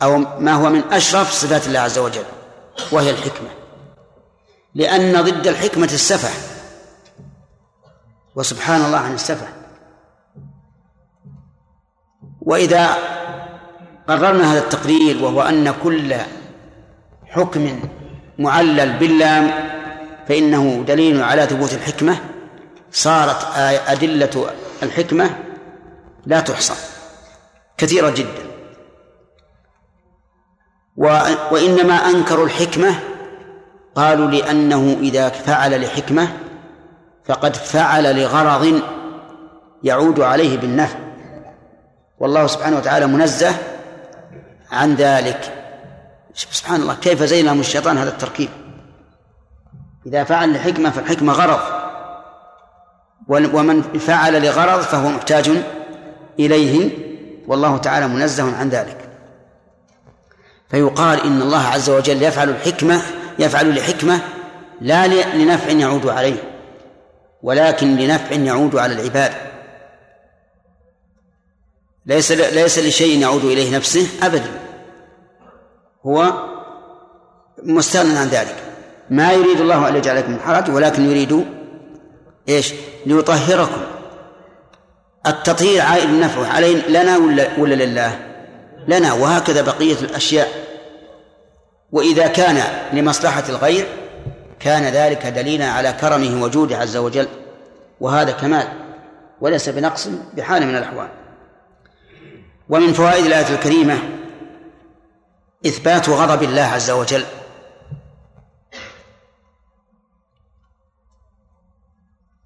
أو 0.02 0.18
ما 0.18 0.52
هو 0.52 0.70
من 0.70 0.92
أشرف 0.92 1.32
صفات 1.32 1.66
الله 1.66 1.80
عز 1.80 1.98
وجل 1.98 2.24
وهي 2.92 3.10
الحكمة. 3.10 3.48
لأن 4.74 5.22
ضد 5.22 5.46
الحكمة 5.46 5.84
السفه. 5.84 6.30
وسبحان 8.36 8.84
الله 8.84 8.98
عن 8.98 9.14
السفه. 9.14 9.48
وإذا 12.40 12.94
قررنا 14.08 14.52
هذا 14.52 14.58
التقرير 14.58 15.24
وهو 15.24 15.42
أن 15.42 15.74
كل 15.82 16.14
حكم 17.26 17.80
معلل 18.38 18.98
باللام 18.98 19.50
فإنه 20.28 20.84
دليل 20.86 21.22
على 21.22 21.46
ثبوت 21.46 21.72
الحكمة. 21.72 22.33
صارت 22.94 23.46
أدلة 23.86 24.50
الحكمة 24.82 25.30
لا 26.26 26.40
تحصى 26.40 26.74
كثيرة 27.78 28.10
جدا. 28.10 28.44
وإنما 31.50 31.94
أنكروا 31.94 32.46
الحكمة 32.46 32.94
قالوا 33.94 34.30
لأنه 34.30 34.96
إذا 35.00 35.28
فعل 35.28 35.82
لحكمة 35.82 36.28
فقد 37.24 37.56
فعل 37.56 38.20
لغرض 38.20 38.82
يعود 39.82 40.20
عليه 40.20 40.58
بالنفع. 40.58 40.98
والله 42.18 42.46
سبحانه 42.46 42.76
وتعالى 42.76 43.06
منزه 43.06 43.54
عن 44.70 44.94
ذلك. 44.94 45.54
سبحان 46.34 46.82
الله 46.82 46.94
كيف 46.94 47.22
زين 47.22 47.60
الشيطان 47.60 47.98
هذا 47.98 48.10
التركيب؟ 48.10 48.48
إذا 50.06 50.24
فعل 50.24 50.54
لحكمة 50.54 50.90
فالحكمة 50.90 51.32
غرض. 51.32 51.73
ومن 53.28 53.82
فعل 53.82 54.42
لغرض 54.42 54.80
فهو 54.80 55.08
محتاج 55.08 55.50
إليه 56.38 56.90
والله 57.46 57.76
تعالى 57.76 58.08
منزه 58.08 58.56
عن 58.56 58.68
ذلك. 58.68 59.08
فيقال 60.70 61.20
إن 61.24 61.42
الله 61.42 61.62
عز 61.66 61.90
وجل 61.90 62.22
يفعل 62.22 62.50
الحكمة 62.50 63.02
يفعل 63.38 63.76
لحكمة 63.76 64.20
لا 64.80 65.06
لنفع 65.36 65.70
يعود 65.70 66.08
عليه 66.08 66.36
ولكن 67.42 67.96
لنفع 67.96 68.34
يعود 68.36 68.76
على 68.76 68.94
العباد. 68.94 69.32
ليس 72.06 72.32
ليس 72.32 72.78
لشيء 72.78 73.20
يعود 73.20 73.44
إليه 73.44 73.76
نفسه 73.76 74.06
أبدا. 74.22 74.60
هو 76.06 76.32
مستغن 77.62 78.16
عن 78.16 78.26
ذلك. 78.26 78.56
ما 79.10 79.32
يريد 79.32 79.60
الله 79.60 79.88
أن 79.88 79.96
يجعلكم 79.96 80.32
من 80.32 80.40
حرج 80.40 80.70
ولكن 80.70 81.10
يريد 81.10 81.44
إيش؟ 82.48 82.74
ليطهركم. 83.06 83.82
التطهير 85.26 85.82
عائد 85.82 86.10
نفعه 86.10 86.46
علينا 86.46 86.82
لنا 86.88 87.16
ولا 87.16 87.48
ولا 87.58 87.74
لله؟ 87.74 88.18
لنا. 88.88 89.12
وهكذا 89.12 89.62
بقية 89.62 90.00
الأشياء. 90.00 90.48
وإذا 91.92 92.26
كان 92.26 92.62
لمصلحة 92.92 93.44
الغير 93.48 93.86
كان 94.60 94.82
ذلك 94.82 95.26
دليلا 95.26 95.70
على 95.70 95.92
كرمه 96.00 96.42
وجوده 96.42 96.76
عز 96.76 96.96
وجل. 96.96 97.28
وهذا 98.00 98.32
كمال. 98.32 98.68
وليس 99.40 99.68
بنقص 99.68 100.08
بحال 100.34 100.66
من 100.66 100.76
الأحوال. 100.76 101.08
ومن 102.68 102.92
فوائد 102.92 103.24
الآية 103.26 103.54
الكريمة 103.54 103.98
إثبات 105.66 106.08
غضب 106.08 106.42
الله 106.42 106.62
عز 106.62 106.90
وجل. 106.90 107.24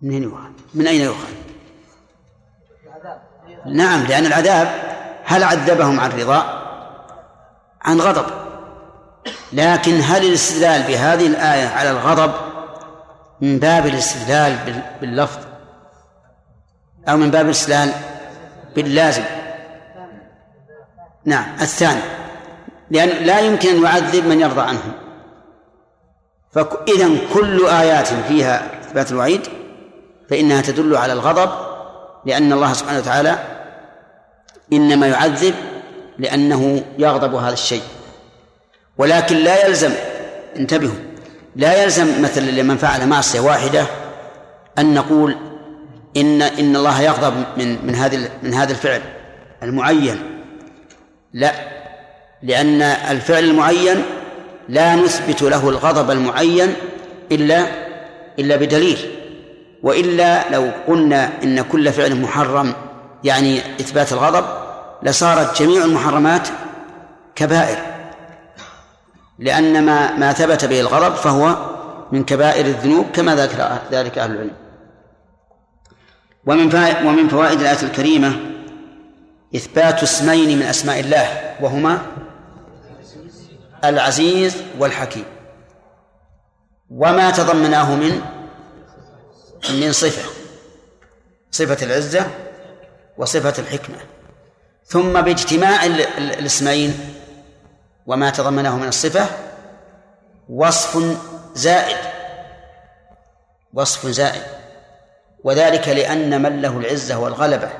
من 0.03 0.23
يؤخذ؟ 0.23 0.51
من 0.75 0.87
أين 0.87 1.01
يؤخذ؟ 1.01 1.29
نعم 3.67 4.05
لأن 4.05 4.27
العذاب 4.27 4.69
هل 5.25 5.45
عذبهم 5.45 6.01
عن 6.01 6.11
رضا؟ 6.11 6.59
عن 7.83 8.01
غضب 8.01 8.27
لكن 9.53 10.01
هل 10.01 10.25
الاستدلال 10.27 10.83
بهذه 10.83 11.27
الآية 11.27 11.69
على 11.69 11.91
الغضب 11.91 12.33
من 13.41 13.59
باب 13.59 13.87
الاستدلال 13.87 14.83
باللفظ 15.01 15.39
أو 17.09 17.17
من 17.17 17.31
باب 17.31 17.47
الاستدلال 17.47 17.93
باللازم 18.77 19.23
نعم 21.25 21.55
الثاني 21.61 22.01
لأن 22.91 23.09
لا 23.09 23.41
يمكن 23.41 23.69
أن 23.69 23.83
يعذب 23.83 24.27
من 24.27 24.41
يرضى 24.41 24.61
عنه 24.61 24.95
فإذا 26.53 27.11
كل 27.35 27.67
آيات 27.67 28.07
فيها 28.07 28.81
إثبات 28.81 29.13
الوعيد 29.13 29.58
فإنها 30.31 30.61
تدل 30.61 30.97
على 30.97 31.13
الغضب 31.13 31.51
لأن 32.27 32.53
الله 32.53 32.73
سبحانه 32.73 32.99
وتعالى 32.99 33.39
إنما 34.73 35.07
يعذب 35.07 35.55
لأنه 36.19 36.85
يغضب 36.99 37.35
هذا 37.35 37.53
الشيء. 37.53 37.83
ولكن 38.99 39.37
لا 39.37 39.67
يلزم 39.67 39.93
انتبهوا 40.57 40.95
لا 41.57 41.83
يلزم 41.83 42.23
مثلا 42.23 42.51
لمن 42.51 42.77
فعل 42.77 43.07
معصية 43.07 43.41
واحدة 43.41 43.87
أن 44.79 44.95
نقول 44.95 45.37
إن 46.17 46.43
إن 46.43 46.77
الله 46.77 47.01
يغضب 47.03 47.35
من 47.57 47.87
من 47.87 47.95
هذه 47.95 48.31
من 48.43 48.55
هذا 48.55 48.71
الفعل 48.71 49.01
المعين. 49.63 50.43
لا 51.33 51.53
لأن 52.43 52.83
الفعل 52.83 53.45
المعين 53.45 54.03
لا 54.69 54.97
نثبت 54.97 55.43
له 55.43 55.69
الغضب 55.69 56.11
المعين 56.11 56.75
إلا 57.33 57.67
إلا 58.39 58.57
بدليل. 58.57 59.18
وإلا 59.83 60.51
لو 60.51 60.71
قلنا 60.87 61.43
إن 61.43 61.63
كل 61.63 61.93
فعل 61.93 62.21
محرم 62.21 62.75
يعني 63.25 63.59
إثبات 63.59 64.13
الغضب 64.13 64.45
لصارت 65.03 65.63
جميع 65.63 65.85
المحرمات 65.85 66.49
كبائر. 67.35 67.79
لأن 69.39 69.87
ما 69.87 70.17
ما 70.17 70.33
ثبت 70.33 70.65
به 70.65 70.81
الغضب 70.81 71.15
فهو 71.15 71.57
من 72.13 72.25
كبائر 72.25 72.67
الذنوب 72.67 73.07
كما 73.13 73.37
ذكر 73.37 73.79
ذلك 73.93 74.19
أهل 74.19 74.31
العلم. 74.31 74.57
ومن 76.47 76.75
ومن 77.07 77.29
فوائد 77.29 77.61
الآية 77.61 77.83
الكريمة 77.83 78.37
إثبات 79.57 80.03
اسمين 80.03 80.59
من 80.59 80.63
أسماء 80.63 81.01
الله 81.01 81.55
وهما 81.61 81.99
العزيز 83.85 84.57
والحكيم. 84.79 85.25
وما 86.91 87.31
تضمناه 87.31 87.95
من 87.95 88.21
من 89.71 89.93
صفة 89.93 90.31
صفة 91.51 91.87
العزة 91.87 92.27
وصفة 93.19 93.63
الحكمة. 93.63 93.97
ثم 94.87 95.21
باجتماع 95.21 95.85
الاسمين 96.19 97.15
وما 98.07 98.31
تضمنه 98.31 98.77
من 98.77 98.89
الصفة 98.89 99.27
وصف 100.49 101.17
زائد 101.55 101.97
وصف 103.75 104.07
زائد. 104.07 104.43
وذلك 105.45 105.89
لأن 105.89 106.43
من 106.43 106.63
له 106.63 106.79
العزة 106.79 107.19
والغلبة 107.19 107.71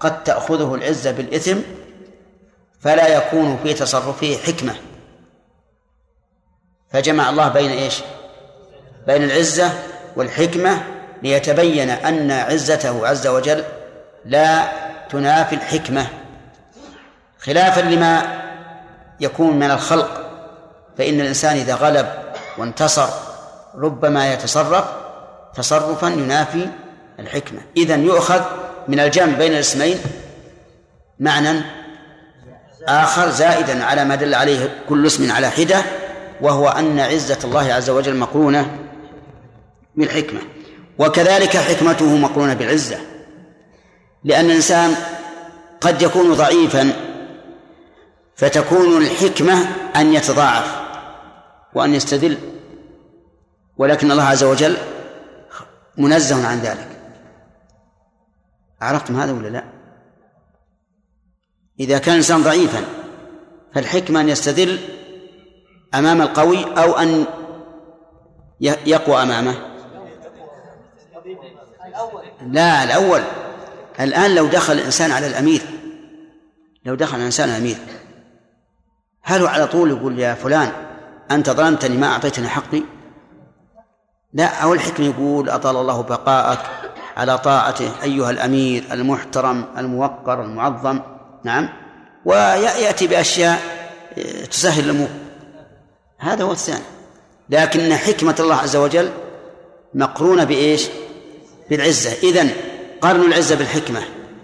قد 0.00 0.24
تأخذه 0.24 0.74
العزة 0.74 1.10
بالإثم 1.10 1.58
فلا 2.80 3.08
يكون 3.08 3.58
في 3.62 3.74
تصرفه 3.74 4.36
حكمة. 4.36 4.76
فجمع 6.90 7.30
الله 7.30 7.48
بين 7.48 7.70
إيش؟ 7.70 8.02
بين 9.06 9.24
العزة 9.24 9.72
والحكمة 10.16 10.93
ليتبين 11.24 11.90
أن 11.90 12.30
عزته 12.30 13.08
عز 13.08 13.26
وجل 13.26 13.64
لا 14.24 14.64
تنافي 15.10 15.54
الحكمة 15.54 16.06
خلافا 17.38 17.80
لما 17.80 18.22
يكون 19.20 19.56
من 19.56 19.70
الخلق. 19.70 20.20
فإن 20.98 21.20
الإنسان 21.20 21.56
إذا 21.56 21.74
غلب 21.74 22.06
وانتصر 22.58 23.08
ربما 23.74 24.32
يتصرف 24.32 24.84
تصرفا 25.54 26.06
ينافي 26.06 26.68
الحكمة. 27.18 27.60
إذا 27.76 27.96
يؤخذ 27.96 28.42
من 28.88 29.00
الجمع 29.00 29.38
بين 29.38 29.52
الاسمين 29.52 29.98
معنى 31.20 31.60
آخر 32.88 33.30
زائدا 33.30 33.84
على 33.84 34.04
ما 34.04 34.14
دل 34.14 34.34
عليه 34.34 34.70
كل 34.88 35.06
اسم 35.06 35.32
على 35.32 35.50
حدة 35.50 35.82
وهو 36.40 36.68
أن 36.68 37.00
عزة 37.00 37.38
الله 37.44 37.72
عز 37.72 37.90
وجل 37.90 38.16
مقرونة 38.16 38.78
بالحكمة. 39.94 40.40
وكذلك 40.98 41.56
حكمته 41.56 42.16
مقرونة 42.16 42.54
بالعزة. 42.54 42.98
لأن 44.24 44.44
الإنسان 44.44 44.94
قد 45.80 46.02
يكون 46.02 46.34
ضعيفا 46.34 46.92
فتكون 48.36 48.96
الحكمة 49.02 49.54
أن 49.96 50.14
يتضاعف 50.14 50.76
وأن 51.74 51.94
يستدل. 51.94 52.38
ولكن 53.76 54.10
الله 54.10 54.22
عز 54.22 54.44
وجل 54.44 54.76
منزه 55.98 56.46
عن 56.46 56.58
ذلك. 56.58 56.88
عرفتم 58.80 59.20
هذا 59.20 59.32
ولا 59.32 59.48
لا؟ 59.48 59.64
إذا 61.80 61.98
كان 61.98 62.12
الإنسان 62.12 62.42
ضعيفا 62.42 62.84
فالحكمة 63.74 64.20
أن 64.20 64.28
يستدل 64.28 64.78
أمام 65.94 66.22
القوي 66.22 66.64
أو 66.64 66.92
أن 66.92 67.24
يقوى 68.60 69.22
أمامه. 69.22 69.73
لا 72.50 72.84
الأول. 72.84 73.22
الآن 74.00 74.34
لو 74.34 74.46
دخل 74.46 74.72
الإنسان 74.72 75.10
على 75.10 75.26
الأمير 75.26 75.62
لو 76.84 76.94
دخل 76.94 77.16
الإنسان 77.16 77.48
على 77.48 77.58
الأمير. 77.58 77.76
هل 79.22 79.40
هو 79.40 79.46
على 79.46 79.66
طول 79.66 79.90
يقول 79.90 80.18
يا 80.18 80.34
فلان 80.34 80.72
أنت 81.30 81.50
ظلمتني 81.50 81.96
ما 81.96 82.06
أعطيتني 82.06 82.48
حقي؟ 82.48 82.82
لا 84.32 84.62
أو 84.62 84.74
الحكم 84.74 85.02
يقول 85.02 85.48
أطال 85.48 85.76
الله 85.76 86.02
بقاءك 86.02 86.58
على 87.16 87.38
طاعته 87.38 87.90
أيها 88.02 88.30
الأمير 88.30 88.84
المحترم 88.92 89.64
الموقر 89.78 90.42
المعظم. 90.42 91.00
نعم. 91.44 91.68
ويأتي 92.24 93.06
بأشياء 93.06 93.60
تسهل 94.50 94.84
الأمور. 94.84 95.08
هذا 96.18 96.44
هو 96.44 96.52
الثاني. 96.52 96.84
لكن 97.50 97.94
حكمة 97.94 98.36
الله 98.40 98.56
عز 98.56 98.76
وجل 98.76 99.10
مقرونة 99.94 100.44
بإيش؟ 100.44 100.88
بالعزة. 101.70 102.12
إذن 102.22 102.50
قرن 103.00 103.20
العزة 103.20 103.56
بالحكمة 103.56 104.00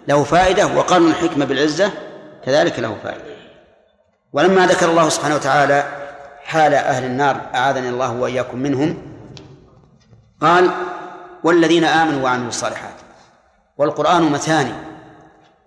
له 0.08 0.24
فائدة 0.24 0.66
وقرن 0.66 1.08
الحكمة 1.08 1.44
بالعزة 1.44 1.90
كذلك 2.44 2.78
له 2.78 2.96
فائدة. 3.02 3.24
ولما 4.32 4.66
ذكر 4.66 4.90
الله 4.90 5.08
سبحانه 5.08 5.34
وتعالى 5.34 5.84
حال 6.44 6.74
أهل 6.74 7.04
النار 7.04 7.40
أعاذني 7.54 7.88
الله 7.88 8.12
وإياكم 8.12 8.58
منهم 8.58 9.02
قال 10.40 10.70
والذين 11.44 11.84
آمنوا 11.84 12.24
وعملوا 12.24 12.48
الصالحات. 12.48 12.94
والقرآن 13.78 14.22
مثاني 14.22 14.72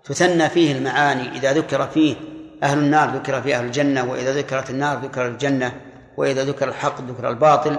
تثنى 0.04 0.48
فيه 0.48 0.72
المعاني 0.72 1.36
إذا 1.38 1.52
ذكر 1.52 1.86
فيه 1.86 2.16
أهل 2.62 2.78
النار 2.78 3.10
ذكر 3.10 3.42
فيه 3.42 3.58
أهل 3.58 3.64
الجنة 3.64 4.10
وإذا 4.10 4.32
ذكرت 4.32 4.70
النار 4.70 4.98
ذكر 4.98 5.26
الجنة 5.26 5.80
وإذا 6.16 6.44
ذكر 6.44 6.68
الحق 6.68 7.00
ذكر 7.00 7.28
الباطل 7.30 7.76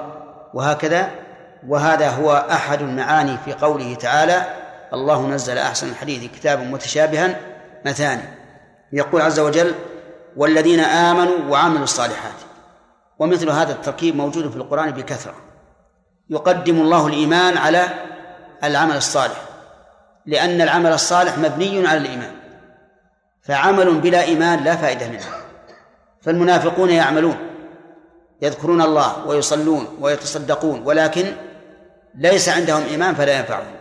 وهكذا 0.54 1.10
وهذا 1.68 2.10
هو 2.10 2.48
أحد 2.52 2.82
المعاني 2.82 3.38
في 3.46 3.54
قوله 3.54 3.96
تعالى 3.96 4.46
الله 4.94 5.28
نزل 5.28 5.58
أحسن 5.58 5.90
الحديث 5.90 6.32
كتابا 6.32 6.64
متشابها 6.64 7.40
مثاني 7.86 8.22
يقول 8.94 9.22
عز 9.22 9.40
وجل 9.40 9.74
والذين 10.36 10.80
آمنوا 10.80 11.38
وعملوا 11.50 11.84
الصالحات 11.84 12.34
ومثل 13.20 13.50
هذا 13.50 13.72
التركيب 13.72 14.16
موجود 14.16 14.50
في 14.50 14.56
القرآن 14.56 14.92
بكثرة. 14.92 15.34
يقدم 16.30 16.82
الله 16.82 17.08
الإيمان 17.08 17.58
على 17.58 17.88
العمل 18.64 18.96
الصالح 18.96 19.42
لأن 20.26 20.62
العمل 20.62 20.94
الصالح 20.94 21.38
مبني 21.38 21.88
على 21.88 21.98
الإيمان. 21.98 22.32
فعمل 23.42 24.00
بلا 24.00 24.22
إيمان 24.22 24.64
لا 24.64 24.76
فائدة 24.76 25.10
منه. 25.10 25.26
فالمنافقون 26.22 26.90
يعملون 26.90 27.38
يذكرون 28.42 28.82
الله 28.82 29.28
ويصلون 29.28 29.88
ويتصدقون 30.02 30.82
ولكن 30.86 31.26
ليس 32.18 32.50
عندهم 32.50 32.84
إيمان 32.84 33.16
فلا 33.16 33.38
ينفعهم 33.40 33.76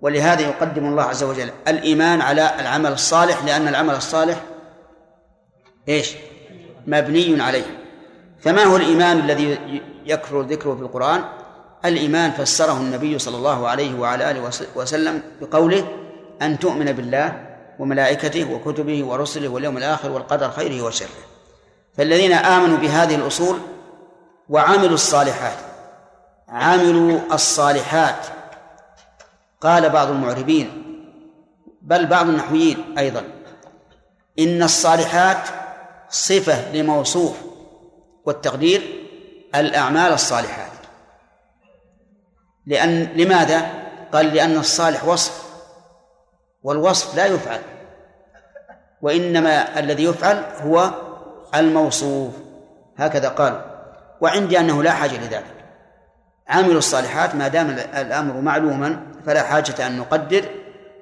ولهذا 0.00 0.42
يقدم 0.42 0.86
الله 0.86 1.02
عز 1.02 1.22
وجل 1.22 1.50
الإيمان 1.68 2.20
على 2.20 2.50
العمل 2.60 2.92
الصالح 2.92 3.44
لأن 3.44 3.68
العمل 3.68 3.94
الصالح 3.94 4.40
إيش؟ 5.88 6.14
مبني 6.86 7.42
عليه 7.42 7.78
فما 8.40 8.62
هو 8.62 8.76
الإيمان 8.76 9.18
الذي 9.18 9.58
يكثر 10.06 10.40
ذكره 10.40 10.74
في 10.74 10.82
القرآن؟ 10.82 11.24
الإيمان 11.84 12.30
فسره 12.30 12.72
النبي 12.72 13.18
صلى 13.18 13.36
الله 13.36 13.68
عليه 13.68 13.98
وعلى 13.98 14.30
آله 14.30 14.50
وسلم 14.76 15.22
بقوله 15.40 15.88
أن 16.42 16.58
تؤمن 16.58 16.92
بالله 16.92 17.46
وملائكته 17.78 18.52
وكتبه 18.52 19.04
ورسله 19.04 19.48
واليوم 19.48 19.76
الآخر 19.76 20.10
والقدر 20.10 20.50
خيره 20.50 20.82
وشره 20.82 21.08
فالذين 21.96 22.32
آمنوا 22.32 22.76
بهذه 22.76 23.14
الأصول 23.14 23.58
وعملوا 24.48 24.94
الصالحات 24.94 25.58
عملوا 26.48 27.20
الصالحات. 27.32 28.26
قال 29.60 29.90
بعض 29.90 30.08
المعربين 30.08 30.84
بل 31.82 32.06
بعض 32.06 32.28
النحويين 32.28 32.98
أيضا 32.98 33.22
إن 34.38 34.62
الصالحات 34.62 35.48
صفة 36.10 36.72
لموصوف 36.72 37.36
والتقدير 38.24 38.82
الأعمال 39.54 40.12
الصالحات. 40.12 40.72
لأن 42.66 43.02
لماذا؟ 43.02 43.66
قال 44.12 44.34
لأن 44.34 44.56
الصالح 44.56 45.04
وصف 45.04 45.48
والوصف 46.62 47.16
لا 47.16 47.26
يفعل 47.26 47.60
وإنما 49.02 49.78
الذي 49.78 50.04
يفعل 50.04 50.44
هو 50.60 50.90
الموصوف. 51.54 52.34
هكذا 52.96 53.28
قال. 53.28 53.64
وعندي 54.20 54.60
أنه 54.60 54.82
لا 54.82 54.92
حاجة 54.92 55.16
لذلك. 55.26 55.57
عاملوا 56.48 56.78
الصالحات 56.78 57.34
ما 57.34 57.48
دام 57.48 57.70
الأمر 57.94 58.40
معلوما 58.40 59.06
فلا 59.26 59.42
حاجة 59.42 59.86
أن 59.86 59.98
نقدر 59.98 60.44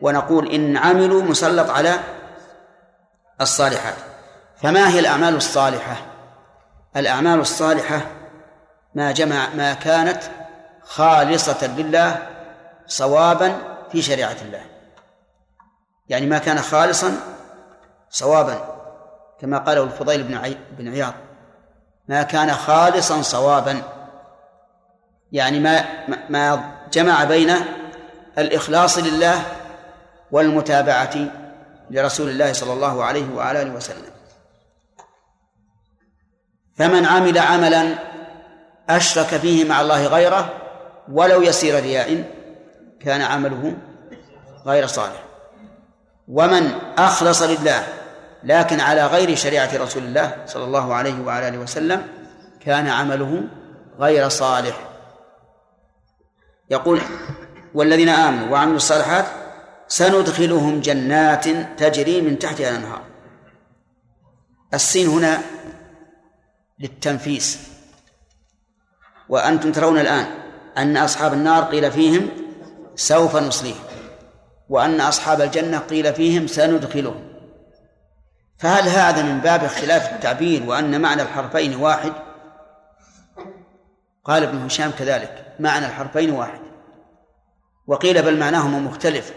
ونقول 0.00 0.52
إن 0.52 0.76
عملوا 0.76 1.22
مسلط 1.22 1.70
على 1.70 1.94
الصالحات. 3.40 3.94
فما 4.62 4.88
هي 4.88 4.98
الأعمال 4.98 5.36
الصالحة؟ 5.36 5.96
الأعمال 6.96 7.40
الصالحة 7.40 8.00
ما 8.94 9.12
جمع 9.12 9.48
ما 9.56 9.74
كانت 9.74 10.22
خالصة 10.82 11.66
لله 11.66 12.28
صوابا 12.86 13.52
في 13.92 14.02
شريعة 14.02 14.36
الله. 14.42 14.60
يعني 16.08 16.26
ما 16.26 16.38
كان 16.38 16.58
خالصا 16.58 17.16
صوابا 18.10 18.76
كما 19.40 19.58
قاله 19.58 19.82
الفضيل 19.82 20.22
بن 20.78 20.88
عياض. 20.88 21.14
ما 22.08 22.22
كان 22.22 22.52
خالصا 22.52 23.22
صوابا 23.22 23.82
يعني 25.32 25.60
ما 25.60 25.84
ما 26.28 26.74
جمع 26.92 27.24
بين 27.24 27.54
الإخلاص 28.38 28.98
لله 28.98 29.42
والمتابعة 30.30 31.14
لرسول 31.90 32.30
الله 32.30 32.52
صلى 32.52 32.72
الله 32.72 33.04
عليه 33.04 33.34
وعلى 33.34 33.62
آله 33.62 33.70
وسلم. 33.70 34.12
فمن 36.76 37.06
عمل 37.06 37.38
عملا 37.38 37.94
أشرك 38.90 39.26
فيه 39.26 39.64
مع 39.64 39.80
الله 39.80 40.06
غيره 40.06 40.54
ولو 41.12 41.42
يسير 41.42 41.82
رياء 41.82 42.24
كان 43.00 43.22
عمله 43.22 43.76
غير 44.66 44.86
صالح. 44.86 45.22
ومن 46.28 46.70
أخلص 46.98 47.42
لله 47.42 47.86
لكن 48.44 48.80
على 48.80 49.06
غير 49.06 49.36
شريعة 49.36 49.70
رسول 49.74 50.02
الله 50.02 50.36
صلى 50.46 50.64
الله 50.64 50.94
عليه 50.94 51.20
وعلى 51.20 51.48
آله 51.48 51.58
وسلم 51.58 52.06
كان 52.64 52.88
عمله 52.88 53.42
غير 53.98 54.28
صالح. 54.28 54.95
يقول 56.70 57.00
والذين 57.74 58.08
آمنوا 58.08 58.48
وعملوا 58.48 58.76
الصالحات 58.76 59.26
سندخلهم 59.88 60.80
جنات 60.80 61.48
تجري 61.78 62.20
من 62.20 62.38
تحتها 62.38 62.70
الأنهار. 62.70 63.02
السين 64.74 65.08
هنا 65.08 65.40
للتنفيس. 66.78 67.58
وأنتم 69.28 69.72
ترون 69.72 69.98
الآن 69.98 70.26
أن 70.78 70.96
أصحاب 70.96 71.32
النار 71.32 71.64
قيل 71.64 71.92
فيهم 71.92 72.28
سوف 72.94 73.36
نصليهم 73.36 73.84
وأن 74.68 75.00
أصحاب 75.00 75.40
الجنة 75.40 75.78
قيل 75.78 76.14
فيهم 76.14 76.46
سندخلهم. 76.46 77.28
فهل 78.58 78.88
هذا 78.88 79.22
من 79.22 79.40
باب 79.40 79.64
اختلاف 79.64 80.12
التعبير 80.12 80.62
وأن 80.62 81.00
معنى 81.00 81.22
الحرفين 81.22 81.74
واحد؟ 81.74 82.12
قال 84.26 84.42
ابن 84.42 84.64
هشام 84.64 84.90
كذلك 84.90 85.54
معنى 85.60 85.86
الحرفين 85.86 86.30
واحد. 86.30 86.60
وقيل 87.86 88.22
بل 88.22 88.38
معناهما 88.38 88.78
مختلف 88.78 89.32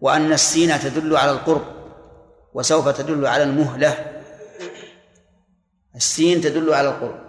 وأن 0.00 0.32
السين 0.32 0.78
تدل 0.78 1.16
على 1.16 1.30
القرب 1.30 1.64
وسوف 2.54 2.88
تدل 2.88 3.26
على 3.26 3.42
المهلة. 3.42 4.20
السين 5.96 6.40
تدل 6.40 6.74
على 6.74 6.88
القرب 6.88 7.20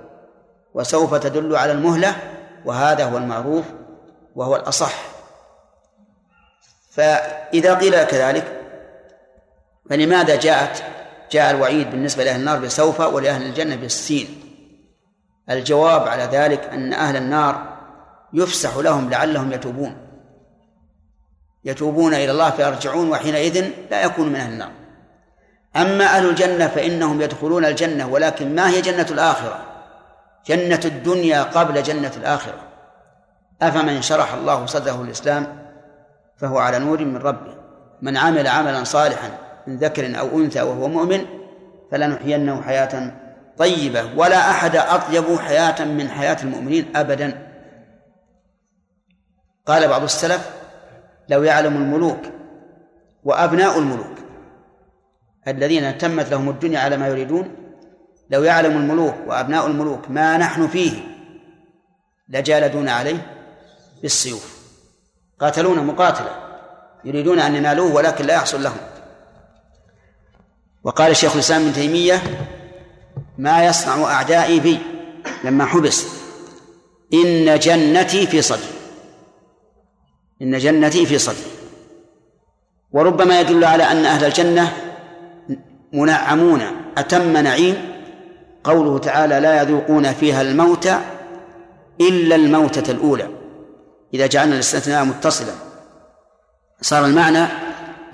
وسوف 0.73 1.15
تدل 1.15 1.55
على 1.55 1.71
المهلة 1.71 2.15
وهذا 2.65 3.05
هو 3.05 3.17
المعروف 3.17 3.65
وهو 4.35 4.55
الأصح. 4.55 4.93
فإذا 6.91 7.73
قيل 7.73 8.03
كذلك 8.03 8.61
فلماذا 9.89 10.35
جاءت 10.35 10.83
جاء 11.31 11.51
الوعيد 11.51 11.91
بالنسبة 11.91 12.23
لأهل 12.23 12.39
النار 12.39 12.59
بسوف 12.59 12.99
ولأهل 12.99 13.41
الجنة 13.41 13.75
بالسين؟ 13.75 14.40
الجواب 15.49 16.07
على 16.07 16.23
ذلك 16.23 16.63
أن 16.73 16.93
أهل 16.93 17.15
النار 17.15 17.77
يفسح 18.33 18.77
لهم 18.77 19.09
لعلهم 19.09 19.51
يتوبون. 19.51 19.97
يتوبون 21.65 22.13
إلى 22.13 22.31
الله 22.31 22.49
فيرجعون 22.49 23.09
وحينئذ 23.09 23.71
لا 23.91 24.03
يكون 24.03 24.29
من 24.29 24.35
أهل 24.35 24.53
النار. 24.53 24.71
أما 25.75 26.05
أهل 26.05 26.29
الجنة 26.29 26.67
فإنهم 26.67 27.21
يدخلون 27.21 27.65
الجنة 27.65 28.07
ولكن 28.07 28.55
ما 28.55 28.69
هي 28.69 28.81
جنة 28.81 29.07
الآخرة؟ 29.11 29.59
جنة 30.47 30.81
الدنيا 30.85 31.43
قبل 31.43 31.83
جنة 31.83 32.11
الآخرة. 32.17 32.59
أفمن 33.61 34.01
شرح 34.01 34.33
الله 34.33 34.65
صدره 34.65 35.01
الإسلام 35.01 35.67
فهو 36.37 36.57
على 36.57 36.79
نور 36.79 37.05
من 37.05 37.17
ربه. 37.17 37.61
من 38.01 38.17
عمل 38.17 38.47
عملا 38.47 38.83
صالحا 38.83 39.29
من 39.67 39.77
ذكر 39.77 40.19
أو 40.19 40.27
أنثى 40.27 40.61
وهو 40.61 40.87
مؤمن 40.87 41.25
فلنحيينه 41.91 42.61
حياة 42.61 43.11
طيبة 43.57 44.13
ولا 44.15 44.51
أحد 44.51 44.75
أطيب 44.75 45.39
حياة 45.39 45.85
من 45.85 46.09
حياة 46.09 46.37
المؤمنين 46.43 46.95
أبدا. 46.95 47.47
قال 49.65 49.87
بعض 49.87 50.03
السلف 50.03 50.49
لو 51.29 51.43
يعلم 51.43 51.75
الملوك 51.75 52.19
وأبناء 53.23 53.79
الملوك 53.79 54.17
الذين 55.47 55.97
تمت 55.97 56.31
لهم 56.31 56.49
الدنيا 56.49 56.79
على 56.79 56.97
ما 56.97 57.07
يريدون 57.07 57.55
لو 58.29 58.43
يعلم 58.43 58.77
الملوك 58.77 59.15
وأبناء 59.27 59.67
الملوك 59.67 60.09
ما 60.09 60.37
نحن 60.37 60.67
فيه 60.67 60.91
لجالدون 62.29 62.89
عليه 62.89 63.47
بالسيوف. 64.01 64.61
قاتلون 65.39 65.85
مقاتلة 65.85 66.35
يريدون 67.05 67.39
أن 67.39 67.55
ينالوه 67.55 67.93
ولكن 67.93 68.25
لا 68.25 68.33
يحصل 68.33 68.63
لهم. 68.63 68.77
وقال 70.83 71.11
الشيخ 71.11 71.33
الإسلام 71.33 71.61
ابن 71.61 71.73
تيمية 71.73 72.21
ما 73.41 73.65
يصنع 73.65 74.03
أعدائي 74.03 74.59
بي 74.59 74.79
لما 75.43 75.65
حبس. 75.65 76.07
إن 77.13 77.59
جنتي 77.59 78.27
في 78.27 78.41
صدري. 78.41 78.73
إن 80.41 80.57
جنتي 80.57 81.05
في 81.05 81.17
صدري. 81.17 81.51
وربما 82.91 83.39
يدل 83.39 83.63
على 83.63 83.83
أن 83.83 84.05
أهل 84.05 84.25
الجنة 84.25 84.73
منعمون. 85.93 86.61
أتم 86.97 87.37
نعيم. 87.37 88.01
قوله 88.63 88.97
تعالى 88.97 89.39
لا 89.39 89.61
يذوقون 89.61 90.13
فيها 90.13 90.41
الموت 90.41 90.89
إلا 92.01 92.35
الموتة 92.35 92.91
الأولى. 92.91 93.29
إذا 94.13 94.27
جعلنا 94.27 94.53
الاستثناء 94.53 95.05
متصلا. 95.05 95.53
صار 96.81 97.05
المعنى 97.05 97.43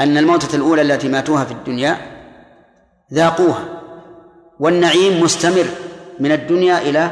أن 0.01 0.17
الموتة 0.17 0.55
الأولى 0.55 0.81
التي 0.81 1.07
ماتوها 1.07 1.45
في 1.45 1.51
الدنيا 1.51 1.97
ذاقوها. 3.13 3.76
والنعيم 4.59 5.23
مستمر 5.23 5.65
من 6.19 6.31
الدنيا 6.31 6.81
إلى 6.81 7.11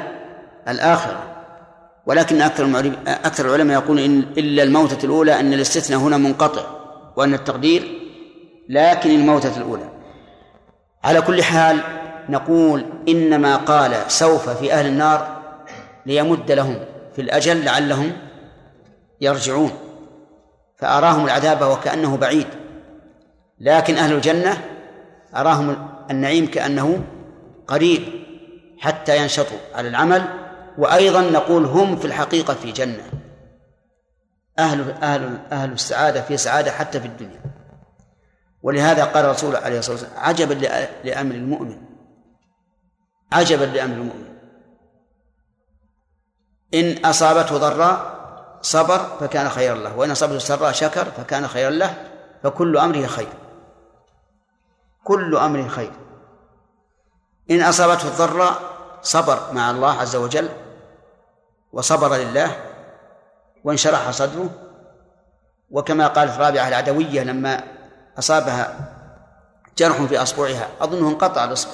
الآخرة. 0.67 1.23
ولكن 2.05 2.41
أكثر 2.41 2.93
أكثر 3.07 3.45
العلماء 3.45 3.81
يقولون 3.81 4.03
إن 4.03 4.19
إلا 4.19 4.63
الموتة 4.63 5.05
الأولى 5.05 5.39
أن 5.39 5.53
الاستثناء 5.53 5.99
هنا 5.99 6.17
منقطع 6.17 6.61
وأن 7.15 7.33
التقدير 7.33 8.01
لكن 8.69 9.09
الموتة 9.09 9.57
الأولى. 9.57 9.89
على 11.03 11.21
كل 11.21 11.43
حال 11.43 11.79
نقول 12.29 12.85
إنما 13.09 13.55
قال 13.55 13.91
سوف 14.07 14.49
في 14.49 14.73
أهل 14.73 14.85
النار 14.85 15.41
ليمد 16.05 16.51
لهم 16.51 16.79
في 17.15 17.21
الأجل 17.21 17.65
لعلهم 17.65 18.11
يرجعون. 19.21 19.71
فأراهم 20.77 21.25
العذاب 21.25 21.61
وكأنه 21.61 22.17
بعيد. 22.17 22.47
لكن 23.59 23.95
أهل 23.95 24.13
الجنة 24.13 24.57
أراهم 25.35 25.87
النعيم 26.11 26.47
كأنه 26.47 27.03
قريب 27.67 28.25
حتى 28.79 29.17
ينشطوا 29.17 29.57
على 29.73 29.87
العمل 29.87 30.23
وأيضا 30.77 31.21
نقول 31.21 31.65
هم 31.65 31.95
في 31.95 32.05
الحقيقة 32.05 32.53
في 32.53 32.71
جنة. 32.71 33.11
أهل 34.59 34.91
أهل 34.91 35.39
أهل 35.51 35.71
السعادة 35.71 36.21
في 36.21 36.37
سعادة 36.37 36.71
حتى 36.71 36.99
في 36.99 37.07
الدنيا. 37.07 37.41
ولهذا 38.61 39.05
قال 39.05 39.25
الرسول 39.25 39.55
عليه 39.55 39.79
الصلاة 39.79 39.97
والسلام 39.97 40.19
عجبا 40.19 40.53
لأمر 41.03 41.35
المؤمن. 41.35 41.81
عجبا 43.31 43.63
لأمر 43.63 43.93
المؤمن. 43.93 44.35
إن 46.73 47.05
أصابته 47.05 47.57
ضراء 47.57 48.15
صبر 48.61 48.97
فكان 48.97 49.49
خيرا 49.49 49.75
له. 49.75 49.97
وإن 49.97 50.11
أصابته 50.11 50.37
سراء 50.37 50.71
شكر 50.71 51.05
فكان 51.05 51.47
خيرا 51.47 51.69
له. 51.69 51.93
فكل 52.43 52.77
أمره 52.77 53.05
خير. 53.05 53.33
كل 55.03 55.37
أمره 55.37 55.67
خير. 55.67 55.91
إن 57.51 57.61
أصابته 57.61 58.07
الضراء 58.07 58.59
صبر 59.01 59.53
مع 59.53 59.71
الله 59.71 59.99
عز 59.99 60.15
وجل 60.15 60.49
وصبر 61.73 62.15
لله 62.15 62.55
وانشرح 63.63 64.11
صدره. 64.11 64.49
وكما 65.71 66.07
قالت 66.07 66.37
رابعة 66.37 66.67
العدوية 66.67 67.23
لما 67.23 67.63
أصابها 68.19 68.75
جرح 69.77 70.01
في 70.01 70.21
أصبعها 70.21 70.67
أظنه 70.81 71.09
انقطع 71.09 71.43
الإصبع. 71.43 71.71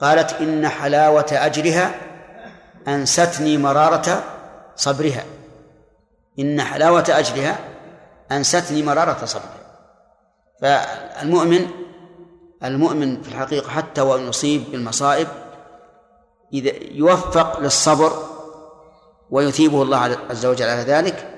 قالت 0.00 0.32
إن 0.32 0.68
حلاوة 0.68 1.26
أجرها 1.32 1.94
أنستني 2.88 3.58
مرارة 3.58 4.22
صبرها. 4.76 5.24
إن 6.38 6.62
حلاوة 6.62 7.04
أجرها 7.08 7.58
أنستني 8.32 8.82
مرارة 8.82 9.24
صبرها. 9.24 9.64
فالمؤمن 10.60 11.83
المؤمن 12.64 13.22
في 13.22 13.28
الحقيقة 13.28 13.70
حتى 13.70 14.00
وإن 14.00 14.28
يصيب 14.28 14.64
بالمصائب 14.70 15.28
إذا 16.52 16.72
يوفق 16.92 17.60
للصبر 17.60 18.12
ويثيبه 19.30 19.82
الله 19.82 19.98
عز 20.30 20.46
وجل 20.46 20.66
على 20.68 20.80
ذلك 20.80 21.30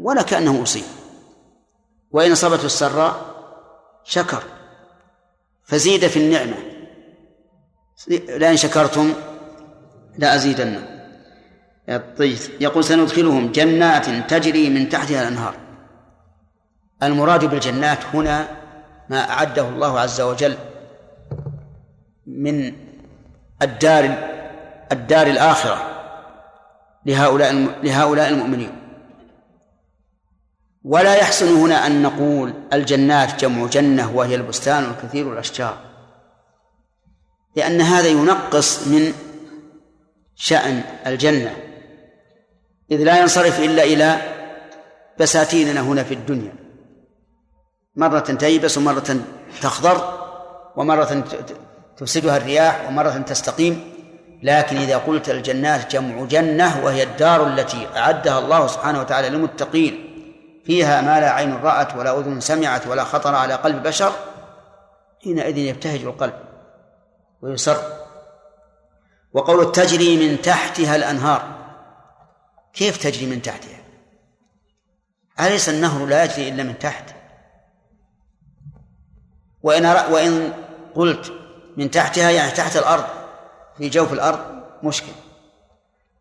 ولا 0.00 0.22
كأنه 0.22 0.62
أصيب. 0.62 0.84
وإن 2.10 2.32
أصابته 2.32 2.66
السراء 2.66 3.16
شكر. 4.04 4.42
فزيد 5.64 6.06
في 6.06 6.18
النعمة. 6.18 6.56
لئن 8.28 8.56
شكرتم 8.56 9.12
لأزيدنكم 10.18 10.84
طيب 12.18 12.38
يقول 12.60 12.84
سندخلهم 12.84 13.52
جنات 13.52 14.30
تجري 14.30 14.70
من 14.70 14.88
تحتها 14.88 15.22
الأنهار. 15.22 15.54
المراد 17.02 17.44
بالجنات 17.44 18.04
هنا 18.14 18.48
ما 19.10 19.30
أعده 19.30 19.68
الله 19.68 20.00
عز 20.00 20.20
وجل 20.20 20.56
من 22.26 22.72
الدار 23.62 24.04
الدار 24.92 25.26
الآخرة 25.26 25.90
لهؤلاء 27.06 27.52
لهؤلاء 27.82 28.28
المؤمنين. 28.28 28.80
ولا 30.84 31.14
يحسن 31.14 31.56
هنا 31.56 31.86
أن 31.86 32.02
نقول 32.02 32.54
الجنات 32.72 33.40
جمع 33.40 33.66
جنة 33.66 34.16
وهي 34.16 34.34
البستان 34.34 34.84
الكثير 34.84 35.32
الأشجار. 35.32 35.78
لأن 37.56 37.80
هذا 37.80 38.08
ينقص 38.08 38.86
من 38.86 39.12
شأن 40.34 40.82
الجنة. 41.06 41.56
إذ 42.90 43.02
لا 43.02 43.20
ينصرف 43.20 43.60
إلا 43.60 43.82
إلى 43.82 44.20
بساتيننا 45.20 45.80
هنا 45.80 46.02
في 46.02 46.14
الدنيا. 46.14 46.52
مرة 47.96 48.20
تيبس 48.20 48.78
ومرة 48.78 49.16
تخضر 49.62 50.28
ومرة 50.76 51.24
تفسدها 51.96 52.36
الرياح 52.36 52.88
ومرة 52.88 53.18
تستقيم. 53.18 53.94
لكن 54.42 54.76
إذا 54.76 54.98
قلت 54.98 55.30
الجنات 55.30 55.92
جمع 55.92 56.24
جنة 56.24 56.84
وهي 56.84 57.02
الدار 57.02 57.46
التي 57.46 57.88
أعدها 57.96 58.38
الله 58.38 58.66
سبحانه 58.66 59.00
وتعالى 59.00 59.28
للمتقين 59.28 60.10
فيها 60.64 61.00
ما 61.00 61.20
لا 61.20 61.30
عين 61.30 61.54
رأت 61.54 61.96
ولا 61.96 62.18
أذن 62.18 62.40
سمعت 62.40 62.86
ولا 62.86 63.04
خطر 63.04 63.34
على 63.34 63.54
قلب 63.54 63.82
بشر 63.82 64.12
حينئذ 65.24 65.56
يبتهج 65.56 66.00
القلب 66.00 66.34
ويسر. 67.42 67.76
وقول 69.32 69.72
تجري 69.72 70.28
من 70.28 70.42
تحتها 70.42 70.96
الأنهار 70.96 71.42
كيف 72.72 72.96
تجري 72.96 73.26
من 73.26 73.42
تحتها؟ 73.42 73.80
أليس 75.40 75.68
النهر 75.68 76.06
لا 76.06 76.24
يجري 76.24 76.48
إلا 76.48 76.62
من 76.62 76.78
تحت؟ 76.78 77.14
وإن 79.62 79.86
وإن 79.86 80.52
قلت 80.94 81.32
من 81.76 81.90
تحتها 81.90 82.30
يعني 82.30 82.50
تحت 82.50 82.76
الأرض 82.76 83.04
في 83.78 83.88
جوف 83.88 84.12
الأرض 84.12 84.38
مشكل. 84.82 85.12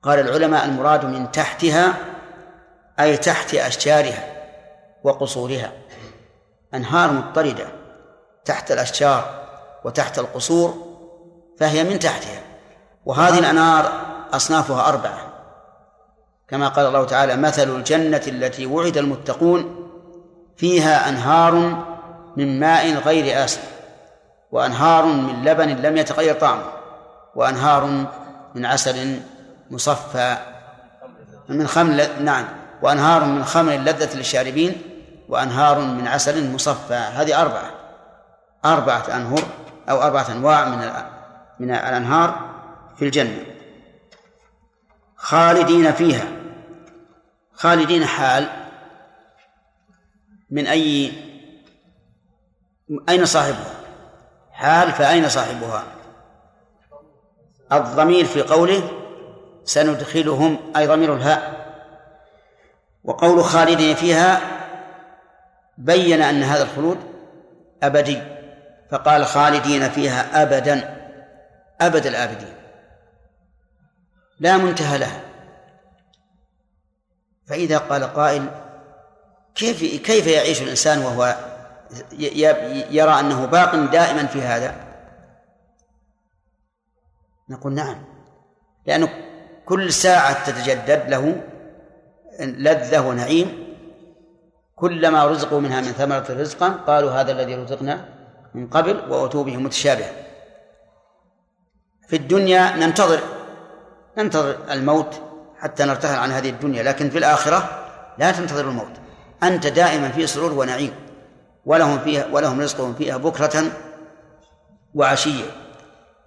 قال 0.03 0.19
العلماء 0.19 0.65
المراد 0.65 1.05
من 1.05 1.31
تحتها 1.31 1.93
أي 2.99 3.17
تحت 3.17 3.55
أشجارها 3.55 4.33
وقصورها. 5.03 5.71
أنهار 6.73 7.11
مضطردة 7.11 7.67
تحت 8.45 8.71
الأشجار 8.71 9.43
وتحت 9.83 10.19
القصور 10.19 10.97
فهي 11.59 11.83
من 11.83 11.99
تحتها. 11.99 12.41
وهذه 13.05 13.39
الأنهار 13.39 13.91
أصنافها 14.33 14.89
أربعة. 14.89 15.33
كما 16.47 16.67
قال 16.67 16.85
الله 16.85 17.03
تعالى 17.05 17.35
مثل 17.35 17.75
الجنة 17.75 18.21
التي 18.27 18.65
وعد 18.65 18.97
المتقون 18.97 19.89
فيها 20.57 21.09
أنهار 21.09 21.53
من 22.37 22.59
ماء 22.59 22.93
غير 22.93 23.45
آسن. 23.45 23.61
وأنهار 24.53 25.05
من 25.05 25.43
لبن 25.45 25.69
لم 25.69 25.97
يتغير 25.97 26.35
طعمه 26.35 26.71
وأنهار 27.35 27.85
من 28.55 28.65
عسل 28.65 29.19
مصفى 29.71 30.37
من 31.49 31.67
خمر 31.67 32.07
نعم 32.19 32.45
وأنهار 32.81 33.25
من 33.25 33.45
خمر 33.45 33.71
لذة 33.71 34.17
للشاربين 34.17 34.81
وأنهار 35.29 35.79
من 35.79 36.07
عسل 36.07 36.51
مصفى. 36.53 36.93
هذه 36.93 37.41
أربعة 37.41 37.71
أربعة 38.65 39.17
أنهر 39.17 39.43
أو 39.89 40.01
أربعة 40.01 40.31
أنواع 40.31 40.69
من 40.69 40.91
من 41.59 41.71
الأنهار 41.71 42.49
في 42.97 43.05
الجنة. 43.05 43.45
خالدين 45.15 45.91
فيها. 45.91 46.27
خالدين 47.53 48.05
حال. 48.05 48.49
من 50.51 50.67
أي 50.67 51.11
أين 53.09 53.25
صاحبها؟ 53.25 53.82
حال 54.63 54.91
فأين 54.91 55.29
صاحبها؟ 55.29 55.83
الضمير 57.71 58.25
في 58.25 58.41
قوله 58.41 58.91
سندخلهم 59.63 60.57
أي 60.77 60.87
ضمير 60.87 61.15
الهاء. 61.15 61.63
وقول 63.03 63.43
خالدين 63.43 63.95
فيها 63.95 64.41
بين 65.77 66.21
أن 66.21 66.43
هذا 66.43 66.63
الخلود 66.63 66.97
أبدي 67.83 68.21
فقال 68.91 69.25
خالدين 69.25 69.89
فيها 69.89 70.43
أبدا 70.43 70.97
أبد 71.81 72.05
الآبدين. 72.05 72.53
لا 74.39 74.57
منتهى 74.57 74.97
لها. 74.97 75.21
فإذا 77.47 77.77
قال 77.77 78.03
قائل 78.03 78.45
كيف 79.55 80.03
كيف 80.05 80.27
يعيش 80.27 80.61
الإنسان 80.61 80.99
وهو 80.99 81.52
يرى 82.91 83.19
أنه 83.19 83.45
باق 83.45 83.75
دائما 83.75 84.25
في 84.25 84.41
هذا؟ 84.41 84.75
نقول 87.49 87.73
نعم. 87.73 88.05
لأنه 88.85 89.09
كل 89.65 89.93
ساعة 89.93 90.45
تتجدد 90.45 91.09
له 91.09 91.41
لذة 92.39 93.07
ونعيم. 93.07 93.63
كلما 94.75 95.25
رزقوا 95.25 95.59
منها 95.59 95.81
من 95.81 95.91
ثمرة 95.91 96.25
رزقا 96.29 96.69
قالوا 96.69 97.11
هذا 97.11 97.31
الذي 97.31 97.55
رزقنا 97.55 98.05
من 98.53 98.67
قبل 98.67 99.11
وأتوا 99.11 99.43
به 99.43 99.57
متشابها 99.57 100.11
في 102.07 102.15
الدنيا 102.15 102.75
ننتظر 102.75 103.19
ننتظر 104.17 104.57
الموت 104.71 105.21
حتى 105.59 105.83
نرتحل 105.83 106.15
عن 106.15 106.31
هذه 106.31 106.49
الدنيا 106.49 106.83
لكن 106.83 107.09
في 107.09 107.17
الآخرة 107.17 107.87
لا 108.17 108.31
تنتظر 108.31 108.69
الموت. 108.69 108.91
أنت 109.43 109.67
دائما 109.67 110.09
في 110.09 110.27
سرور 110.27 110.53
ونعيم. 110.53 110.93
ولهم 111.65 111.99
فيها 111.99 112.27
ولهم 112.31 112.61
رزقهم 112.61 112.93
فيها 112.93 113.17
بكرة 113.17 113.63
وعشية. 114.95 115.45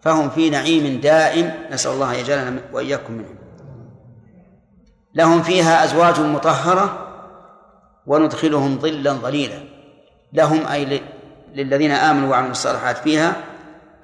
فهم 0.01 0.31
في 0.31 0.51
نعيم 0.51 1.01
دائم 1.01 1.55
نسأل 1.71 1.93
الله 1.93 2.15
أن 2.15 2.19
يجعلنا 2.19 2.61
وإياكم 2.73 3.13
منهم. 3.13 3.39
لهم 5.15 5.43
فيها 5.43 5.85
أزواج 5.85 6.21
مطهرة 6.21 7.09
وندخلهم 8.07 8.79
ظلا 8.79 9.13
ظليلا. 9.13 9.59
لهم 10.33 10.67
أي 10.67 11.03
للذين 11.55 11.91
آمنوا 11.91 12.31
وعملوا 12.31 12.51
الصالحات 12.51 12.97
فيها 12.97 13.37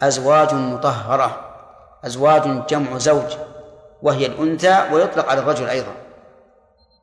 أزواج 0.02 0.54
مطهرة 0.54 1.40
أزواج 2.04 2.66
جمع 2.66 2.98
زوج 2.98 3.36
وهي 4.02 4.26
الأنثى 4.26 4.88
ويطلق 4.92 5.28
على 5.28 5.40
الرجل 5.40 5.66
أيضا. 5.66 5.92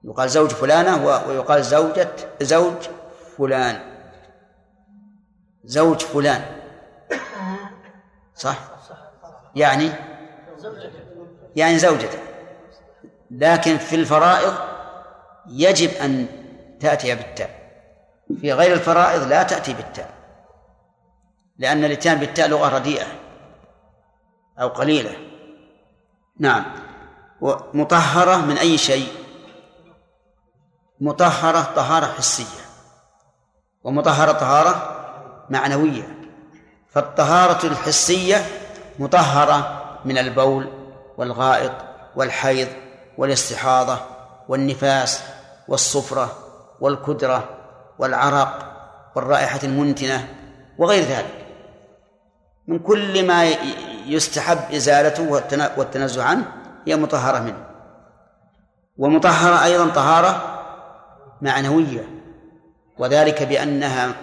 يقال 0.03 0.30
زوج 0.30 0.49
فلانة 0.49 1.05
ويقال 1.05 1.63
زوجة 1.63 2.09
زوج 2.41 2.73
فلان. 3.38 3.88
زوج 5.64 6.01
فلان. 6.01 6.45
صح؟ 8.36 8.57
يعني؟ 9.55 9.91
يعني 11.55 11.80
زوجته. 11.80 12.20
لكن 13.32 13.78
في 13.78 13.95
الفرائض 13.95 14.53
يجب 15.47 15.89
أن 15.89 16.28
تأتي 16.80 17.16
بالتاء. 17.16 17.60
في 18.41 18.53
غير 18.53 18.74
الفرائض 18.74 19.24
لا 19.24 19.43
تأتي 19.43 19.74
بالتاء. 19.74 20.14
لأن 21.57 21.84
الإتيان 21.84 22.18
بالتاء 22.18 22.47
لغة 22.47 22.76
رديئة 22.76 23.07
أو 24.62 24.68
قليلة. 24.68 25.16
نعم. 26.39 26.66
ومطهرة 27.41 28.36
من 28.36 28.57
أي 28.57 28.78
شيء؟ 28.78 29.14
مطهرة 31.01 31.62
طهارة 31.76 32.05
حسية. 32.05 32.66
ومطهرة 33.84 34.32
طهارة 34.32 34.98
معنوية. 35.49 36.15
فالطهارة 36.89 37.65
الحسية 37.65 38.45
مطهرة 38.99 39.81
من 40.05 40.17
البول 40.17 40.67
والغائط 41.17 41.71
والحيض 42.15 42.67
والاستحاضة 43.17 43.99
والنفاس 44.47 45.23
والصفرة 45.67 46.37
والكدرة 46.81 47.49
والعرق 47.99 48.65
والرائحة 49.15 49.59
المنتنة 49.63 50.27
وغير 50.77 51.03
ذلك. 51.03 51.45
من 52.67 52.79
كل 52.79 53.27
ما 53.27 53.45
يستحب 54.05 54.73
إزالته 54.75 55.31
والتنزه 55.77 56.23
عنه 56.23 56.45
هي 56.87 56.95
مطهرة 56.95 57.39
منه. 57.39 57.65
ومطهرة 58.97 59.63
أيضا 59.63 59.89
طهارة 59.89 60.59
معنوية 61.41 62.09
وذلك 62.97 63.43
بأنها 63.43 64.13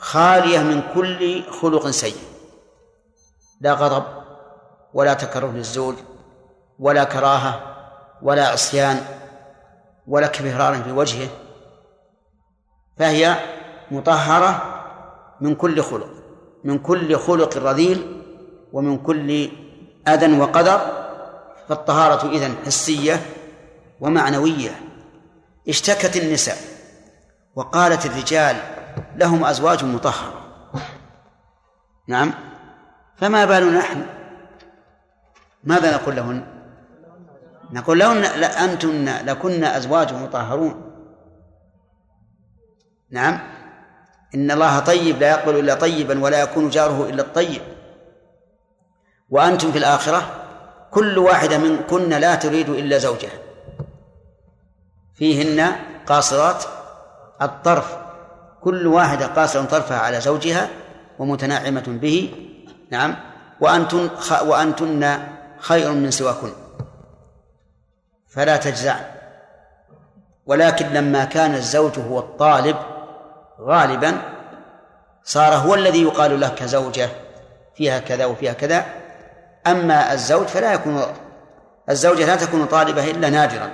خالية 0.00 0.58
من 0.58 0.82
كل 0.94 1.42
خلق 1.50 1.90
سيء. 1.90 2.16
لا 3.60 3.72
غضب 3.72 4.04
ولا 4.94 5.14
تكره 5.14 5.46
للزوج 5.46 5.94
ولا 6.78 7.04
كراهة 7.04 7.60
ولا 8.22 8.48
عصيان 8.48 9.04
ولا 10.06 10.26
كبرار 10.26 10.82
في 10.82 10.92
وجهه. 10.92 11.28
فهي 12.98 13.36
مطهرة 13.90 14.62
من 15.40 15.54
كل 15.54 15.82
خلق 15.82 16.10
من 16.64 16.78
كل 16.78 17.16
خلق 17.16 17.56
رذيل 17.56 18.22
ومن 18.72 18.98
كل 18.98 19.50
أذى 20.08 20.40
وقدر. 20.40 20.80
فالطهارة 21.68 22.30
إذن 22.30 22.54
حسية 22.66 23.26
ومعنوية. 24.00 24.80
اشتكت 25.68 26.16
النساء 26.16 26.56
وقالت 27.56 28.06
الرجال 28.06 28.56
لهم 29.20 29.44
أزواج 29.44 29.84
مطهرة. 29.84 30.32
نعم. 32.06 32.34
فما 33.16 33.44
بالنا 33.44 33.78
نحن؟ 33.78 34.06
ماذا 35.64 35.96
نقول 35.96 36.16
لهن؟ 36.16 36.46
نقول 37.72 37.98
لهن 37.98 38.24
أنتن 38.44 39.04
لكن 39.26 39.64
أزواج 39.64 40.14
مطهرون. 40.14 40.92
نعم. 43.10 43.40
إن 44.34 44.50
الله 44.50 44.78
طيب 44.78 45.20
لا 45.20 45.30
يقبل 45.30 45.58
إلا 45.58 45.74
طيبا 45.74 46.24
ولا 46.24 46.40
يكون 46.40 46.68
جاره 46.68 47.08
إلا 47.08 47.22
الطيب. 47.22 47.62
وأنتم 49.30 49.72
في 49.72 49.78
الآخرة 49.78 50.22
كل 50.90 51.18
واحدة 51.18 51.58
منكن 51.58 52.08
لا 52.08 52.34
تريد 52.34 52.68
إلا 52.68 52.98
زوجها. 52.98 53.38
فيهن 55.14 55.72
قاصرات 56.06 56.64
الطرف. 57.42 57.99
كل 58.60 58.86
واحدة 58.86 59.26
قاصرة 59.26 59.62
طرفها 59.62 59.98
على 59.98 60.20
زوجها 60.20 60.68
ومتنعمة 61.18 61.84
به 61.86 62.34
نعم 62.90 63.16
وأنتن 63.60 64.10
وأنتن 64.46 65.18
خير 65.58 65.92
من 65.92 66.10
سواكن. 66.10 66.52
فلا 68.28 68.56
تجزعن 68.56 69.04
ولكن 70.46 70.86
لما 70.86 71.24
كان 71.24 71.54
الزوج 71.54 71.98
هو 71.98 72.18
الطالب 72.18 72.76
غالبا 73.60 74.22
صار 75.24 75.54
هو 75.54 75.74
الذي 75.74 76.02
يقال 76.02 76.40
له 76.40 76.48
كزوجة 76.48 77.08
فيها 77.74 77.98
كذا 77.98 78.24
وفيها 78.24 78.52
كذا. 78.52 78.84
أما 79.66 80.12
الزوج 80.12 80.46
فلا 80.46 80.72
يكون 80.72 81.02
الزوجة 81.90 82.26
لا 82.26 82.36
تكون 82.36 82.64
طالبة 82.66 83.10
إلا 83.10 83.30
نادرا. 83.30 83.70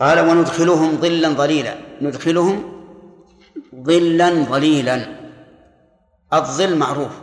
قال 0.00 0.20
وندخلهم 0.20 0.96
ظلا 1.00 1.28
ظليلا. 1.28 1.74
ندخلهم 2.02 2.79
ظلا 3.82 4.44
ظليلا. 4.44 5.06
الظل 6.32 6.76
معروف. 6.76 7.20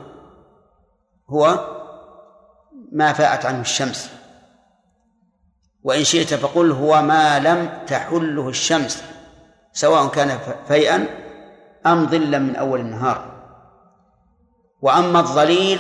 هو 1.29 1.59
ما 2.91 3.13
فاءت 3.13 3.45
عنه 3.45 3.61
الشمس. 3.61 4.11
وإن 5.84 6.03
شئت 6.03 6.34
فقل 6.34 6.71
هو 6.71 7.01
ما 7.01 7.39
لم 7.39 7.69
تحله 7.88 8.49
الشمس 8.49 9.03
سواء 9.73 10.07
كان 10.07 10.39
فيئا 10.67 11.05
أم 11.85 12.07
ظلا 12.07 12.39
من 12.39 12.55
أول 12.55 12.79
النهار. 12.79 13.38
وأما 14.81 15.19
الظليل 15.19 15.79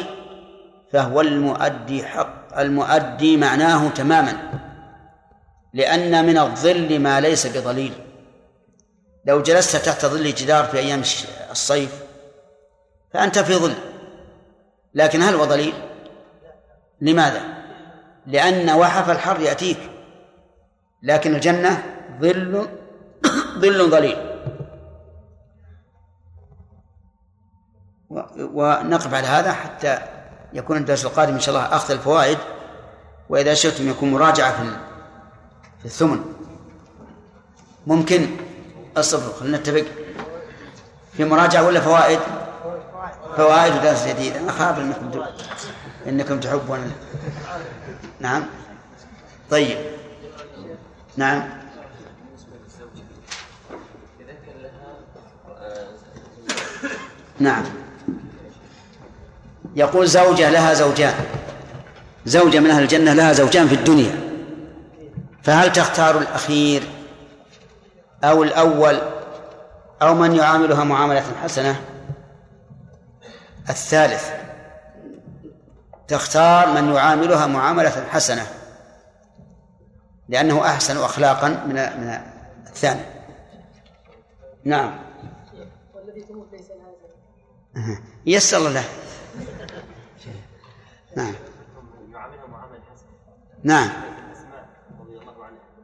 فهو 0.93 1.21
المؤدي 1.21 2.05
حق 2.05 2.59
المؤدي 2.59 3.37
معناه 3.37 3.89
تماما 3.89 4.33
لأن 5.73 6.25
من 6.25 6.37
الظل 6.37 6.99
ما 6.99 7.21
ليس 7.21 7.47
بظليل. 7.47 8.06
لو 9.27 9.41
جلست 9.41 9.75
تحت 9.75 10.05
ظل 10.05 10.33
جدار 10.33 10.65
في 10.65 10.77
أيام 10.77 11.01
الصيف 11.51 12.03
فأنت 13.13 13.39
في 13.39 13.55
ظل. 13.55 13.73
لكن 14.93 15.21
هل 15.21 15.35
هو 15.35 15.45
ظليل؟ 15.45 15.73
لماذا؟ 17.01 17.41
لأن 18.27 18.69
وحف 18.69 19.09
الحر 19.09 19.39
يأتيك. 19.39 19.77
لكن 21.03 21.35
الجنة 21.35 21.83
ظل 22.19 22.67
ظل 23.57 23.89
ظليل. 23.89 24.17
ونقف 28.37 29.13
على 29.13 29.27
هذا 29.27 29.51
حتى 29.51 29.99
يكون 30.53 30.77
الدرس 30.77 31.05
القادم 31.05 31.33
إن 31.33 31.39
شاء 31.39 31.55
الله 31.55 31.75
أخذ 31.75 31.93
الفوائد. 31.93 32.37
وإذا 33.29 33.53
شئتم 33.53 33.89
يكون 33.89 34.11
مراجعة 34.11 34.63
في 34.63 34.77
في 35.79 35.85
الثمن. 35.85 36.19
ممكن 37.87 38.46
الصفر. 38.99 39.39
خلينا 39.39 39.57
نتفق. 39.57 39.85
في 41.17 41.25
مراجعة 41.25 41.63
ولا 41.67 41.79
فوائد؟ 41.79 42.19
فوائد 43.37 43.81
درس 43.81 44.07
جديد. 44.07 44.35
أنا 44.35 44.51
أنكم 44.79 45.23
أنكم 46.07 46.39
تحبون. 46.39 46.91
نعم. 48.19 48.43
طيب. 49.51 49.77
نعم. 51.17 51.49
نعم. 57.39 57.63
يقول 59.75 60.07
زوجة 60.07 60.49
لها 60.49 60.73
زوجان. 60.73 61.13
زوجة 62.25 62.59
من 62.59 62.69
أهل 62.69 62.83
الجنة 62.83 63.13
لها 63.13 63.33
زوجان 63.33 63.67
في 63.67 63.75
الدنيا. 63.75 64.27
فهل 65.43 65.71
تختار 65.71 66.17
الأخير 66.17 66.83
أو 68.23 68.43
الأول 68.43 69.01
أو 70.01 70.13
من 70.15 70.35
يعاملها 70.35 70.83
معاملة 70.83 71.23
حسنة. 71.43 71.81
الثالث 73.69 74.29
تختار 76.07 76.81
من 76.81 76.93
يعاملها 76.93 77.47
معاملة 77.47 78.05
حسنة 78.11 78.47
لأنه 80.29 80.65
أحسن 80.65 80.97
أخلاقا 80.97 81.49
من 81.49 81.73
من 81.75 82.21
الثاني. 82.67 83.01
نعم. 84.63 84.99
يسر 88.25 88.57
الله 88.57 88.71
له. 88.71 88.83
نعم. 91.15 91.33
نعم. 93.63 93.89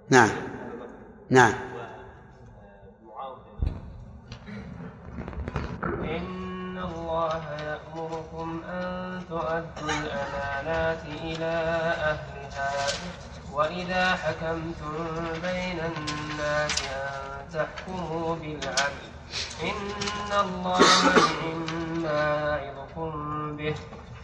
نعم. 0.10 0.30
نعم. 1.30 1.73
يأمركم 8.14 8.62
أن 8.70 9.22
تؤدوا 9.30 9.92
الأمانات 10.02 11.06
إلى 11.06 11.54
أهلها. 12.14 12.88
وإذا 13.54 14.16
حكمتم 14.16 14.94
بين 15.42 15.80
الناس 15.80 16.84
أن 16.84 17.50
تحكموا 17.54 18.36
بالعدل 18.36 19.06
إن 19.64 20.32
الله 20.46 20.80
نعم 22.04 22.64
يعظكم 22.64 23.58
به. 23.58 23.76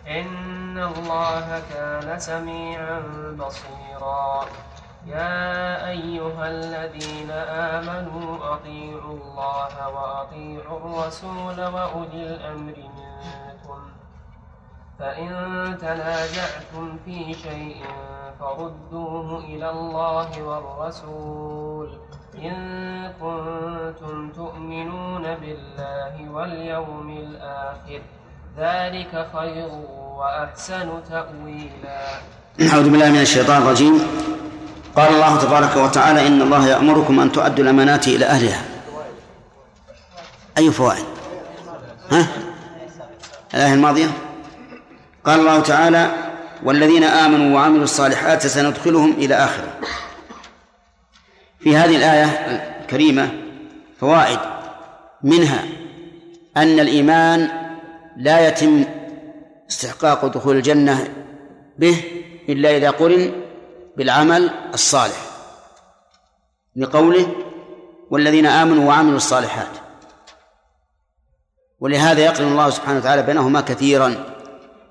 إن 0.08 0.78
الله 0.78 1.62
كان 1.74 2.20
سميعا 2.20 3.00
بصيرا. 3.40 4.46
يا 5.08 5.90
أيها 5.90 6.50
الذين 6.50 7.32
آمنوا 7.32 8.54
أطيعوا 8.54 9.18
الله 9.18 9.90
وأطيعوا 9.90 10.78
الرسول 10.80 11.60
وأولي 11.62 12.24
الأمر 12.36 12.74
فإن 15.00 15.32
تنازعتم 15.82 16.98
في 17.06 17.34
شيء 17.34 17.84
فردوه 18.40 19.40
إلى 19.40 19.70
الله 19.70 20.44
والرسول 20.44 21.90
إن 22.36 22.56
كنتم 23.22 24.30
تؤمنون 24.30 25.24
بالله 25.36 26.32
واليوم 26.32 27.10
الآخر 27.10 28.02
ذلك 28.58 29.28
خير 29.36 29.70
وأحسن 30.18 30.90
تأويلا. 31.10 32.02
أعوذ 32.62 32.90
بالله 32.90 33.10
من 33.10 33.22
الشيطان 33.22 33.62
الرجيم. 33.62 33.96
قال 34.96 35.14
الله 35.14 35.38
تبارك 35.38 35.76
وتعالى 35.76 36.28
إن 36.28 36.42
الله 36.42 36.68
يأمركم 36.68 37.20
أن 37.20 37.32
تؤدوا 37.32 37.64
الأمانات 37.64 38.08
إلى 38.08 38.26
أهلها. 38.26 38.62
أي 40.58 40.72
فوائد؟ 40.72 41.06
ها؟ 42.12 42.28
الآية 43.54 43.74
الماضية؟ 43.74 44.29
قال 45.26 45.40
الله 45.40 45.60
تعالى 45.60 46.12
والذين 46.64 47.04
آمنوا 47.04 47.56
وعملوا 47.56 47.84
الصالحات 47.84 48.48
سندخلهم 48.48 49.12
إلى 49.12 49.36
آخره. 49.36 49.80
في 51.60 51.78
هذه 51.78 51.96
الآية 51.96 52.26
الكريمة 52.82 53.32
فوائد 54.00 54.40
منها 55.24 55.64
أن 56.58 56.80
الإيمان 56.80 57.50
لا 58.18 58.48
يتم 58.48 58.86
استحقاق 59.70 60.26
دخول 60.26 60.58
الجنة 60.58 61.14
به 61.78 62.04
إلا 62.50 62.78
إذا 62.78 62.90
قرن 62.90 63.32
بالعمل 63.98 64.50
الصالح 64.74 65.26
لقوله 66.76 67.36
والذين 68.10 68.46
آمنوا 68.46 68.88
وعملوا 68.88 69.18
الصالحات. 69.18 69.68
ولهذا 71.80 72.22
يقرن 72.22 72.48
الله 72.48 72.70
سبحانه 72.70 73.00
وتعالى 73.00 73.24
بينهما 73.24 73.62
كثيرا. 73.62 74.39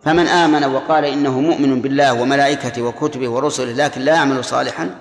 فمن 0.03 0.27
آمن 0.27 0.65
وقال 0.65 1.05
إنه 1.05 1.41
مؤمن 1.41 1.83
بالله 1.83 2.23
وملائكته 2.23 2.83
وكتبه 2.83 3.29
ورسله 3.29 3.73
لكن 3.73 4.01
لا 4.01 4.15
يعمل 4.15 4.45
صالحا 4.45 4.95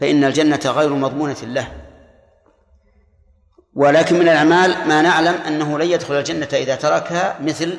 فإن 0.00 0.24
الجنة 0.24 0.60
غير 0.64 0.94
مضمونة 0.94 1.36
له. 1.42 1.68
ولكن 3.74 4.18
من 4.18 4.28
الأعمال 4.28 4.88
ما 4.88 5.02
نعلم 5.02 5.34
أنه 5.46 5.78
لن 5.78 5.86
يدخل 5.86 6.14
الجنة 6.14 6.48
إذا 6.52 6.74
تركها 6.74 7.36
مثل 7.40 7.78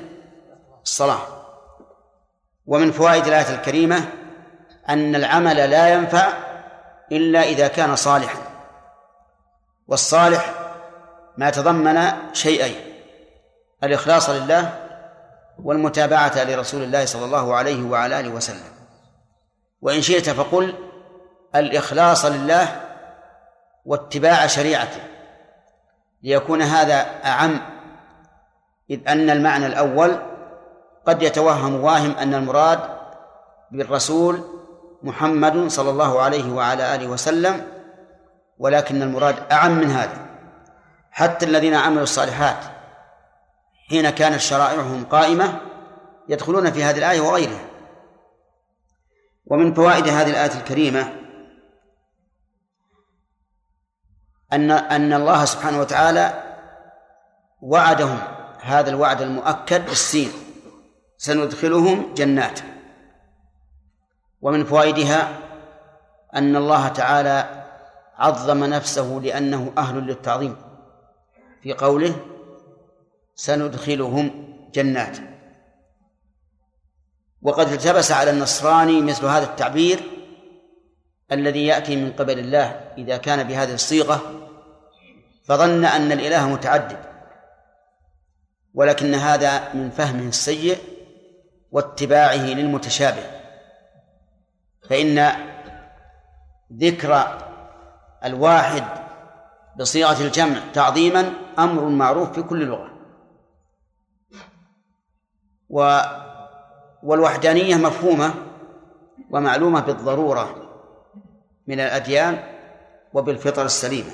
الصلاة. 0.84 1.22
ومن 2.68 2.92
فوائد 2.92 3.28
الآية 3.28 3.56
الكريمة 3.56 4.02
أن 4.90 5.16
العمل 5.16 5.70
لا 5.70 5.94
ينفع 5.94 6.34
إلا 7.12 7.44
إذا 7.44 7.68
كان 7.68 7.96
صالحا. 7.96 8.40
والصالح 9.88 10.54
ما 11.38 11.50
تضمن 11.50 12.12
شيئين 12.34 12.76
الإخلاص 13.84 14.30
لله 14.30 14.89
والمتابعة 15.64 16.44
لرسول 16.44 16.84
الله 16.84 17.06
صلى 17.06 17.26
الله 17.26 17.56
عليه 17.56 17.84
وعلى 17.84 18.20
آله 18.20 18.30
وسلم. 18.30 18.72
وإن 19.82 20.02
شئت 20.02 20.30
فقل 20.30 20.74
الإخلاص 21.56 22.26
لله 22.26 22.82
واتباع 23.86 24.48
شريعته. 24.48 25.02
ليكون 26.24 26.62
هذا 26.62 27.06
أعم 27.26 27.60
إذ 28.90 29.00
أن 29.08 29.30
المعنى 29.30 29.66
الأول 29.66 30.20
قد 31.06 31.22
يتوهم 31.22 31.84
واهم 31.84 32.12
أن 32.18 32.34
المراد 32.34 32.80
بالرسول 33.72 34.44
محمد 35.04 35.68
صلى 35.68 35.90
الله 35.90 36.22
عليه 36.22 36.52
وعلى 36.52 36.96
آله 36.96 37.08
وسلم 37.08 37.68
ولكن 38.58 39.02
المراد 39.02 39.36
أعم 39.52 39.72
من 39.72 39.92
هذا. 39.92 40.30
حتى 41.12 41.46
الذين 41.46 41.76
عملوا 41.76 42.04
الصالحات 42.04 42.79
حين 43.90 44.10
كانت 44.10 44.40
شرائعهم 44.40 45.06
قائمة 45.06 45.62
يدخلون 46.30 46.72
في 46.72 46.84
هذه 46.84 46.98
الآية 46.98 47.22
وغيرها. 47.22 47.66
ومن 49.46 49.74
فوائد 49.74 50.08
هذه 50.08 50.30
الآية 50.30 50.60
الكريمة 50.60 51.14
أن 54.54 54.72
أن 54.72 55.14
الله 55.14 55.46
سبحانه 55.46 55.80
وتعالى 55.80 56.44
وعدهم 57.62 58.20
هذا 58.62 58.90
الوعد 58.90 59.22
المؤكد 59.22 59.86
بالسين. 59.86 60.32
سندخلهم 61.18 62.14
جنات. 62.14 62.60
ومن 64.42 64.66
فوائدها 64.66 65.40
أن 66.36 66.56
الله 66.56 66.88
تعالى 66.88 67.66
عظم 68.18 68.64
نفسه 68.64 69.20
لأنه 69.24 69.74
أهل 69.78 69.98
للتعظيم. 69.98 70.56
في 71.62 71.74
قوله 71.74 72.16
سندخلهم 73.40 74.54
جنات. 74.74 75.18
وقد 77.42 77.68
التبس 77.72 78.12
على 78.12 78.32
النصراني 78.32 79.02
مثل 79.02 79.26
هذا 79.26 79.44
التعبير 79.44 80.00
الذي 81.32 81.66
يأتي 81.66 81.96
من 81.96 82.12
قبل 82.12 82.40
الله 82.40 82.66
إذا 82.98 83.18
كان 83.18 83.48
بهذه 83.48 83.74
الصيغة 83.74 84.22
فظن 85.46 85.86
أن 85.86 86.12
الإله 86.12 86.50
متعدد 86.50 86.98
ولكن 88.74 89.14
هذا 89.16 89.74
من 89.74 89.90
فهمه 89.90 90.28
السيء 90.30 90.78
واتباعه 91.72 92.46
للمتشابه. 92.46 93.24
فإن 94.90 95.32
ذكر 96.74 97.38
الواحد 98.26 98.84
بصيغة 99.80 100.22
الجمع 100.22 100.60
تعظيما 100.74 101.34
أمر 101.60 101.86
معروف 101.86 102.34
في 102.34 102.42
كل 102.42 102.66
لغة. 102.66 102.99
و 105.70 106.00
والوحدانية 107.04 107.76
مفهومة 107.76 108.34
ومعلومة 109.30 109.80
بالضرورة 109.80 110.70
من 111.68 111.80
الأديان 111.80 112.44
وبالفطر 113.14 113.66
السليمة 113.66 114.12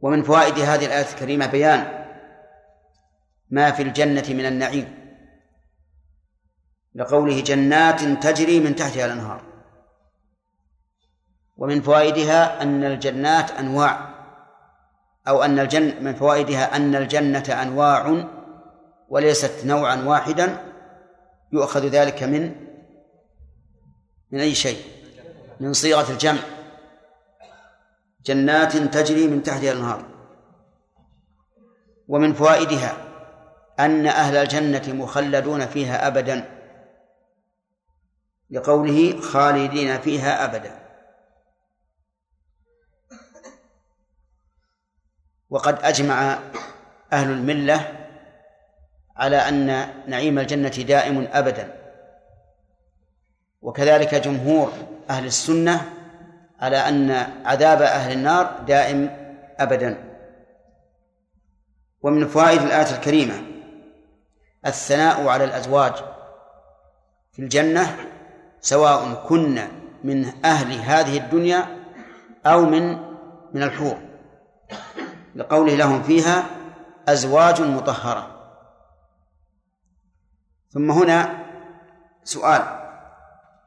ومن 0.00 0.22
فوائد 0.22 0.58
هذه 0.58 0.86
الآية 0.86 1.06
الكريمة 1.12 1.46
بيان 1.46 2.06
ما 3.50 3.70
في 3.70 3.82
الجنة 3.82 4.24
من 4.28 4.46
النعيم 4.46 5.06
لقوله 6.94 7.40
جنات 7.40 8.02
تجري 8.02 8.60
من 8.60 8.76
تحتها 8.76 9.06
الأنهار. 9.06 9.42
ومن 11.56 11.82
فوائدها 11.82 12.62
أن 12.62 12.84
الجنات 12.84 13.50
أنواع 13.50 14.14
أو 15.28 15.42
أن 15.42 15.58
الجنة 15.58 16.00
من 16.00 16.14
فوائدها 16.14 16.76
أن 16.76 16.94
الجنة 16.94 17.62
أنواع 17.62 18.24
وليست 19.08 19.64
نوعا 19.64 20.04
واحدا 20.04 20.72
يؤخذ 21.52 21.86
ذلك 21.86 22.22
من 22.22 22.66
من 24.30 24.40
أي 24.40 24.54
شيء؟ 24.54 24.82
من 25.60 25.72
صيغة 25.72 26.12
الجمع. 26.12 26.40
جنات 28.24 28.76
تجري 28.76 29.26
من 29.26 29.42
تحتها 29.42 29.72
الأنهار. 29.72 30.04
ومن 32.08 32.32
فوائدها 32.32 32.96
أن 33.80 34.06
أهل 34.06 34.36
الجنة 34.36 34.92
مخلدون 34.92 35.66
فيها 35.66 36.06
أبدا. 36.06 36.58
لقوله 38.50 39.20
خالدين 39.20 40.00
فيها 40.00 40.44
أبدا. 40.44 40.86
وقد 45.50 45.78
أجمع 45.82 46.38
أهل 47.12 47.30
الملة 47.30 48.05
على 49.16 49.36
أن 49.36 49.88
نعيم 50.06 50.38
الجنة 50.38 50.68
دائم 50.68 51.28
أبدا. 51.32 51.72
وكذلك 53.62 54.14
جمهور 54.14 54.72
أهل 55.10 55.26
السنة 55.26 55.92
على 56.60 56.76
أن 56.76 57.10
عذاب 57.44 57.82
أهل 57.82 58.12
النار 58.12 58.60
دائم 58.66 59.10
أبدا. 59.58 60.04
ومن 62.02 62.26
فوائد 62.26 62.62
الآية 62.62 62.96
الكريمة 62.96 63.42
الثناء 64.66 65.28
على 65.28 65.44
الأزواج 65.44 65.92
في 67.32 67.42
الجنة 67.42 67.96
سواء 68.60 69.24
كن 69.28 69.58
من 70.04 70.44
أهل 70.44 70.72
هذه 70.72 71.16
الدنيا 71.18 71.66
أو 72.46 72.64
من 72.64 72.98
من 73.54 73.62
الحور. 73.62 73.98
لقوله 75.34 75.74
لهم 75.74 76.02
فيها 76.02 76.46
أزواج 77.08 77.62
مطهرة. 77.62 78.35
ثم 80.76 80.90
هنا 80.90 81.28
سؤال. 82.24 82.62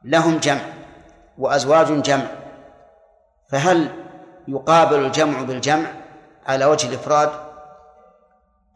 لهم 0.04 0.38
جمع 0.38 0.60
وأزواج 1.38 2.02
جمع. 2.02 2.26
فهل 3.48 3.88
يقابل 4.48 4.98
الجمع 4.98 5.42
بالجمع 5.42 5.86
على 6.46 6.64
وجه 6.64 6.88
الإفراد 6.88 7.30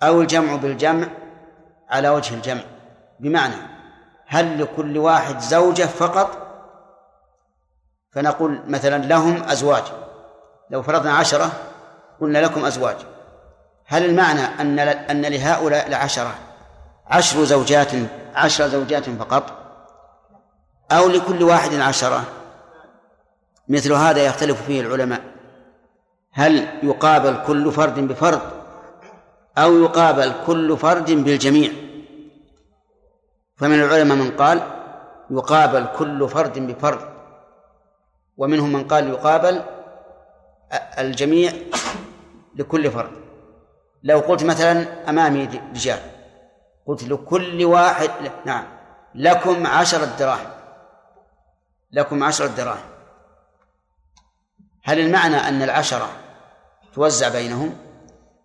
أو 0.02 0.20
الجمع 0.20 0.56
بالجمع 0.56 1.06
على 1.90 2.09
وجه 2.09 2.35
الجمع؟ 2.35 2.61
بمعنى 3.20 3.55
هل 4.27 4.62
لكل 4.62 4.98
واحد 4.98 5.39
زوجة 5.39 5.86
فقط؟ 5.86 6.39
فنقول 8.12 8.62
مثلا 8.66 9.05
لهم 9.05 9.43
أزواج. 9.43 9.85
لو 10.70 10.82
فرضنا 10.82 11.12
عشرة 11.12 11.52
قلنا 12.20 12.39
لكم 12.39 12.65
أزواج. 12.65 12.97
هل 13.86 14.05
المعنى 14.05 14.40
أن 14.40 14.78
أن 14.78 15.23
لهؤلاء 15.23 15.86
العشرة 15.86 16.35
عشر 17.06 17.44
زوجات 17.44 17.93
عشر 18.35 18.68
زوجات 18.68 19.10
فقط 19.10 19.52
أو 20.93 21.09
لكل 21.09 21.43
واحد 21.43 21.74
عشرة. 21.74 22.24
مثل 23.68 23.93
هذا 23.93 24.26
يختلف 24.26 24.62
فيه 24.62 24.81
العلماء. 24.81 25.20
هل 26.32 26.68
يقابل 26.82 27.43
كل 27.47 27.72
فرد 27.72 28.01
بفرد 28.01 28.40
أو 29.59 29.82
يقابل 29.82 30.32
كل 30.47 30.76
فرد 30.76 31.10
بالجميع؟ 31.10 31.72
فمن 33.56 33.82
العلماء 33.82 34.16
من 34.16 34.31
قال 34.31 34.60
يقابل 35.31 35.86
كل 35.98 36.28
فرد 36.28 36.59
بفرد 36.59 37.01
ومنهم 38.36 38.72
من 38.72 38.85
قال 38.89 39.09
يقابل 39.09 39.62
الجميع 40.98 41.52
لكل 42.55 42.90
فرد. 42.90 43.10
لو 44.02 44.18
قلت 44.18 44.44
مثلا 44.44 45.10
أمامي 45.10 45.48
رجال 45.74 46.13
قلت 46.86 47.02
لكل 47.02 47.65
واحد 47.65 48.11
نعم. 48.44 48.65
لكم 49.15 49.66
عشرة 49.66 50.05
دراهم 50.05 50.51
لكم 51.93 52.24
عشرة 52.24 52.47
دراهم 52.47 52.94
هل 54.85 55.01
المعنى 55.01 55.36
أن 55.36 55.62
العشرة 55.62 56.09
توزع 56.94 57.28
بينهم؟ 57.28 57.77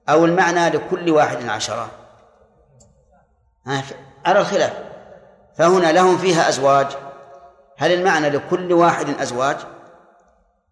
أو 0.10 0.26
المعنى 0.26 0.70
لكل 0.70 1.10
واحد 1.10 1.49
عشرة؟ 1.49 1.90
على 4.26 4.40
الخلاف. 4.40 4.74
فهنا 5.57 5.91
لهم 5.91 6.18
فيها 6.18 6.49
أزواج. 6.49 6.88
هل 7.78 7.91
المعنى 7.91 8.30
لكل 8.30 8.74
واحد 8.74 9.10
أزواج؟ 9.10 9.57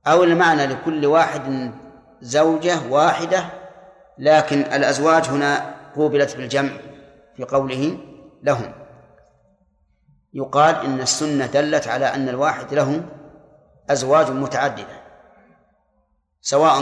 أو 0.07 0.23
المعنى 0.23 0.65
لكل 0.65 1.05
واحد 1.05 1.71
زوجة 2.21 2.79
واحدة؟ 2.89 3.45
لكن 4.17 4.61
الأزواج 4.61 5.25
هنا 5.25 5.75
قوبلت 5.95 6.37
بالجمع. 6.37 6.71
في 7.37 7.43
قوله 7.43 7.97
لهم. 8.43 8.73
يقال 10.33 10.75
إن 10.75 11.01
السنة 11.01 11.45
دلت 11.45 11.87
على 11.87 12.05
أن 12.05 12.29
الواحد 12.29 12.73
له 12.73 13.03
أزواج 13.89 14.31
متعددة 14.31 15.01
سواء 16.41 16.81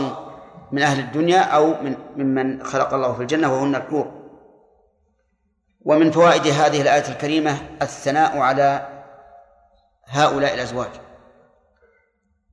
من 0.72 0.82
أهل 0.82 1.00
الدنيا 1.00 1.40
أو 1.40 1.82
من 1.82 1.96
ممن 2.16 2.62
خلق 2.62 2.94
الله 2.94 3.12
في 3.12 3.22
الجنة 3.22 3.52
وهن 3.52 3.74
الحور 3.74 4.12
ومن 5.84 6.10
فوائد 6.10 6.46
هذه 6.46 6.82
الآية 6.82 7.08
الكريمة 7.08 7.58
الثناء 7.82 8.38
على 8.38 8.88
هؤلاء 10.06 10.54
الأزواج 10.54 10.90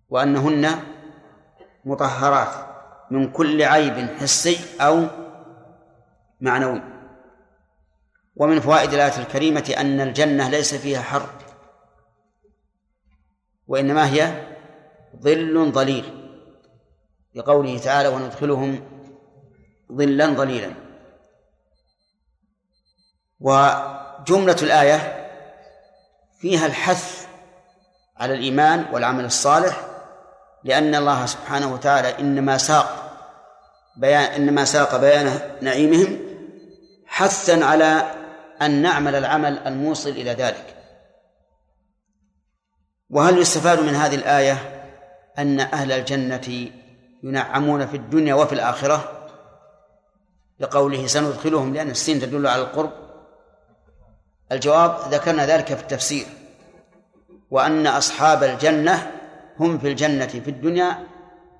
وأنهن 0.09 0.69
مطهرات 1.85 2.53
من 3.11 3.31
كل 3.31 3.61
عيب 3.61 4.09
حسي 4.19 4.81
أو 4.81 5.05
معنوي. 6.41 6.92
ومن 8.35 8.59
فوائد 8.59 8.93
الآية 8.93 9.17
الكريمة 9.17 9.73
أن 9.77 10.01
الجنة 10.01 10.49
ليس 10.49 10.75
فيها 10.75 11.01
حر 11.01 11.29
وإنما 13.67 14.09
هي 14.09 14.47
ظل 15.21 15.71
ظليل 15.71 16.23
لقوله 17.35 17.77
تعالى 17.77 18.07
وندخلهم 18.07 18.87
ظلا 19.91 20.25
ظليلا 20.25 20.73
وجملة 23.39 24.57
الآية 24.61 25.29
فيها 26.39 26.65
الحث 26.65 27.27
على 28.17 28.33
الإيمان 28.33 28.85
والعمل 28.91 29.25
الصالح 29.25 29.87
لأن 30.63 30.95
الله 30.95 31.25
سبحانه 31.25 31.73
وتعالى 31.73 32.19
إنما 32.19 32.57
ساق 32.57 33.03
بيان 33.97 34.23
إنما 34.23 34.65
ساق 34.65 34.97
بيان 34.97 35.39
نعيمهم 35.61 36.19
حثا 37.05 37.65
على 37.65 38.22
أن 38.61 38.81
نعمل 38.81 39.15
العمل 39.15 39.57
الموصل 39.57 40.09
إلى 40.09 40.31
ذلك. 40.31 40.75
وهل 43.09 43.37
يستفاد 43.37 43.79
من 43.79 43.95
هذه 43.95 44.15
الآية 44.15 44.83
أن 45.39 45.59
أهل 45.59 45.91
الجنة 45.91 46.71
ينعمون 47.23 47.87
في 47.87 47.97
الدنيا 47.97 48.33
وفي 48.33 48.53
الآخرة؟ 48.53 49.27
لقوله 50.59 51.07
سندخلهم 51.07 51.73
لأن 51.73 51.89
السين 51.89 52.19
تدل 52.19 52.47
على 52.47 52.61
القرب. 52.61 52.91
الجواب 54.51 55.13
ذكرنا 55.13 55.45
ذلك 55.45 55.73
في 55.73 55.81
التفسير. 55.81 56.25
وأن 57.51 57.87
أصحاب 57.87 58.43
الجنة 58.43 59.11
هم 59.59 59.79
في 59.79 59.87
الجنة 59.87 60.27
في 60.27 60.49
الدنيا 60.49 61.07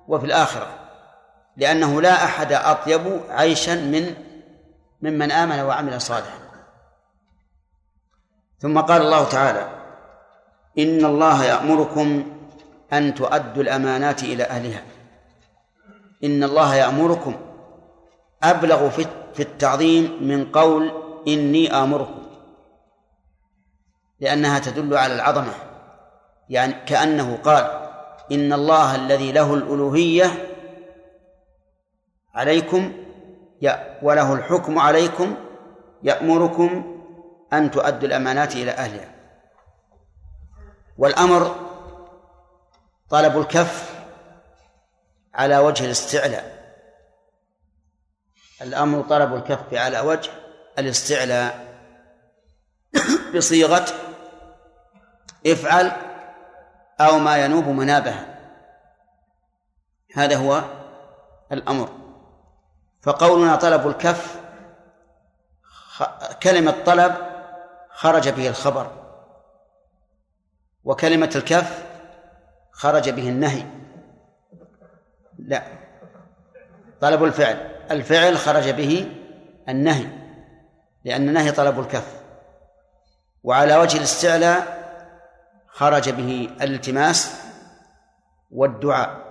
وفي 0.08 0.26
الآخرة. 0.26 0.68
لأنه 1.56 2.00
لا 2.00 2.24
أحد 2.24 2.52
أطيب 2.52 3.20
عيشا 3.28 3.74
من 3.74 4.14
ممن 5.02 5.32
آمن 5.32 5.60
وعمل 5.60 6.00
صالحا. 6.00 6.43
ثم 8.64 8.80
قال 8.80 9.02
الله 9.02 9.24
تعالى 9.24 9.68
إن 10.78 11.04
الله 11.04 11.44
يأمركم 11.44 12.24
أن 12.92 13.14
تؤدوا 13.14 13.62
الأمانات 13.62 14.22
إلى 14.22 14.44
أهلها. 14.44 14.82
إن 16.24 16.44
الله 16.44 16.74
يأمركم 16.74 17.34
أبلغ 18.42 18.88
في 19.34 19.42
التعظيم 19.42 20.18
من 20.20 20.52
قول 20.52 20.92
إني 21.28 21.72
آمركم. 21.72 22.22
لأنها 24.20 24.58
تدل 24.58 24.96
على 24.96 25.14
العظمة. 25.14 25.54
يعني 26.50 26.74
كأنه 26.86 27.38
قال 27.44 27.88
إن 28.32 28.52
الله 28.52 28.96
الذي 28.96 29.32
له 29.32 29.54
الألوهية 29.54 30.48
عليكم 32.34 32.92
وله 34.02 34.34
الحكم 34.34 34.78
عليكم 34.78 35.34
يأمركم 36.02 36.93
أن 37.58 37.70
تؤدوا 37.70 38.08
الأمانات 38.08 38.52
إلى 38.52 38.70
أهلها. 38.70 39.14
والأمر 40.98 41.56
طلب 43.10 43.38
الكف 43.38 43.94
على 45.34 45.58
وجه 45.58 45.84
الاستعلاء. 45.84 46.64
الأمر 48.62 49.02
طلب 49.02 49.34
الكف 49.34 49.74
على 49.74 50.00
وجه 50.00 50.30
الاستعلاء. 50.78 51.74
بصيغة 53.36 53.86
افعل 55.46 55.92
أو 57.00 57.18
ما 57.18 57.36
ينوب 57.36 57.68
منابها. 57.68 58.38
هذا 60.16 60.36
هو 60.36 60.64
الأمر. 61.52 61.88
فقولنا 63.02 63.56
طلب 63.56 63.88
الكف 63.88 64.40
كلمة 66.42 66.74
طلب 66.86 67.33
خرج 68.04 68.28
به 68.28 68.48
الخبر. 68.48 68.90
وكلمة 70.84 71.30
الكف 71.36 71.84
خرج 72.72 73.10
به 73.10 73.28
النهي. 73.28 73.64
لا. 75.38 75.62
طلب 77.00 77.24
الفعل. 77.24 77.56
الفعل 77.90 78.36
خرج 78.38 78.70
به 78.70 79.12
النهي 79.68 80.06
لأن 81.04 81.28
النهي 81.28 81.52
طلب 81.52 81.80
الكف 81.80 82.20
وعلى 83.42 83.76
وجه 83.76 83.98
الاستعلاء 83.98 84.84
خرج 85.66 86.10
به 86.10 86.50
الالتماس 86.60 87.40
والدعاء. 88.50 89.24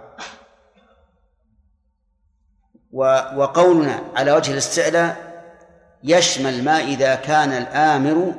وقولنا 3.35 3.99
على 4.15 4.31
وجه 4.31 4.51
الاستعلاء 4.51 5.33
يشمل 6.03 6.63
ما 6.63 6.79
إذا 6.79 7.15
كان 7.15 7.49
الآمر 7.49 8.33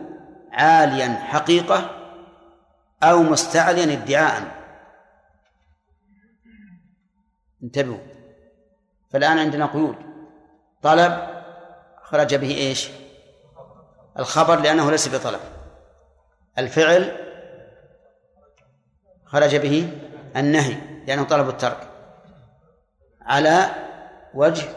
عاليا 0.55 1.09
حقيقة 1.09 1.91
أو 3.03 3.23
مستعليا 3.23 3.93
ادعاء. 3.93 4.65
انتبهوا. 7.63 7.99
فالآن 9.11 9.39
عندنا 9.39 9.67
قيود. 9.67 9.97
طلب 10.83 11.43
خرج 12.03 12.35
به 12.35 12.51
إيش؟ 12.57 12.89
الخبر 14.19 14.61
لأنه 14.61 14.91
ليس 14.91 15.15
بطلب. 15.15 15.41
الفعل 16.59 17.17
خرج 19.25 19.57
به 19.57 19.99
النهي 20.37 20.77
لأنه 21.07 21.25
طلب 21.25 21.49
الترك. 21.49 21.89
على 23.23 23.71
وجه 24.35 24.69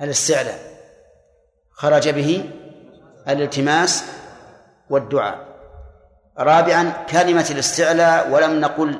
الاستعلاء. 0.00 0.58
خرج 1.70 2.08
به 2.08 2.50
الالتماس 3.28 4.17
والدعاء. 4.90 5.48
رابعا 6.38 7.04
كلمة 7.10 7.46
الاستعلاء 7.50 8.30
ولم 8.30 8.60
نقل 8.60 8.98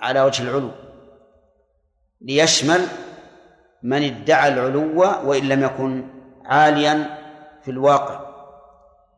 على 0.00 0.20
وجه 0.20 0.42
العلو. 0.42 0.70
ليشمل 2.20 2.86
من 3.82 4.02
ادعى 4.02 4.48
العلو 4.48 5.00
وإن 5.00 5.48
لم 5.48 5.62
يكن 5.62 6.08
عاليا 6.44 7.18
في 7.64 7.70
الواقع. 7.70 8.34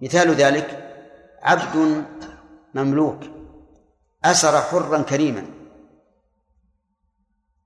مثال 0.03 0.31
ذلك 0.31 0.93
عبد 1.43 2.05
مملوك 2.75 3.21
أسر 4.25 4.61
حرا 4.61 5.03
كريما. 5.03 5.45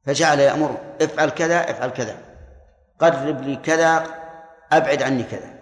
فجعل 0.06 0.38
يأمره 0.40 0.96
افعل 1.02 1.30
كذا 1.30 1.70
افعل 1.70 1.90
كذا. 1.90 2.16
قرب 2.98 3.42
لي 3.42 3.56
كذا 3.56 4.06
أبعد 4.72 5.02
عني 5.02 5.22
كذا. 5.22 5.60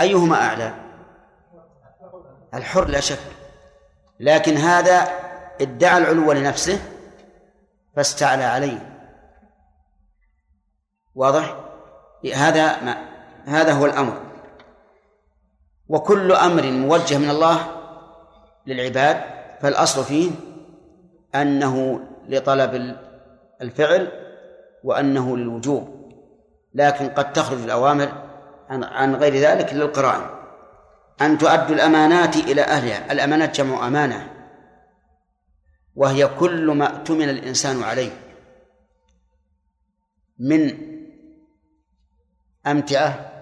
أيهما 0.00 0.36
أعلى؟ 0.36 0.85
الحر 2.56 2.88
لا 2.88 3.00
شك. 3.00 3.18
لكن 4.20 4.56
هذا 4.56 5.08
ادعى 5.60 5.98
العلو 5.98 6.32
لنفسه 6.32 6.78
فاستعلى 7.96 8.44
عليه. 8.44 9.02
واضح؟ 11.14 11.56
هذا 12.34 12.82
ما 12.82 12.96
هذا 13.46 13.72
هو 13.72 13.86
الأمر. 13.86 14.22
وكل 15.88 16.32
أمر 16.32 16.62
موجه 16.62 17.18
من 17.18 17.30
الله 17.30 17.58
للعباد 18.66 19.24
فالأصل 19.60 20.04
فيه 20.04 20.30
أنه 21.34 22.00
لطلب 22.28 22.96
الفعل 23.62 24.12
وأنه 24.84 25.36
للوجوب. 25.36 26.12
لكن 26.74 27.08
قد 27.08 27.32
تخرج 27.32 27.58
الأوامر 27.58 28.12
عن 28.70 29.14
غير 29.14 29.34
ذلك 29.34 29.74
للقرائن. 29.74 30.35
أن 31.20 31.38
تؤدوا 31.38 31.74
الأمانات 31.76 32.36
إلى 32.36 32.62
أهلها. 32.62 33.12
الأمانات 33.12 33.56
جمع 33.56 33.86
أمانة. 33.86 34.32
وهي 35.94 36.26
كل 36.26 36.70
ما 36.70 36.96
اؤتمن 36.96 37.28
الإنسان 37.28 37.82
عليه 37.82 38.10
من 40.38 40.78
أمتعة 42.66 43.32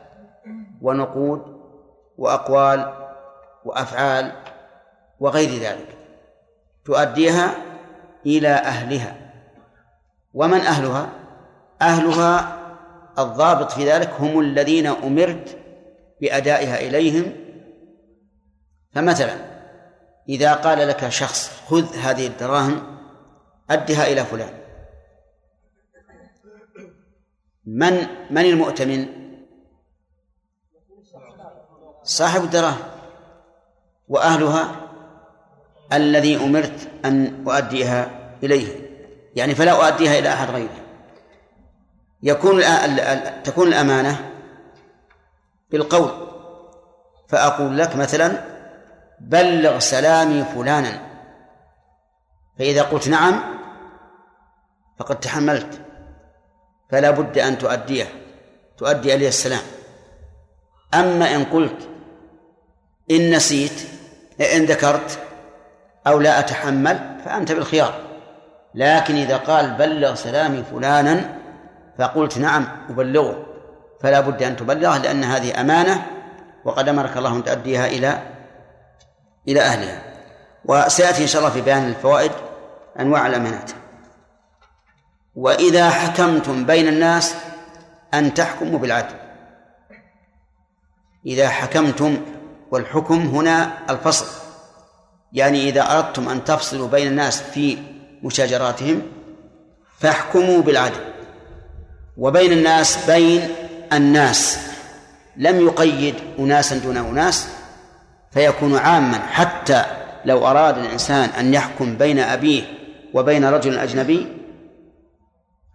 ونقود 0.83 1.43
وأقوال 2.19 3.09
وأفعال 3.65 4.33
وغير 5.21 5.49
ذلك. 5.49 5.99
تؤديها 6.85 7.55
إلى 8.27 8.49
أهلها. 8.49 9.17
ومن 10.35 10.61
أهلها؟ 10.61 11.09
أهلها 11.83 12.59
الضابط 13.19 13.73
في 13.73 13.91
ذلك 13.91 14.11
هم 14.11 14.41
الذين 14.41 14.87
أمرت 14.87 15.59
بأدائها 16.21 16.81
إليهم 16.81 17.44
فمثلا 18.95 19.55
إذا 20.29 20.55
قال 20.55 20.89
لك 20.89 21.09
شخص 21.09 21.51
خذ 21.69 21.97
هذه 21.97 22.27
الدراهم 22.27 22.99
أدها 23.71 24.07
إلى 24.07 24.25
فلان. 24.25 24.55
من 27.67 28.07
من 28.31 28.45
المؤتمن؟ 28.45 29.07
صاحب 32.03 32.45
الدراهم. 32.45 32.83
وأهلها؟ 34.09 34.81
الذي 35.93 36.37
أمرت 36.37 36.91
أن 37.05 37.45
أؤديها 37.49 38.11
إليه. 38.43 38.85
يعني 39.37 39.55
فلا 39.55 39.73
أؤديها 39.73 40.19
إلى 40.19 40.29
أحد 40.29 40.51
غيره. 40.51 40.85
يكون 42.23 42.63
تكون 43.43 43.69
الأمانة 43.69 44.31
بالقول. 45.71 46.11
فأقول 47.29 47.79
لك 47.79 47.97
مثلا 47.97 48.54
بلغ 49.21 49.79
سلامي 49.79 50.45
فلانا. 50.45 51.01
فإذا 52.59 52.83
قلت 52.83 53.09
نعم 53.09 53.41
فقد 54.99 55.21
تحملت. 55.21 55.81
فلا 56.91 57.11
بد 57.11 57.39
أن 57.39 57.59
تؤديه 57.59 58.07
تؤدي 58.79 59.15
إليه 59.15 59.29
السلام. 59.29 59.63
أما 60.95 61.35
إن 61.35 61.45
قلت 61.45 61.89
إن 63.11 63.31
نسيت 63.31 63.89
إن 64.41 64.65
ذكرت 64.65 65.19
أو 66.07 66.21
لا 66.21 66.39
أتحمل 66.39 67.21
فأنت 67.25 67.53
بالخيار. 67.53 67.95
لكن 68.75 69.15
إذا 69.15 69.37
قال 69.37 69.71
بلغ 69.71 70.15
سلامي 70.15 70.63
فلانا 70.63 71.39
فقلت 71.99 72.39
نعم 72.39 72.67
أبلغه. 72.91 73.47
فلا 74.01 74.21
بد 74.21 74.43
أن 74.43 74.57
تبلغه 74.57 74.99
لأن 74.99 75.25
هذه 75.25 75.61
أمانة 75.61 76.07
وقد 76.65 76.89
أمرك 76.89 77.17
الله 77.17 77.37
أن 77.37 77.45
تؤديها 77.45 77.87
إلى 77.87 78.34
إلى 79.49 79.61
أهلها. 79.61 80.03
وسيأتي 80.65 81.23
إن 81.23 81.27
شاء 81.27 81.43
الله 81.43 81.53
في 81.53 81.61
بيان 81.61 81.89
الفوائد 81.89 82.33
أنواع 83.01 83.27
الأمانات. 83.27 83.71
وإذا 85.37 85.91
حكمتم 85.91 86.67
بين 86.67 86.89
الناس 86.89 87.35
أن 88.15 88.35
تحكموا 88.35 88.79
بالعدل. 88.79 89.15
إذا 91.27 91.49
حكمتم 91.49 92.21
والحكم 92.71 93.21
هنا 93.21 93.73
الفصل. 93.91 94.27
يعني 95.33 95.69
إذا 95.69 95.99
أردتم 95.99 96.29
أن 96.29 96.45
تفصلوا 96.45 96.89
بين 96.89 97.07
الناس 97.07 97.43
في 97.43 97.79
مشاجراتهم 98.23 99.03
فاحكموا 99.99 100.63
بالعدل. 100.63 101.15
وبين 102.17 102.53
الناس 102.53 103.11
بين 103.11 103.49
الناس. 103.93 104.59
لم 105.37 105.67
يقيد 105.67 106.15
أناسا 106.39 106.77
دون 106.77 106.97
أناس 106.97 107.49
فيكون 108.35 108.77
عاما 108.77 109.19
حتى 109.19 109.85
لو 110.25 110.47
أراد 110.47 110.79
الإنسان 110.79 111.29
أن 111.29 111.55
يحكم 111.55 111.97
بين 111.97 112.19
أبيه 112.19 112.63
وبين 113.15 113.45
رجل 113.45 113.79
أجنبي 113.79 114.27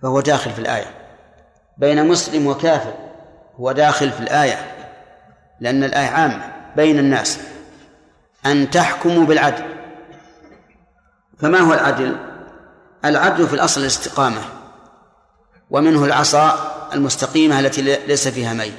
فهو 0.02 0.22
داخل 0.22 0.52
في 0.52 0.60
الآية. 0.60 0.96
بين 1.78 2.08
مسلم 2.08 2.48
وكافر 2.48 2.94
هو 3.60 3.72
داخل 3.72 4.12
في 4.12 4.20
الآية 4.20 4.76
لأن 5.60 5.84
الآية 5.84 6.08
عامة 6.08 6.52
بين 6.76 7.00
الناس. 7.00 7.40
أن 8.46 8.70
تحكموا 8.70 9.26
بالعدل. 9.26 9.64
فما 11.40 11.60
هو 11.60 11.74
العدل؟ 11.74 12.16
العدل 13.06 13.48
في 13.48 13.54
الأصل 13.54 13.82
الاستقامة 13.82 14.42
ومنه 15.70 16.06
العصا 16.06 16.72
المستقيمة 16.94 17.60
التي 17.60 17.82
ليس 17.82 18.28
فيها 18.28 18.54
ميل. 18.54 18.74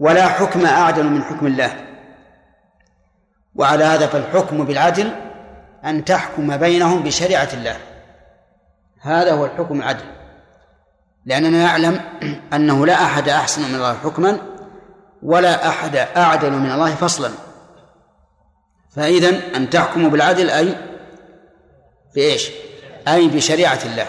ولا 0.00 0.28
حكم 0.28 0.66
أعدل 0.66 1.04
من 1.04 1.24
حكم 1.24 1.46
الله. 1.46 1.86
وعلى 3.54 3.84
هذا 3.84 4.06
فالحكم 4.06 4.64
بالعدل 4.64 5.12
أن 5.84 6.04
تحكم 6.04 6.56
بينهم 6.56 7.02
بشريعة 7.02 7.48
الله. 7.52 7.76
هذا 9.00 9.32
هو 9.32 9.44
الحكم 9.44 9.78
العدل. 9.78 10.04
لأننا 11.26 11.64
نعلم 11.64 12.00
أنه 12.52 12.86
لا 12.86 12.94
أحد 12.94 13.28
أحسن 13.28 13.62
من 13.62 13.74
الله 13.74 13.94
حكما 13.94 14.38
ولا 15.22 15.68
أحد 15.68 15.96
أعدل 15.96 16.52
من 16.52 16.70
الله 16.70 16.94
فصلا. 16.94 17.30
فإذا 18.96 19.56
أن 19.56 19.70
تحكموا 19.70 20.10
بالعدل 20.10 20.50
أي 20.50 20.74
بإيش؟ 22.14 22.50
أي 23.08 23.28
بشريعة 23.28 23.78
الله. 23.84 24.06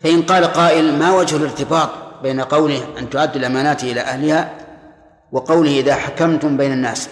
فإن 0.00 0.22
قال 0.22 0.44
قائل 0.44 0.98
ما 0.98 1.12
وجه 1.12 1.36
الارتباط؟ 1.36 2.07
بين 2.22 2.40
قوله 2.40 2.98
أن 2.98 3.10
تؤدوا 3.10 3.36
الأمانات 3.36 3.84
إلى 3.84 4.00
أهلها 4.00 4.54
وقوله 5.32 5.70
إذا 5.70 5.94
حكمتم 5.94 6.56
بين 6.56 6.72
الناس. 6.72 7.08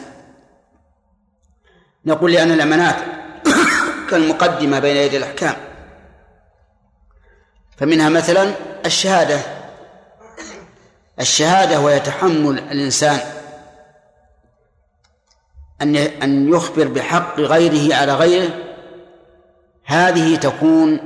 نقول 2.06 2.32
لأن 2.32 2.50
الأمانات 2.50 2.96
كالمقدمة 4.10 4.78
بين 4.78 4.96
يدي 4.96 5.16
الأحكام. 5.16 5.54
فمنها 7.76 8.08
مثلا 8.08 8.52
الشهادة. 8.86 9.40
الشهادة 11.20 11.80
ويتحمل 11.80 12.58
الإنسان 12.58 13.18
أن 15.82 15.96
أن 15.96 16.48
يخبر 16.48 16.88
بحق 16.88 17.40
غيره 17.40 17.94
على 17.94 18.14
غيره. 18.14 18.50
هذه 19.84 20.36
تكون 20.36 21.00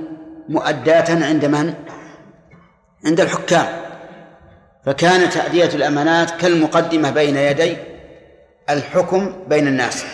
مؤداة 0.48 1.27
عند 1.27 1.44
من؟ 1.44 1.74
عند 3.05 3.20
الحكام. 3.20 3.89
فكان 4.86 5.31
تأدية 5.31 5.74
الأمانات 5.74 6.31
كالمقدمة 6.31 7.11
بين 7.11 7.36
يدي 7.36 7.77
الحكم 8.70 9.44
بين 9.48 9.66
الناس. 9.66 10.05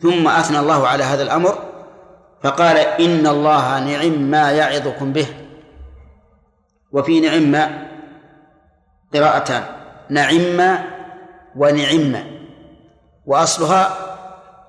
ثم 0.00 0.28
أثنى 0.28 0.58
الله 0.58 0.88
على 0.88 1.04
هذا 1.04 1.22
الأمر 1.22 1.58
فقال 2.42 2.76
إن 2.76 3.26
الله 3.26 3.80
نعم 3.80 4.12
ما 4.12 4.52
يعظكم 4.52 5.12
به. 5.12 5.26
وفي 6.92 7.20
نعم 7.20 7.70
قراءتان 9.14 9.62
نعم 10.10 10.78
ونعم 11.56 12.24
وأصلها 13.26 13.96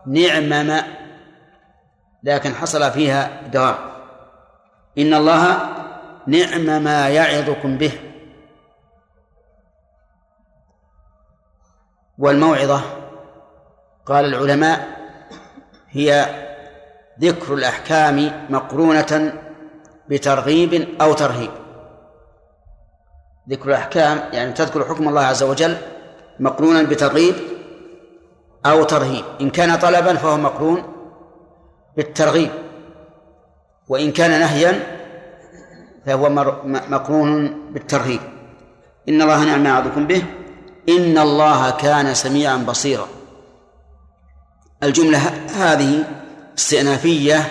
نعمم 0.07 0.81
لكن 2.23 2.53
حصل 2.53 2.91
فيها 2.91 3.41
دوام 3.53 3.75
إن 4.97 5.13
الله 5.13 5.59
نعم 6.27 6.83
ما 6.83 7.09
يعظكم 7.09 7.77
به. 7.77 7.91
والموعظة. 12.17 12.81
قال 14.05 14.25
العلماء 14.25 14.87
هي 15.89 16.25
ذكر 17.21 17.53
الأحكام 17.53 18.31
مقرونة 18.49 19.33
بترغيب 20.09 20.87
أو 21.01 21.13
ترهيب. 21.13 21.51
ذكر 23.49 23.69
الأحكام 23.69 24.19
يعني 24.33 24.53
تذكر 24.53 24.85
حكم 24.85 25.09
الله 25.09 25.21
عز 25.21 25.43
وجل 25.43 25.77
مقرونا 26.39 26.83
بترغيب 26.83 27.35
أو 28.65 28.83
ترهيب. 28.83 29.25
إن 29.41 29.49
كان 29.49 29.75
طلبا 29.75 30.13
فهو 30.15 30.37
مقرون 30.37 30.83
بالترغيب 31.97 32.49
وإن 33.87 34.11
كان 34.11 34.39
نهيا 34.39 34.97
فهو 36.05 36.29
مقرون 36.65 37.67
بالترهيب. 37.71 38.21
إن 39.09 39.21
الله 39.21 39.45
نعم 39.45 39.65
يعظكم 39.65 40.07
به. 40.07 40.23
إن 40.89 41.17
الله 41.17 41.69
كان 41.69 42.13
سميعا 42.13 42.57
بصيرا. 42.57 43.07
الجملة 44.83 45.17
هذه 45.57 46.03
استئنافية 46.57 47.47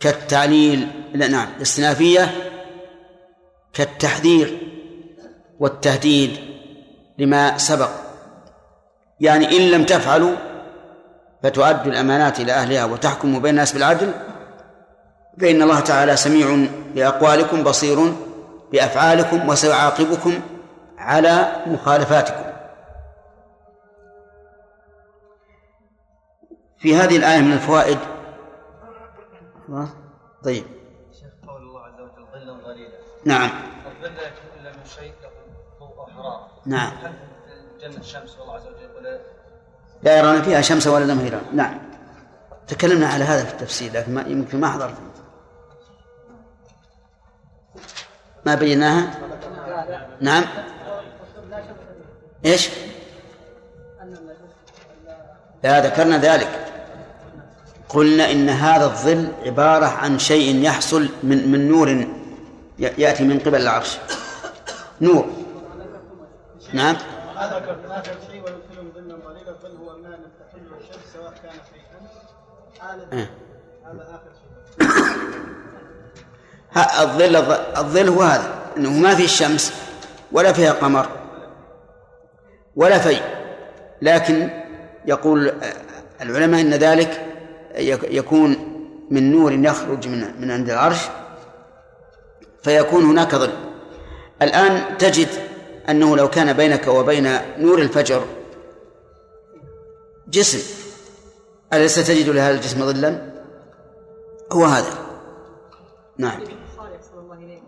كالتعليل 0.00 0.88
لا 1.14 1.28
نعم 1.28 1.48
استئنافية 1.62 2.50
كالتحذير 3.72 4.58
والتهديد 5.60 6.36
لما 7.18 7.58
سبق. 7.58 7.90
يعني 9.20 9.56
إن 9.56 9.70
لم 9.70 9.84
تفعلوا 9.84 10.36
فتؤدوا 11.42 11.92
الأمانات 11.92 12.40
إلى 12.40 12.52
أهلها 12.52 12.84
وتحكموا 12.84 13.40
بين 13.40 13.50
الناس 13.50 13.72
بالعدل 13.72 14.12
فإن 15.40 15.62
الله 15.62 15.80
تعالى 15.80 16.16
سميع 16.16 16.66
بأقوالكم 16.94 17.62
بصير 17.62 18.12
بأفعالكم 18.72 19.48
وسيعاقبكم 19.48 20.40
على 21.04 21.62
مخالفاتكم. 21.66 22.44
في 26.78 26.96
هذه 26.96 27.16
الآية 27.16 27.40
من 27.40 27.52
الفوائد 27.52 27.98
طيب. 30.44 30.64
شيخ 31.12 31.48
قول 31.48 31.62
الله 31.62 31.80
عز 31.80 32.00
وجل 32.00 32.26
ظلا 32.32 32.52
ظليلا 32.64 32.98
نعم. 33.24 33.50
الظل 33.86 34.14
لا 34.14 34.22
يكون 34.22 34.60
الا 34.60 34.70
من 34.70 34.84
شيء 34.84 35.12
له 35.22 35.30
ضوء 35.80 35.98
أو 35.98 36.06
حراره 36.06 36.48
نعم. 36.66 36.92
هل 37.02 37.12
في 37.78 37.86
الجنة 37.86 38.00
الشمس 38.00 38.38
والله 38.38 38.54
عز 38.54 38.66
وجل 38.66 38.96
ولا؟ 38.96 39.20
لا 40.02 40.18
يرون 40.18 40.42
فيها 40.42 40.60
شمسا 40.60 40.90
ولا 40.90 41.06
زمهريرا 41.06 41.40
نعم. 41.52 41.78
تكلمنا 42.66 43.06
على 43.06 43.24
هذا 43.24 43.44
في 43.44 43.52
التفسير 43.52 43.92
لكن 43.92 44.14
ما 44.14 44.22
يمكن 44.22 44.60
ما 44.60 44.68
حضرت. 44.68 44.94
ما 48.46 48.54
بيناها؟ 48.54 49.18
نعم. 50.20 50.44
إيش؟ 52.44 52.68
لا 55.64 55.86
ذكرنا 55.86 56.18
ذلك. 56.18 56.72
قلنا 57.88 58.30
إن 58.30 58.48
هذا 58.48 58.84
الظل 58.84 59.28
عبارة 59.46 59.86
عن 59.86 60.18
شيء 60.18 60.62
يحصل 60.62 61.08
من 61.22 61.48
من 61.48 61.68
نور 61.68 62.06
يأتي 62.78 63.24
من 63.24 63.38
قبل 63.38 63.60
العرش. 63.60 63.98
نور. 65.00 65.28
نعم. 66.72 66.96
هذا 67.36 67.56
إيه. 73.12 73.30
الظل 77.00 77.36
الظل 77.76 78.08
هو 78.08 78.22
هذا. 78.22 78.54
إنه 78.76 78.90
ما 78.90 79.14
في 79.14 79.24
الشمس 79.24 79.72
ولا 80.32 80.52
فيها 80.52 80.72
قمر. 80.72 81.23
ولا 82.76 82.98
في 82.98 83.16
لكن 84.02 84.50
يقول 85.06 85.52
العلماء 86.20 86.60
إن 86.60 86.74
ذلك 86.74 87.26
يك- 87.76 88.04
يكون 88.14 88.56
من 89.10 89.32
نور 89.32 89.52
يخرج 89.52 90.08
من 90.08 90.40
من 90.40 90.50
عند 90.50 90.70
العرش 90.70 90.98
فيكون 92.62 93.04
هناك 93.04 93.34
ظل 93.34 93.52
الآن 94.42 94.98
تجد 94.98 95.28
أنه 95.88 96.16
لو 96.16 96.28
كان 96.30 96.52
بينك 96.52 96.86
وبين 96.86 97.28
نور 97.58 97.78
الفجر 97.78 98.24
جسم 100.28 100.58
أليس 101.72 101.94
تجد 101.94 102.28
لهذا 102.28 102.54
الجسم 102.54 102.92
ظلا؟ 102.92 103.32
هو 104.52 104.64
هذا. 104.64 104.98
نعم. 106.18 106.40
البخاري 106.40 106.96
احسن 106.96 107.18
الله 107.18 107.34
اليك 107.34 107.62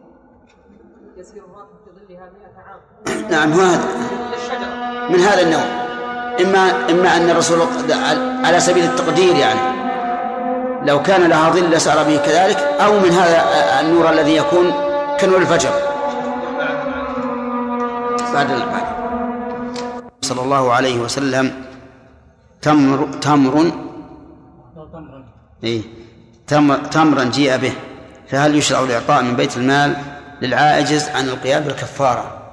يسير 1.16 1.42
الراكب 1.44 1.76
في 1.84 2.06
ظلها 2.06 2.30
100 2.30 2.64
عام 2.66 3.30
نعم 3.30 3.52
هو 3.52 3.60
هذا. 3.60 3.88
من 5.10 5.20
هذا 5.20 5.42
النوع. 5.42 5.64
إما 6.40 6.90
إما 6.90 7.16
أن 7.16 7.30
الرسول 7.30 7.58
على 8.44 8.60
سبيل 8.60 8.84
التقدير 8.84 9.36
يعني. 9.36 9.60
لو 10.86 11.02
كان 11.02 11.28
لها 11.28 11.50
ظل 11.50 11.70
لسار 11.70 12.02
به 12.02 12.16
كذلك 12.16 12.56
أو 12.56 13.00
من 13.00 13.10
هذا 13.10 13.44
النور 13.80 14.10
الذي 14.10 14.36
يكون 14.36 14.72
كنور 15.20 15.38
الفجر. 15.38 15.70
بعد 18.34 18.48
بعد. 18.48 18.86
صلى 20.22 20.42
الله 20.42 20.72
عليه 20.72 20.98
وسلم 20.98 21.64
تمر 22.62 23.08
تمر 23.20 23.72
إيه 25.64 25.82
تمر 26.46 26.76
تمرا 26.76 27.24
جيء 27.24 27.56
به. 27.56 27.72
فهل 28.28 28.56
يشرع 28.56 28.80
الإعطاء 28.80 29.22
من 29.22 29.36
بيت 29.36 29.56
المال 29.56 29.96
للعاجز 30.42 31.08
عن 31.08 31.28
القيام 31.28 31.62
بالكفارة؟ 31.62 32.45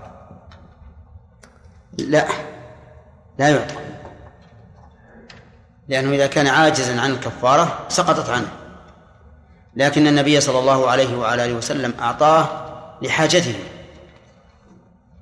لا. 1.98 2.28
لا 3.40 3.50
يعطى 3.50 3.76
لأنه 5.88 6.12
إذا 6.12 6.28
كان 6.28 6.48
عاجزا 6.48 7.02
عن 7.02 7.12
الكفارة 7.12 7.86
سقطت 7.90 8.30
عنه. 8.30 8.48
لكن 9.76 10.08
النبي 10.08 10.42
صلى 10.42 10.60
الله 10.60 10.90
عليه 10.90 11.18
وعلى 11.18 11.46
آله 11.46 11.54
وسلم 11.54 11.94
أعطاه 12.00 12.48
لحاجته. 13.02 13.56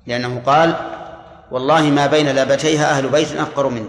لأنه 0.06 0.40
قال 0.46 0.76
والله 1.50 1.82
ما 1.82 2.06
بين 2.06 2.26
لابتيها 2.26 2.90
أهل 2.90 3.08
بيت 3.08 3.32
أفقر 3.32 3.68
مني. 3.68 3.88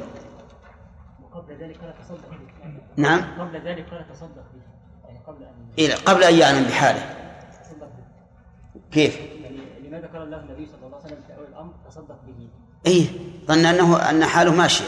وقبل 1.24 1.54
ذلك 1.54 1.78
لا 1.84 1.94
تصدق 2.04 2.30
به. 2.30 3.02
نعم. 3.02 3.40
قبل 3.40 3.56
ذلك 3.56 3.86
لا 3.92 4.06
تصدق 4.14 4.46
به. 4.54 4.62
يعني 5.08 5.20
قبل 5.28 5.44
أن 5.44 5.68
إيه 5.78 5.96
قبل 5.96 6.24
أن 6.24 6.36
يعلم 6.36 6.64
بحاله. 6.64 7.16
كيف؟ 8.92 9.20
يعني 9.20 9.58
لماذا 9.88 10.08
قال 10.08 10.22
الله 10.22 10.40
النبي 10.40 10.66
صلى 10.66 10.86
الله 10.86 10.98
عليه 10.98 11.06
وسلم 11.06 11.22
في 11.28 11.34
أول 11.38 11.48
الأمر 11.48 11.74
تصدق 11.90 12.18
به؟ 12.28 12.48
إيه 12.86 13.08
ظن 13.48 13.66
أنه 13.66 13.98
أن 14.10 14.26
حاله 14.26 14.52
ماشية. 14.52 14.86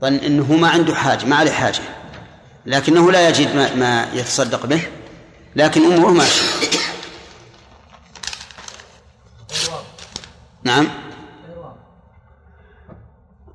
ظن 0.00 0.14
أنه 0.14 0.52
ما 0.52 0.68
عنده 0.68 0.94
حاجة 0.94 1.26
ما 1.26 1.36
عليه 1.36 1.52
حاجة. 1.52 1.80
لكنه 2.66 3.12
لا 3.12 3.28
يجد 3.28 3.56
ما, 3.56 3.74
ما 3.74 4.08
يتصدق 4.14 4.66
به 4.66 4.82
لكن 5.56 5.92
أموره 5.92 6.12
ماشية. 6.12 6.68
نعم. 10.62 10.88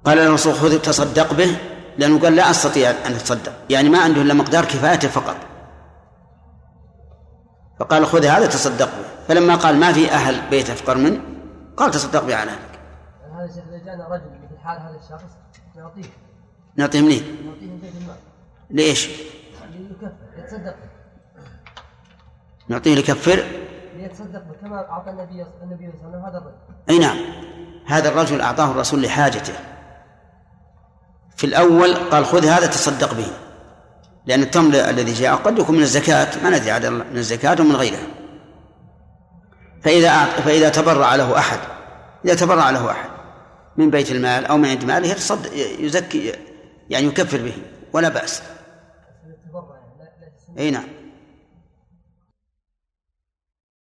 قال 0.06 0.18
له 0.18 0.26
الرسول 0.26 0.54
خذ 0.54 0.80
تصدق 0.80 1.34
به 1.34 1.58
لأنه 1.98 2.20
قال 2.20 2.36
لا 2.36 2.52
أستطيع 2.52 2.90
أن 2.90 3.14
أتصدق. 3.14 3.54
يعني 3.70 3.90
ما 3.90 4.00
عنده 4.00 4.22
إلا 4.22 4.34
مقدار 4.34 4.66
كفايته 4.66 5.08
فقط. 5.08 5.36
فقال 7.80 8.06
خذ 8.06 8.26
هذا 8.26 8.46
تصدق 8.46 8.86
به. 8.86 9.10
فلما 9.28 9.56
قال 9.56 9.76
ما 9.76 9.94
في 9.94 10.12
أهل 10.12 10.42
بيت 10.50 10.70
أفقر 10.70 10.98
منه 10.98 11.39
قال 11.80 11.92
تصدق 11.92 12.24
به 12.24 12.36
على 12.36 12.52
أهلك 12.52 12.80
هذا 13.36 13.46
الشيخ 13.46 13.64
إذا 13.70 13.86
جانا 13.86 14.08
رجل 14.08 14.26
مثل 14.44 14.64
حال 14.64 14.80
هذا 14.80 15.00
الشخص 15.04 15.32
نعطيه. 15.76 16.10
نعطيه 16.76 17.02
منين؟ 17.02 17.24
نعطيه 17.46 17.68
من 17.68 17.80
بيت 17.82 17.96
المال. 17.96 18.16
ليش؟ 18.70 19.10
ليكفر 19.72 20.12
يتصدق. 20.38 20.76
نعطيه 22.68 22.96
ليكفر؟ 22.96 23.44
ليتصدق 23.96 24.44
به 24.44 24.54
كما 24.62 24.90
أعطى 24.90 25.10
النبي 25.10 25.46
النبي 25.64 25.92
صلى 25.92 26.08
الله 26.08 26.18
عليه 26.18 26.18
وسلم 26.18 26.26
هذا 26.26 26.38
الرجل. 26.38 26.56
أي 26.90 27.00
نعم. 27.00 27.18
هذا 27.86 28.10
الرجل 28.10 28.42
أعطاه 28.42 28.72
الرسول 28.72 29.02
لحاجته. 29.02 29.54
في 31.36 31.44
الأول 31.44 31.94
قال 31.94 32.26
خذ 32.26 32.46
هذا 32.46 32.68
تصدق 32.68 33.14
به. 33.14 33.28
لأن 34.26 34.42
التمر 34.42 34.74
الذي 34.76 35.14
جاء 35.14 35.36
قد 35.36 35.60
يكون 35.60 35.76
من 35.76 35.82
الزكاة 35.82 36.44
ما 36.44 36.50
ندري 36.50 36.72
عاد 36.72 36.86
من 36.86 37.18
الزكاة 37.18 37.62
ومن 37.62 37.76
غيرها. 37.76 38.19
فإذا. 39.84 40.26
فإذا 40.26 40.70
تبرع 40.70 41.16
له 41.16 41.38
أحد 41.38 41.60
إذا 42.26 42.36
تبرع 42.36 42.70
له 42.70 42.92
أحد 42.92 43.10
من 43.78 43.90
بيت 43.90 44.12
المال 44.12 44.46
أو 44.46 44.58
من 44.58 44.70
عند 44.70 44.84
ماله 44.84 45.08
يتصد 45.08 45.54
يزكي 45.80 46.34
يعني 46.90 47.08
يكفر 47.08 47.38
به 47.38 47.54
ولا 47.94 48.10
بأس 48.10 48.42
أي 50.60 50.72
نعم 50.72 50.99